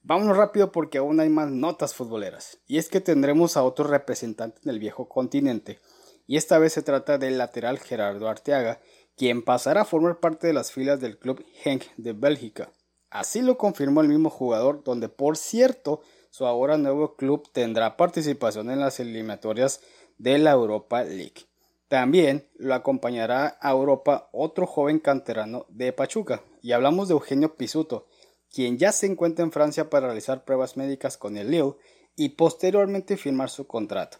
Vámonos 0.03 0.37
rápido 0.37 0.71
porque 0.71 0.99
aún 0.99 1.19
hay 1.19 1.27
más 1.27 1.51
notas 1.51 1.93
futboleras. 1.93 2.59
Y 2.65 2.77
es 2.77 2.87
que 2.87 3.01
tendremos 3.01 3.57
a 3.57 3.63
otro 3.63 3.85
representante 3.85 4.61
del 4.63 4.79
viejo 4.79 5.09
continente. 5.09 5.79
Y 6.27 6.37
esta 6.37 6.59
vez 6.59 6.71
se 6.71 6.81
trata 6.81 7.17
del 7.17 7.37
lateral 7.37 7.77
Gerardo 7.79 8.29
Arteaga, 8.29 8.79
quien 9.17 9.43
pasará 9.43 9.81
a 9.81 9.85
formar 9.85 10.21
parte 10.21 10.47
de 10.47 10.53
las 10.53 10.71
filas 10.71 11.01
del 11.01 11.19
club 11.19 11.43
Henk 11.65 11.83
de 11.97 12.13
Bélgica. 12.13 12.71
Así 13.09 13.41
lo 13.41 13.57
confirmó 13.57 13.99
el 13.99 14.07
mismo 14.07 14.29
jugador, 14.29 14.81
donde 14.85 15.09
por 15.09 15.35
cierto 15.35 15.99
su 16.29 16.45
ahora 16.45 16.77
nuevo 16.77 17.15
club 17.15 17.49
tendrá 17.51 17.97
participación 17.97 18.69
en 18.69 18.79
las 18.79 18.99
eliminatorias 18.99 19.81
de 20.17 20.37
la 20.37 20.51
Europa 20.51 21.03
League. 21.03 21.47
También 21.87 22.47
lo 22.55 22.73
acompañará 22.73 23.57
a 23.61 23.71
Europa 23.71 24.29
otro 24.33 24.67
joven 24.67 24.99
canterano 24.99 25.65
de 25.69 25.93
Pachuca, 25.93 26.41
y 26.61 26.73
hablamos 26.73 27.07
de 27.07 27.13
Eugenio 27.13 27.55
Pisuto, 27.55 28.07
quien 28.51 28.77
ya 28.77 28.91
se 28.91 29.05
encuentra 29.05 29.45
en 29.45 29.51
Francia 29.51 29.89
para 29.89 30.07
realizar 30.07 30.43
pruebas 30.43 30.75
médicas 30.75 31.17
con 31.17 31.37
el 31.37 31.51
Lille 31.51 31.75
y 32.15 32.29
posteriormente 32.29 33.15
firmar 33.15 33.49
su 33.49 33.67
contrato, 33.67 34.17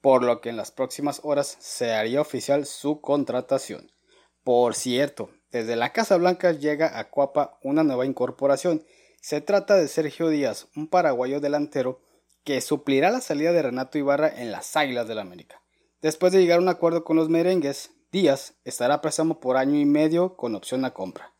por 0.00 0.22
lo 0.22 0.40
que 0.40 0.50
en 0.50 0.56
las 0.56 0.72
próximas 0.72 1.20
horas 1.22 1.56
se 1.58 1.92
haría 1.92 2.20
oficial 2.20 2.66
su 2.66 3.00
contratación. 3.00 3.90
Por 4.44 4.74
cierto, 4.74 5.30
desde 5.50 5.76
la 5.76 5.92
Casa 5.92 6.16
Blanca 6.16 6.52
llega 6.52 6.98
a 6.98 7.08
Cuapa 7.08 7.58
una 7.62 7.82
nueva 7.82 8.04
incorporación. 8.04 8.84
Se 9.26 9.40
trata 9.40 9.74
de 9.74 9.88
Sergio 9.88 10.28
Díaz, 10.28 10.68
un 10.76 10.86
paraguayo 10.86 11.40
delantero 11.40 12.00
que 12.44 12.60
suplirá 12.60 13.10
la 13.10 13.20
salida 13.20 13.50
de 13.50 13.60
Renato 13.60 13.98
Ibarra 13.98 14.28
en 14.28 14.52
las 14.52 14.76
Águilas 14.76 15.08
del 15.08 15.16
la 15.16 15.22
América. 15.22 15.60
Después 16.00 16.32
de 16.32 16.38
llegar 16.38 16.60
a 16.60 16.62
un 16.62 16.68
acuerdo 16.68 17.02
con 17.02 17.16
los 17.16 17.28
merengues, 17.28 17.90
Díaz 18.12 18.54
estará 18.64 19.00
préstamo 19.00 19.40
por 19.40 19.56
año 19.56 19.80
y 19.80 19.84
medio 19.84 20.36
con 20.36 20.54
opción 20.54 20.84
a 20.84 20.94
compra. 20.94 21.34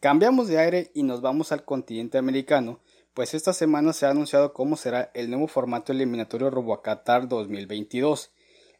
Cambiamos 0.00 0.48
de 0.48 0.58
aire 0.58 0.90
y 0.92 1.02
nos 1.02 1.22
vamos 1.22 1.50
al 1.50 1.64
continente 1.64 2.18
americano, 2.18 2.80
pues 3.14 3.32
esta 3.32 3.54
semana 3.54 3.94
se 3.94 4.04
ha 4.04 4.10
anunciado 4.10 4.52
cómo 4.52 4.76
será 4.76 5.10
el 5.14 5.30
nuevo 5.30 5.46
formato 5.46 5.92
eliminatorio 5.92 6.50
rumbo 6.50 6.74
a 6.74 6.82
Qatar 6.82 7.26
2022. 7.26 8.32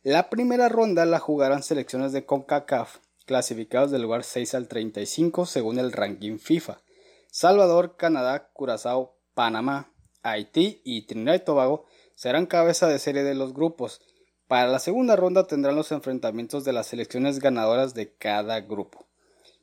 La 0.03 0.29
primera 0.29 0.69
ronda 0.69 1.07
la 1.07 1.19
jugarán 1.19 1.63
selecciones 1.63 2.13
de 2.13 2.27
CONCACAF, 2.27 2.99
clasificados 3.25 3.91
del 3.91 4.03
lugar 4.03 4.23
6 4.23 4.55
al 4.55 4.69
35 4.69 5.47
según 5.47 5.79
el 5.79 5.93
ranking 5.93 6.37
FIFA. 6.37 6.83
Salvador, 7.31 7.97
Canadá, 7.97 8.51
Curazao, 8.53 9.17
Panamá, 9.35 9.93
Haití 10.23 10.83
y 10.85 11.03
Trinidad 11.07 11.35
y 11.35 11.41
Tobago 11.41 11.87
serán 12.15 12.47
cabeza 12.47 12.89
de 12.89 12.99
serie 12.99 13.23
de 13.23 13.35
los 13.35 13.55
grupos. 13.55 14.01
Para 14.49 14.69
la 14.69 14.81
segunda 14.81 15.17
ronda 15.17 15.47
tendrán 15.47 15.77
los 15.77 15.93
enfrentamientos 15.93 16.65
de 16.65 16.73
las 16.73 16.89
selecciones 16.89 17.39
ganadoras 17.39 17.95
de 17.95 18.13
cada 18.13 18.61
grupo. 18.61 19.07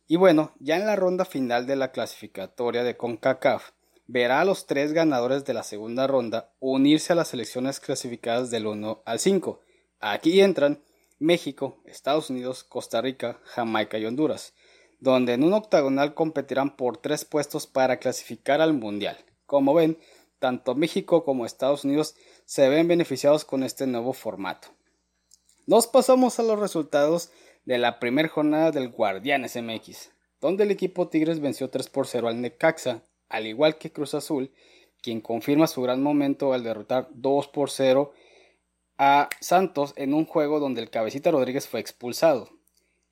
Y 0.07 0.15
bueno, 0.15 0.53
ya 0.59 0.77
en 0.77 0.85
la 0.85 0.95
ronda 0.95 1.25
final 1.25 1.67
de 1.67 1.75
la 1.75 1.91
clasificatoria 1.91 2.83
de 2.83 2.95
CONCACAF, 2.95 3.71
verá 4.07 4.39
a 4.39 4.45
los 4.45 4.65
tres 4.65 4.93
ganadores 4.93 5.43
de 5.43 5.53
la 5.53 5.63
segunda 5.63 6.07
ronda 6.07 6.53
unirse 6.59 7.11
a 7.11 7.17
las 7.17 7.27
selecciones 7.27 7.81
clasificadas 7.81 8.49
del 8.49 8.67
1 8.67 9.03
al 9.05 9.19
5. 9.19 9.61
Aquí 9.99 10.39
entran 10.39 10.81
México, 11.19 11.81
Estados 11.85 12.29
Unidos, 12.29 12.63
Costa 12.63 13.01
Rica, 13.01 13.41
Jamaica 13.43 13.97
y 13.97 14.05
Honduras, 14.05 14.53
donde 14.99 15.33
en 15.33 15.43
un 15.43 15.53
octagonal 15.53 16.13
competirán 16.13 16.75
por 16.75 16.97
tres 16.97 17.25
puestos 17.25 17.67
para 17.67 17.97
clasificar 17.97 18.61
al 18.61 18.73
Mundial. 18.73 19.17
Como 19.45 19.73
ven, 19.73 19.97
tanto 20.39 20.75
México 20.75 21.23
como 21.23 21.45
Estados 21.45 21.83
Unidos 21.83 22.15
se 22.45 22.69
ven 22.69 22.87
beneficiados 22.87 23.45
con 23.45 23.63
este 23.63 23.87
nuevo 23.87 24.13
formato. 24.13 24.69
Nos 25.65 25.87
pasamos 25.87 26.39
a 26.39 26.43
los 26.43 26.59
resultados 26.59 27.31
de 27.65 27.77
la 27.77 27.99
primera 27.99 28.29
jornada 28.29 28.71
del 28.71 28.89
Guardianes 28.89 29.55
MX, 29.61 30.11
donde 30.39 30.63
el 30.63 30.71
equipo 30.71 31.09
Tigres 31.09 31.41
venció 31.41 31.69
3 31.69 31.89
por 31.89 32.07
0 32.07 32.29
al 32.29 32.41
Necaxa, 32.41 33.03
al 33.29 33.47
igual 33.47 33.77
que 33.77 33.91
Cruz 33.91 34.13
Azul, 34.13 34.51
quien 35.01 35.21
confirma 35.21 35.67
su 35.67 35.81
gran 35.81 36.01
momento 36.01 36.53
al 36.53 36.63
derrotar 36.63 37.09
2 37.11 37.47
por 37.49 37.69
0 37.69 38.13
a 38.97 39.29
Santos 39.41 39.93
en 39.95 40.13
un 40.13 40.25
juego 40.25 40.59
donde 40.59 40.81
el 40.81 40.89
cabecita 40.89 41.31
Rodríguez 41.31 41.67
fue 41.67 41.79
expulsado. 41.79 42.56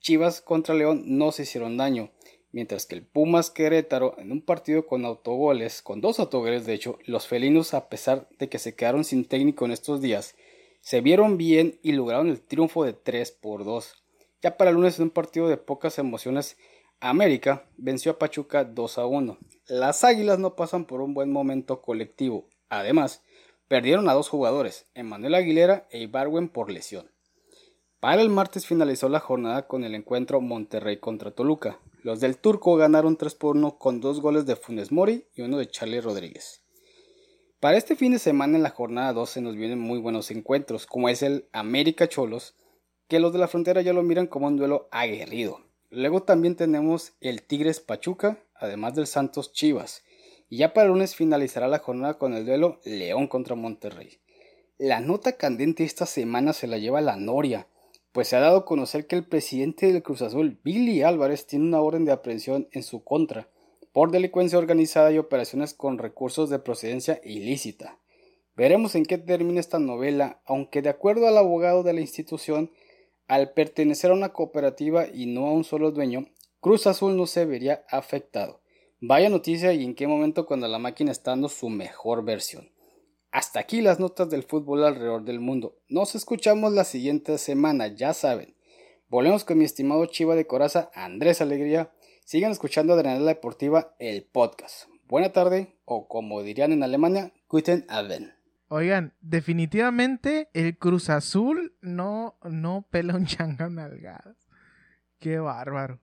Chivas 0.06 0.40
contra 0.40 0.76
León 0.76 1.02
no 1.08 1.32
se 1.32 1.42
hicieron 1.42 1.78
daño, 1.78 2.12
mientras 2.52 2.86
que 2.86 2.94
el 2.94 3.02
Pumas 3.02 3.50
Querétaro 3.50 4.14
en 4.20 4.32
un 4.32 4.40
partido 4.44 4.86
con 4.86 5.04
autogoles, 5.04 5.82
con 5.82 6.00
dos 6.00 6.20
autogoles 6.20 6.68
de 6.68 6.76
hecho, 6.76 7.00
los 7.06 7.26
felinos 7.26 7.74
a 7.74 7.90
pesar 7.90 8.30
de 8.38 8.48
que 8.48 8.60
se 8.60 8.76
quedaron 8.76 9.04
sin 9.04 9.26
técnico 9.26 9.66
en 9.66 9.72
estos 9.72 10.02
días, 10.02 10.36
se 10.80 11.02
vieron 11.02 11.38
bien 11.38 11.80
y 11.82 11.94
lograron 11.94 12.30
el 12.30 12.40
triunfo 12.40 12.84
de 12.84 12.94
3 12.94 13.32
por 13.32 13.66
2. 13.66 14.06
Ya 14.44 14.58
para 14.58 14.70
el 14.70 14.76
lunes 14.76 15.00
en 15.00 15.06
un 15.06 15.10
partido 15.10 15.48
de 15.48 15.58
pocas 15.58 15.98
emociones, 15.98 16.56
América 17.00 17.68
venció 17.76 18.12
a 18.12 18.20
Pachuca 18.20 18.64
2 18.64 19.00
a 19.00 19.08
1. 19.08 19.40
Las 19.66 20.04
Águilas 20.04 20.38
no 20.38 20.56
pasan 20.56 20.86
por 20.86 21.02
un 21.02 21.16
buen 21.16 21.32
momento 21.32 21.82
colectivo. 21.82 22.48
Además, 22.70 23.24
perdieron 23.68 24.08
a 24.08 24.14
dos 24.14 24.30
jugadores, 24.30 24.86
Emanuel 24.94 25.34
Aguilera 25.34 25.88
e 25.90 25.98
Ibarwen 25.98 26.50
por 26.50 26.70
lesión. 26.70 27.15
Para 28.06 28.22
el 28.22 28.30
martes 28.30 28.68
finalizó 28.68 29.10
la 29.10 29.20
jornada 29.20 29.66
con 29.66 29.84
el 29.84 29.96
encuentro 29.96 30.40
Monterrey 30.40 30.98
contra 30.98 31.32
Toluca. 31.32 31.80
Los 32.04 32.20
del 32.20 32.38
Turco 32.38 32.76
ganaron 32.76 33.18
3 33.18 33.34
por 33.34 33.56
1 33.56 33.80
con 33.80 34.00
dos 34.00 34.22
goles 34.22 34.46
de 34.46 34.56
Funes 34.56 34.92
Mori 34.92 35.26
y 35.34 35.42
uno 35.42 35.58
de 35.58 35.68
Charlie 35.68 36.02
Rodríguez. 36.02 36.62
Para 37.60 37.78
este 37.78 37.96
fin 37.96 38.12
de 38.12 38.20
semana 38.20 38.58
en 38.58 38.62
la 38.62 38.70
jornada 38.70 39.12
12 39.12 39.42
nos 39.42 39.56
vienen 39.56 39.80
muy 39.80 39.98
buenos 39.98 40.30
encuentros, 40.30 40.86
como 40.86 41.10
es 41.10 41.24
el 41.24 41.48
América 41.52 42.08
Cholos, 42.08 42.54
que 43.08 43.20
los 43.20 43.34
de 43.34 43.40
la 43.40 43.48
frontera 43.48 43.82
ya 43.82 43.92
lo 43.92 44.04
miran 44.04 44.28
como 44.28 44.46
un 44.46 44.58
duelo 44.58 44.88
aguerrido. 44.92 45.62
Luego 45.90 46.22
también 46.22 46.56
tenemos 46.56 47.14
el 47.22 47.42
Tigres 47.42 47.80
Pachuca, 47.80 48.38
además 48.54 48.94
del 48.94 49.08
Santos 49.08 49.52
Chivas. 49.52 50.04
Y 50.48 50.58
ya 50.58 50.76
para 50.76 50.86
el 50.86 50.92
lunes 50.92 51.16
finalizará 51.16 51.68
la 51.68 51.80
jornada 51.80 52.20
con 52.20 52.36
el 52.36 52.46
duelo 52.46 52.82
León 52.86 53.28
contra 53.28 53.56
Monterrey. 53.56 54.20
La 54.78 55.00
nota 55.00 55.38
candente 55.38 55.84
esta 55.84 56.06
semana 56.06 56.54
se 56.54 56.68
la 56.68 56.78
lleva 56.78 57.02
la 57.02 57.16
Noria, 57.16 57.68
pues 58.16 58.30
se 58.30 58.38
ha 58.38 58.40
dado 58.40 58.60
a 58.60 58.66
conocer 58.66 59.08
que 59.08 59.18
el 59.18 59.28
presidente 59.28 59.92
del 59.92 60.02
Cruz 60.02 60.22
Azul, 60.22 60.58
Billy 60.64 61.02
Álvarez, 61.02 61.48
tiene 61.48 61.66
una 61.66 61.82
orden 61.82 62.06
de 62.06 62.14
aprehensión 62.14 62.70
en 62.72 62.82
su 62.82 63.04
contra 63.04 63.50
por 63.92 64.10
delincuencia 64.10 64.58
organizada 64.58 65.12
y 65.12 65.18
operaciones 65.18 65.74
con 65.74 65.98
recursos 65.98 66.50
de 66.50 66.60
procedencia 66.60 67.20
ilícita. 67.26 68.00
Veremos 68.56 68.96
en 68.96 69.06
qué 69.06 69.18
termina 69.18 69.60
esta 69.60 69.80
novela, 69.80 70.40
aunque 70.46 70.82
de 70.82 70.88
acuerdo 70.88 71.28
al 71.28 71.38
abogado 71.38 71.84
de 71.84 71.92
la 71.92 72.00
institución, 72.00 72.72
al 73.28 73.52
pertenecer 73.52 74.12
a 74.12 74.14
una 74.14 74.32
cooperativa 74.32 75.08
y 75.14 75.26
no 75.26 75.48
a 75.48 75.52
un 75.52 75.66
solo 75.66 75.92
dueño, 75.92 76.26
Cruz 76.62 76.88
Azul 76.88 77.18
no 77.18 77.28
se 77.28 77.44
vería 77.44 77.84
afectado. 77.90 78.62
Vaya 79.02 79.28
noticia 79.28 79.74
y 79.74 79.84
en 79.84 79.94
qué 79.94 80.08
momento 80.08 80.46
cuando 80.46 80.70
la 80.70 80.80
máquina 80.80 81.12
está 81.12 81.32
dando 81.32 81.50
su 81.50 81.68
mejor 81.68 82.24
versión. 82.24 82.70
Hasta 83.36 83.60
aquí 83.60 83.82
las 83.82 84.00
notas 84.00 84.30
del 84.30 84.44
fútbol 84.44 84.86
alrededor 84.86 85.26
del 85.26 85.42
mundo. 85.42 85.78
Nos 85.90 86.16
escuchamos 86.16 86.72
la 86.72 86.86
siguiente 86.86 87.38
semana, 87.38 87.88
ya 87.88 88.14
saben. 88.14 88.56
Volvemos 89.10 89.44
con 89.44 89.58
mi 89.58 89.66
estimado 89.66 90.06
Chiva 90.06 90.36
de 90.36 90.48
Coraza, 90.48 90.90
Andrés 90.96 91.42
Alegría, 91.42 91.92
Sigan 92.24 92.54
escuchando 92.54 92.94
Adrenalina 92.94 93.26
Deportiva, 93.26 93.94
el 94.00 94.24
podcast. 94.24 94.88
Buena 95.10 95.34
tarde, 95.34 95.76
o 95.84 96.08
como 96.08 96.44
dirían 96.44 96.72
en 96.72 96.82
Alemania, 96.82 97.34
Guten 97.50 97.86
Abend. 97.90 98.32
Oigan, 98.70 99.14
definitivamente 99.20 100.48
el 100.54 100.78
Cruz 100.78 101.10
Azul 101.10 101.76
no, 101.82 102.40
no 102.42 102.88
pela 102.90 103.16
un 103.16 103.26
changa 103.26 103.70
nalgadas. 103.70 104.38
Qué 105.20 105.40
bárbaro. 105.40 106.00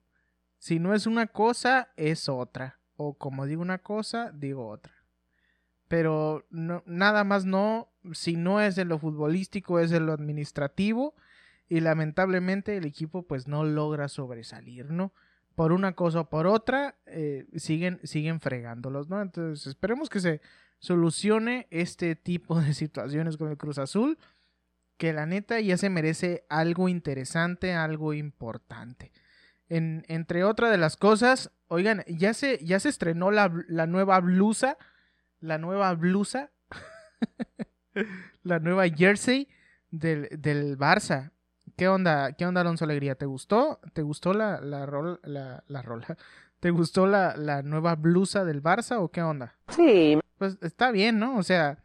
Si 0.58 0.78
no 0.78 0.92
es 0.92 1.06
una 1.06 1.28
cosa, 1.28 1.94
es 1.96 2.28
otra. 2.28 2.78
O 2.96 3.16
como 3.16 3.46
digo 3.46 3.62
una 3.62 3.78
cosa, 3.78 4.32
digo 4.34 4.68
otra. 4.68 5.01
Pero 5.92 6.46
nada 6.86 7.22
más 7.22 7.44
no, 7.44 7.90
si 8.12 8.36
no 8.36 8.62
es 8.62 8.76
de 8.76 8.86
lo 8.86 8.98
futbolístico, 8.98 9.78
es 9.78 9.90
de 9.90 10.00
lo 10.00 10.14
administrativo. 10.14 11.14
Y 11.68 11.80
lamentablemente 11.80 12.78
el 12.78 12.86
equipo 12.86 13.24
pues 13.24 13.46
no 13.46 13.62
logra 13.64 14.08
sobresalir, 14.08 14.90
¿no? 14.90 15.12
por 15.54 15.70
una 15.70 15.92
cosa 15.92 16.20
o 16.20 16.30
por 16.30 16.46
otra, 16.46 16.96
eh, 17.04 17.44
siguen, 17.56 18.00
siguen 18.04 18.40
fregándolos, 18.40 19.10
¿no? 19.10 19.20
Entonces, 19.20 19.66
esperemos 19.66 20.08
que 20.08 20.20
se 20.20 20.40
solucione 20.78 21.68
este 21.70 22.16
tipo 22.16 22.58
de 22.58 22.72
situaciones 22.72 23.36
con 23.36 23.50
el 23.50 23.58
Cruz 23.58 23.76
Azul, 23.76 24.16
que 24.96 25.12
la 25.12 25.26
neta 25.26 25.60
ya 25.60 25.76
se 25.76 25.90
merece 25.90 26.46
algo 26.48 26.88
interesante, 26.88 27.74
algo 27.74 28.14
importante. 28.14 29.12
En, 29.68 30.06
entre 30.08 30.42
otras 30.42 30.70
de 30.70 30.78
las 30.78 30.96
cosas, 30.96 31.50
oigan, 31.68 32.02
ya 32.06 32.32
se, 32.32 32.64
ya 32.64 32.80
se 32.80 32.88
estrenó 32.88 33.30
la, 33.30 33.52
la 33.68 33.86
nueva 33.86 34.18
blusa, 34.20 34.78
la 35.42 35.58
nueva 35.58 35.92
blusa, 35.94 36.50
la 38.42 38.58
nueva 38.58 38.88
jersey 38.88 39.48
del, 39.90 40.28
del 40.30 40.78
Barça. 40.78 41.32
¿Qué 41.76 41.88
onda, 41.88 42.32
qué 42.32 42.46
onda 42.46 42.60
Alonso 42.60 42.84
Alegría? 42.84 43.16
¿Te 43.16 43.26
gustó? 43.26 43.80
¿Te 43.92 44.02
gustó 44.02 44.32
la, 44.32 44.60
la, 44.60 44.86
la, 45.24 45.64
la 45.66 45.82
rola? 45.82 46.06
¿Te 46.60 46.70
gustó 46.70 47.06
la, 47.06 47.36
la 47.36 47.62
nueva 47.62 47.96
blusa 47.96 48.44
del 48.44 48.62
Barça 48.62 48.98
o 49.00 49.10
qué 49.10 49.20
onda? 49.22 49.56
Sí. 49.68 50.18
Pues 50.38 50.58
está 50.62 50.90
bien, 50.92 51.18
¿no? 51.18 51.36
O 51.36 51.42
sea, 51.42 51.78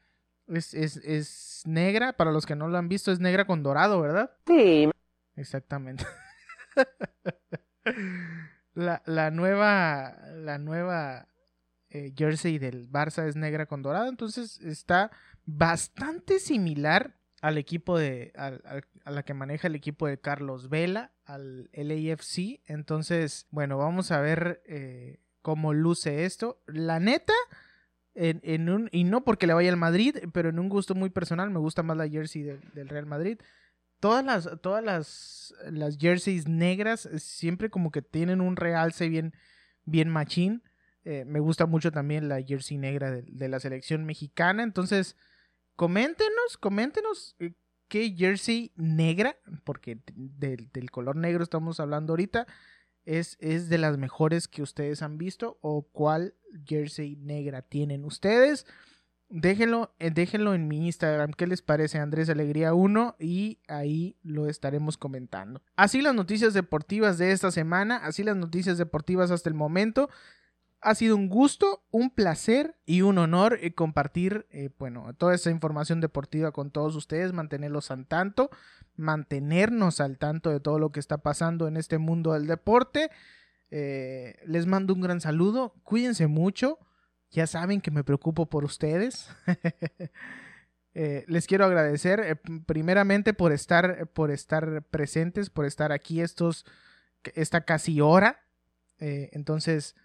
Es, 0.47 0.73
es, 0.73 0.97
es 0.97 1.63
negra, 1.65 2.13
para 2.13 2.31
los 2.31 2.45
que 2.45 2.55
no 2.55 2.67
lo 2.67 2.77
han 2.77 2.87
visto, 2.89 3.11
es 3.11 3.19
negra 3.19 3.45
con 3.45 3.63
dorado, 3.63 3.99
¿verdad? 4.01 4.31
Sí, 4.45 4.89
Exactamente. 5.35 6.05
la, 8.73 9.01
la 9.05 9.31
nueva, 9.31 10.15
la 10.35 10.57
nueva 10.57 11.27
eh, 11.89 12.13
jersey 12.15 12.57
del 12.57 12.89
Barça 12.89 13.27
es 13.27 13.35
negra 13.35 13.65
con 13.65 13.81
dorado, 13.81 14.09
entonces 14.09 14.59
está 14.61 15.11
bastante 15.45 16.39
similar 16.39 17.15
al 17.41 17.57
equipo 17.57 17.97
de, 17.97 18.33
a 18.35 19.11
la 19.11 19.23
que 19.23 19.33
maneja 19.33 19.67
el 19.67 19.75
equipo 19.75 20.07
de 20.07 20.19
Carlos 20.19 20.69
Vela, 20.69 21.11
al 21.27 21.69
LAFC. 21.73 22.61
Entonces, 22.65 23.47
bueno, 23.51 23.77
vamos 23.77 24.11
a 24.11 24.21
ver 24.21 24.61
eh, 24.65 25.19
cómo 25.41 25.73
luce 25.73 26.25
esto. 26.25 26.61
La 26.65 26.99
neta, 26.99 27.33
en, 28.15 28.69
un, 28.69 28.89
y 28.91 29.03
no 29.03 29.23
porque 29.23 29.45
le 29.45 29.53
vaya 29.53 29.69
al 29.69 29.77
Madrid, 29.77 30.17
pero 30.33 30.49
en 30.49 30.57
un 30.57 30.69
gusto 30.69 30.95
muy 30.95 31.09
personal, 31.09 31.51
me 31.51 31.59
gusta 31.59 31.83
más 31.83 31.97
la 31.97 32.09
jersey 32.09 32.41
del, 32.41 32.89
Real 32.89 33.05
Madrid. 33.05 33.39
Todas 33.99 34.25
las, 34.25 34.49
todas 34.61 34.83
las, 34.83 35.53
las 35.71 35.97
jerseys 35.97 36.47
negras 36.47 37.09
siempre 37.17 37.69
como 37.69 37.91
que 37.91 38.01
tienen 38.01 38.41
un 38.41 38.55
realce 38.55 39.09
bien, 39.09 39.33
bien 39.85 40.09
machín. 40.09 40.63
Eh, 41.09 41.23
me 41.23 41.39
gusta 41.39 41.65
mucho 41.65 41.89
también 41.89 42.27
la 42.27 42.43
jersey 42.43 42.77
negra 42.77 43.09
de, 43.09 43.47
la 43.47 43.61
selección 43.61 44.05
mexicana. 44.05 44.61
Entonces, 44.61 45.15
coméntenos, 45.77 46.57
coméntenos 46.59 47.37
eh, 47.39 47.53
qué 47.87 48.13
jersey 48.13 48.73
negra, 48.75 49.37
porque 49.63 49.99
del, 50.13 50.69
del 50.73 50.91
color 50.91 51.15
negro 51.15 51.43
estamos 51.43 51.79
hablando 51.79 52.11
ahorita, 52.11 52.45
es, 53.05 53.37
es 53.39 53.69
de 53.69 53.77
las 53.77 53.97
mejores 53.97 54.49
que 54.49 54.61
ustedes 54.61 55.01
han 55.01 55.17
visto 55.17 55.57
o 55.61 55.83
cuál 55.83 56.35
jersey 56.65 57.15
negra 57.15 57.61
tienen 57.61 58.03
ustedes. 58.03 58.65
Déjenlo, 59.29 59.95
eh, 59.99 60.11
déjenlo 60.11 60.55
en 60.55 60.67
mi 60.67 60.87
Instagram, 60.87 61.31
¿qué 61.31 61.47
les 61.47 61.61
parece 61.61 61.99
Andrés 61.99 62.29
Alegría 62.29 62.73
1? 62.73 63.15
Y 63.17 63.59
ahí 63.69 64.17
lo 64.23 64.49
estaremos 64.49 64.97
comentando. 64.97 65.61
Así 65.77 66.01
las 66.01 66.15
noticias 66.15 66.53
deportivas 66.53 67.17
de 67.17 67.31
esta 67.31 67.49
semana, 67.51 67.95
así 67.95 68.23
las 68.23 68.35
noticias 68.35 68.77
deportivas 68.77 69.31
hasta 69.31 69.47
el 69.47 69.55
momento. 69.55 70.09
Ha 70.79 70.93
sido 70.93 71.15
un 71.15 71.27
gusto, 71.27 71.83
un 71.89 72.11
placer 72.11 72.75
y 72.85 73.01
un 73.01 73.17
honor 73.17 73.57
eh, 73.61 73.73
compartir, 73.73 74.45
eh, 74.51 74.69
bueno, 74.77 75.13
toda 75.15 75.33
esa 75.33 75.49
información 75.49 76.01
deportiva 76.01 76.51
con 76.51 76.69
todos 76.69 76.95
ustedes, 76.95 77.33
mantenerlos 77.33 77.89
al 77.89 78.05
tanto, 78.05 78.51
mantenernos 78.95 79.99
al 80.01 80.19
tanto 80.19 80.51
de 80.51 80.59
todo 80.59 80.77
lo 80.77 80.91
que 80.91 80.99
está 80.99 81.17
pasando 81.17 81.67
en 81.67 81.77
este 81.77 81.97
mundo 81.97 82.33
del 82.33 82.45
deporte. 82.45 83.09
Eh, 83.71 84.39
les 84.45 84.67
mando 84.67 84.93
un 84.93 85.01
gran 85.01 85.19
saludo, 85.19 85.73
cuídense 85.83 86.27
mucho, 86.27 86.77
ya 87.31 87.47
saben 87.47 87.81
que 87.81 87.91
me 87.91 88.03
preocupo 88.03 88.45
por 88.45 88.63
ustedes. 88.63 89.29
Les 91.27 91.45
quiero 91.45 91.65
agradecer 91.65 92.41
primeramente 92.65 93.35
por 93.35 93.51
estar, 93.51 94.07
por 94.13 94.31
estar 94.31 94.81
presentes, 94.85 95.51
por 95.51 95.65
estar 95.65 95.91
aquí 95.91 96.21
estos, 96.21 96.65
esta 97.35 97.65
casi 97.65 98.01
hora. 98.01 98.39
Entonces, 98.97 99.95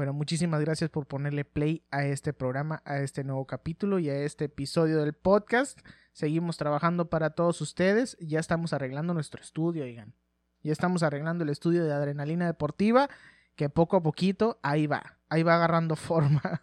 bueno, 0.00 0.14
muchísimas 0.14 0.62
gracias 0.62 0.88
por 0.88 1.04
ponerle 1.04 1.44
play 1.44 1.84
a 1.90 2.06
este 2.06 2.32
programa, 2.32 2.80
a 2.86 3.00
este 3.00 3.22
nuevo 3.22 3.46
capítulo 3.46 3.98
y 3.98 4.08
a 4.08 4.16
este 4.16 4.46
episodio 4.46 4.96
del 4.96 5.12
podcast. 5.12 5.78
Seguimos 6.14 6.56
trabajando 6.56 7.10
para 7.10 7.34
todos 7.34 7.60
ustedes. 7.60 8.16
Ya 8.18 8.40
estamos 8.40 8.72
arreglando 8.72 9.12
nuestro 9.12 9.42
estudio, 9.42 9.84
oigan. 9.84 10.14
Ya 10.62 10.72
estamos 10.72 11.02
arreglando 11.02 11.44
el 11.44 11.50
estudio 11.50 11.84
de 11.84 11.92
adrenalina 11.92 12.46
deportiva, 12.46 13.10
que 13.56 13.68
poco 13.68 13.98
a 13.98 14.02
poquito 14.02 14.58
ahí 14.62 14.86
va, 14.86 15.18
ahí 15.28 15.42
va 15.42 15.56
agarrando 15.56 15.96
forma. 15.96 16.62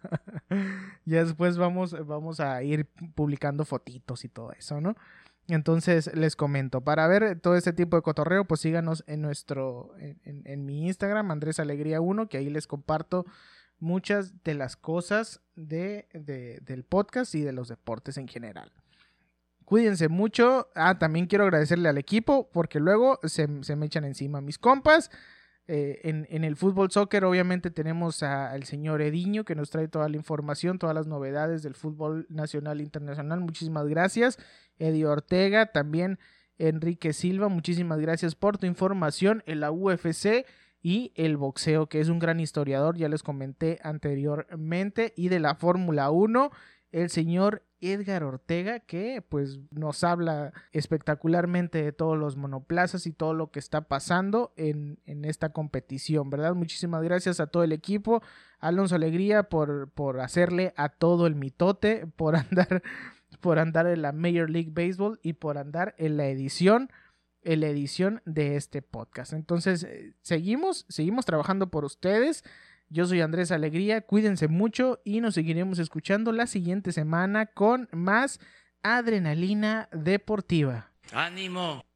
ya 1.04 1.22
después 1.22 1.58
vamos, 1.58 1.94
vamos 2.08 2.40
a 2.40 2.60
ir 2.64 2.90
publicando 3.14 3.64
fotitos 3.64 4.24
y 4.24 4.28
todo 4.28 4.50
eso, 4.50 4.80
¿no? 4.80 4.96
Entonces 5.48 6.14
les 6.14 6.36
comento, 6.36 6.82
para 6.82 7.06
ver 7.08 7.40
todo 7.40 7.56
este 7.56 7.72
tipo 7.72 7.96
de 7.96 8.02
cotorreo, 8.02 8.44
pues 8.44 8.60
síganos 8.60 9.02
en 9.06 9.22
nuestro, 9.22 9.94
en, 9.98 10.66
mi 10.66 10.86
Instagram, 10.86 11.30
Andrés 11.30 11.58
Alegría 11.58 12.02
1, 12.02 12.28
que 12.28 12.36
ahí 12.36 12.50
les 12.50 12.66
comparto 12.66 13.24
muchas 13.78 14.44
de 14.44 14.52
las 14.54 14.76
cosas 14.76 15.40
de, 15.56 16.06
de- 16.12 16.60
del 16.62 16.84
podcast 16.84 17.34
y 17.34 17.40
de 17.40 17.52
los 17.52 17.68
deportes 17.68 18.18
en 18.18 18.28
general. 18.28 18.72
Cuídense 19.64 20.08
mucho. 20.08 20.68
Ah, 20.74 20.98
también 20.98 21.26
quiero 21.26 21.44
agradecerle 21.44 21.88
al 21.88 21.98
equipo, 21.98 22.50
porque 22.52 22.78
luego 22.80 23.18
se 23.24 23.46
me 23.48 23.86
echan 23.86 24.04
encima 24.04 24.40
mis 24.40 24.58
compas. 24.58 25.10
Eh, 25.70 26.00
en, 26.04 26.44
el 26.44 26.56
fútbol 26.56 26.90
soccer 26.90 27.26
obviamente 27.26 27.70
tenemos 27.70 28.22
al 28.22 28.64
señor 28.64 29.02
Ediño 29.02 29.44
que 29.44 29.54
nos 29.54 29.68
trae 29.68 29.86
toda 29.86 30.08
la 30.08 30.16
información, 30.16 30.78
todas 30.78 30.94
las 30.94 31.06
novedades 31.06 31.62
del 31.62 31.74
fútbol 31.74 32.26
nacional 32.30 32.80
e 32.80 32.84
internacional. 32.84 33.40
Muchísimas 33.40 33.86
gracias. 33.86 34.38
Eddie 34.78 35.04
Ortega, 35.04 35.66
también 35.66 36.18
Enrique 36.56 37.12
Silva, 37.12 37.48
muchísimas 37.48 38.00
gracias 38.00 38.34
por 38.34 38.56
tu 38.56 38.66
información 38.66 39.42
en 39.46 39.60
la 39.60 39.70
UFC 39.70 40.46
y 40.80 41.12
el 41.16 41.36
boxeo, 41.36 41.88
que 41.88 42.00
es 42.00 42.08
un 42.08 42.18
gran 42.18 42.40
historiador, 42.40 42.96
ya 42.96 43.08
les 43.08 43.22
comenté 43.22 43.78
anteriormente, 43.82 45.12
y 45.16 45.28
de 45.28 45.40
la 45.40 45.56
Fórmula 45.56 46.10
1, 46.10 46.50
el 46.92 47.10
señor 47.10 47.64
Edgar 47.80 48.24
Ortega, 48.24 48.80
que 48.80 49.22
pues 49.28 49.60
nos 49.70 50.02
habla 50.02 50.52
espectacularmente 50.72 51.82
de 51.82 51.92
todos 51.92 52.18
los 52.18 52.36
monoplazas 52.36 53.06
y 53.06 53.12
todo 53.12 53.34
lo 53.34 53.50
que 53.50 53.58
está 53.58 53.82
pasando 53.82 54.52
en, 54.56 54.98
en 55.04 55.24
esta 55.24 55.50
competición, 55.50 56.30
¿verdad? 56.30 56.54
Muchísimas 56.54 57.02
gracias 57.02 57.40
a 57.40 57.46
todo 57.46 57.62
el 57.62 57.72
equipo, 57.72 58.22
Alonso 58.58 58.96
Alegría 58.96 59.44
por, 59.44 59.90
por 59.90 60.20
hacerle 60.20 60.74
a 60.76 60.88
todo 60.88 61.26
el 61.26 61.34
mitote, 61.34 62.06
por 62.16 62.36
andar, 62.36 62.82
por 63.40 63.58
andar 63.58 63.86
en 63.86 64.02
la 64.02 64.12
Major 64.12 64.50
League 64.50 64.72
Baseball 64.72 65.20
y 65.22 65.34
por 65.34 65.58
andar 65.58 65.94
en 65.98 66.16
la 66.16 66.26
edición 66.28 66.90
en 67.42 67.60
la 67.60 67.68
edición 67.68 68.20
de 68.26 68.56
este 68.56 68.82
podcast. 68.82 69.32
Entonces, 69.32 69.84
eh, 69.84 70.12
seguimos, 70.22 70.84
seguimos 70.88 71.24
trabajando 71.24 71.70
por 71.70 71.84
ustedes. 71.84 72.44
Yo 72.90 73.06
soy 73.06 73.20
Andrés 73.20 73.50
Alegría, 73.52 74.00
cuídense 74.00 74.48
mucho 74.48 75.00
y 75.04 75.20
nos 75.20 75.34
seguiremos 75.34 75.78
escuchando 75.78 76.32
la 76.32 76.46
siguiente 76.46 76.90
semana 76.92 77.44
con 77.44 77.86
más 77.92 78.40
adrenalina 78.82 79.90
deportiva. 79.92 80.90
ánimo. 81.12 81.84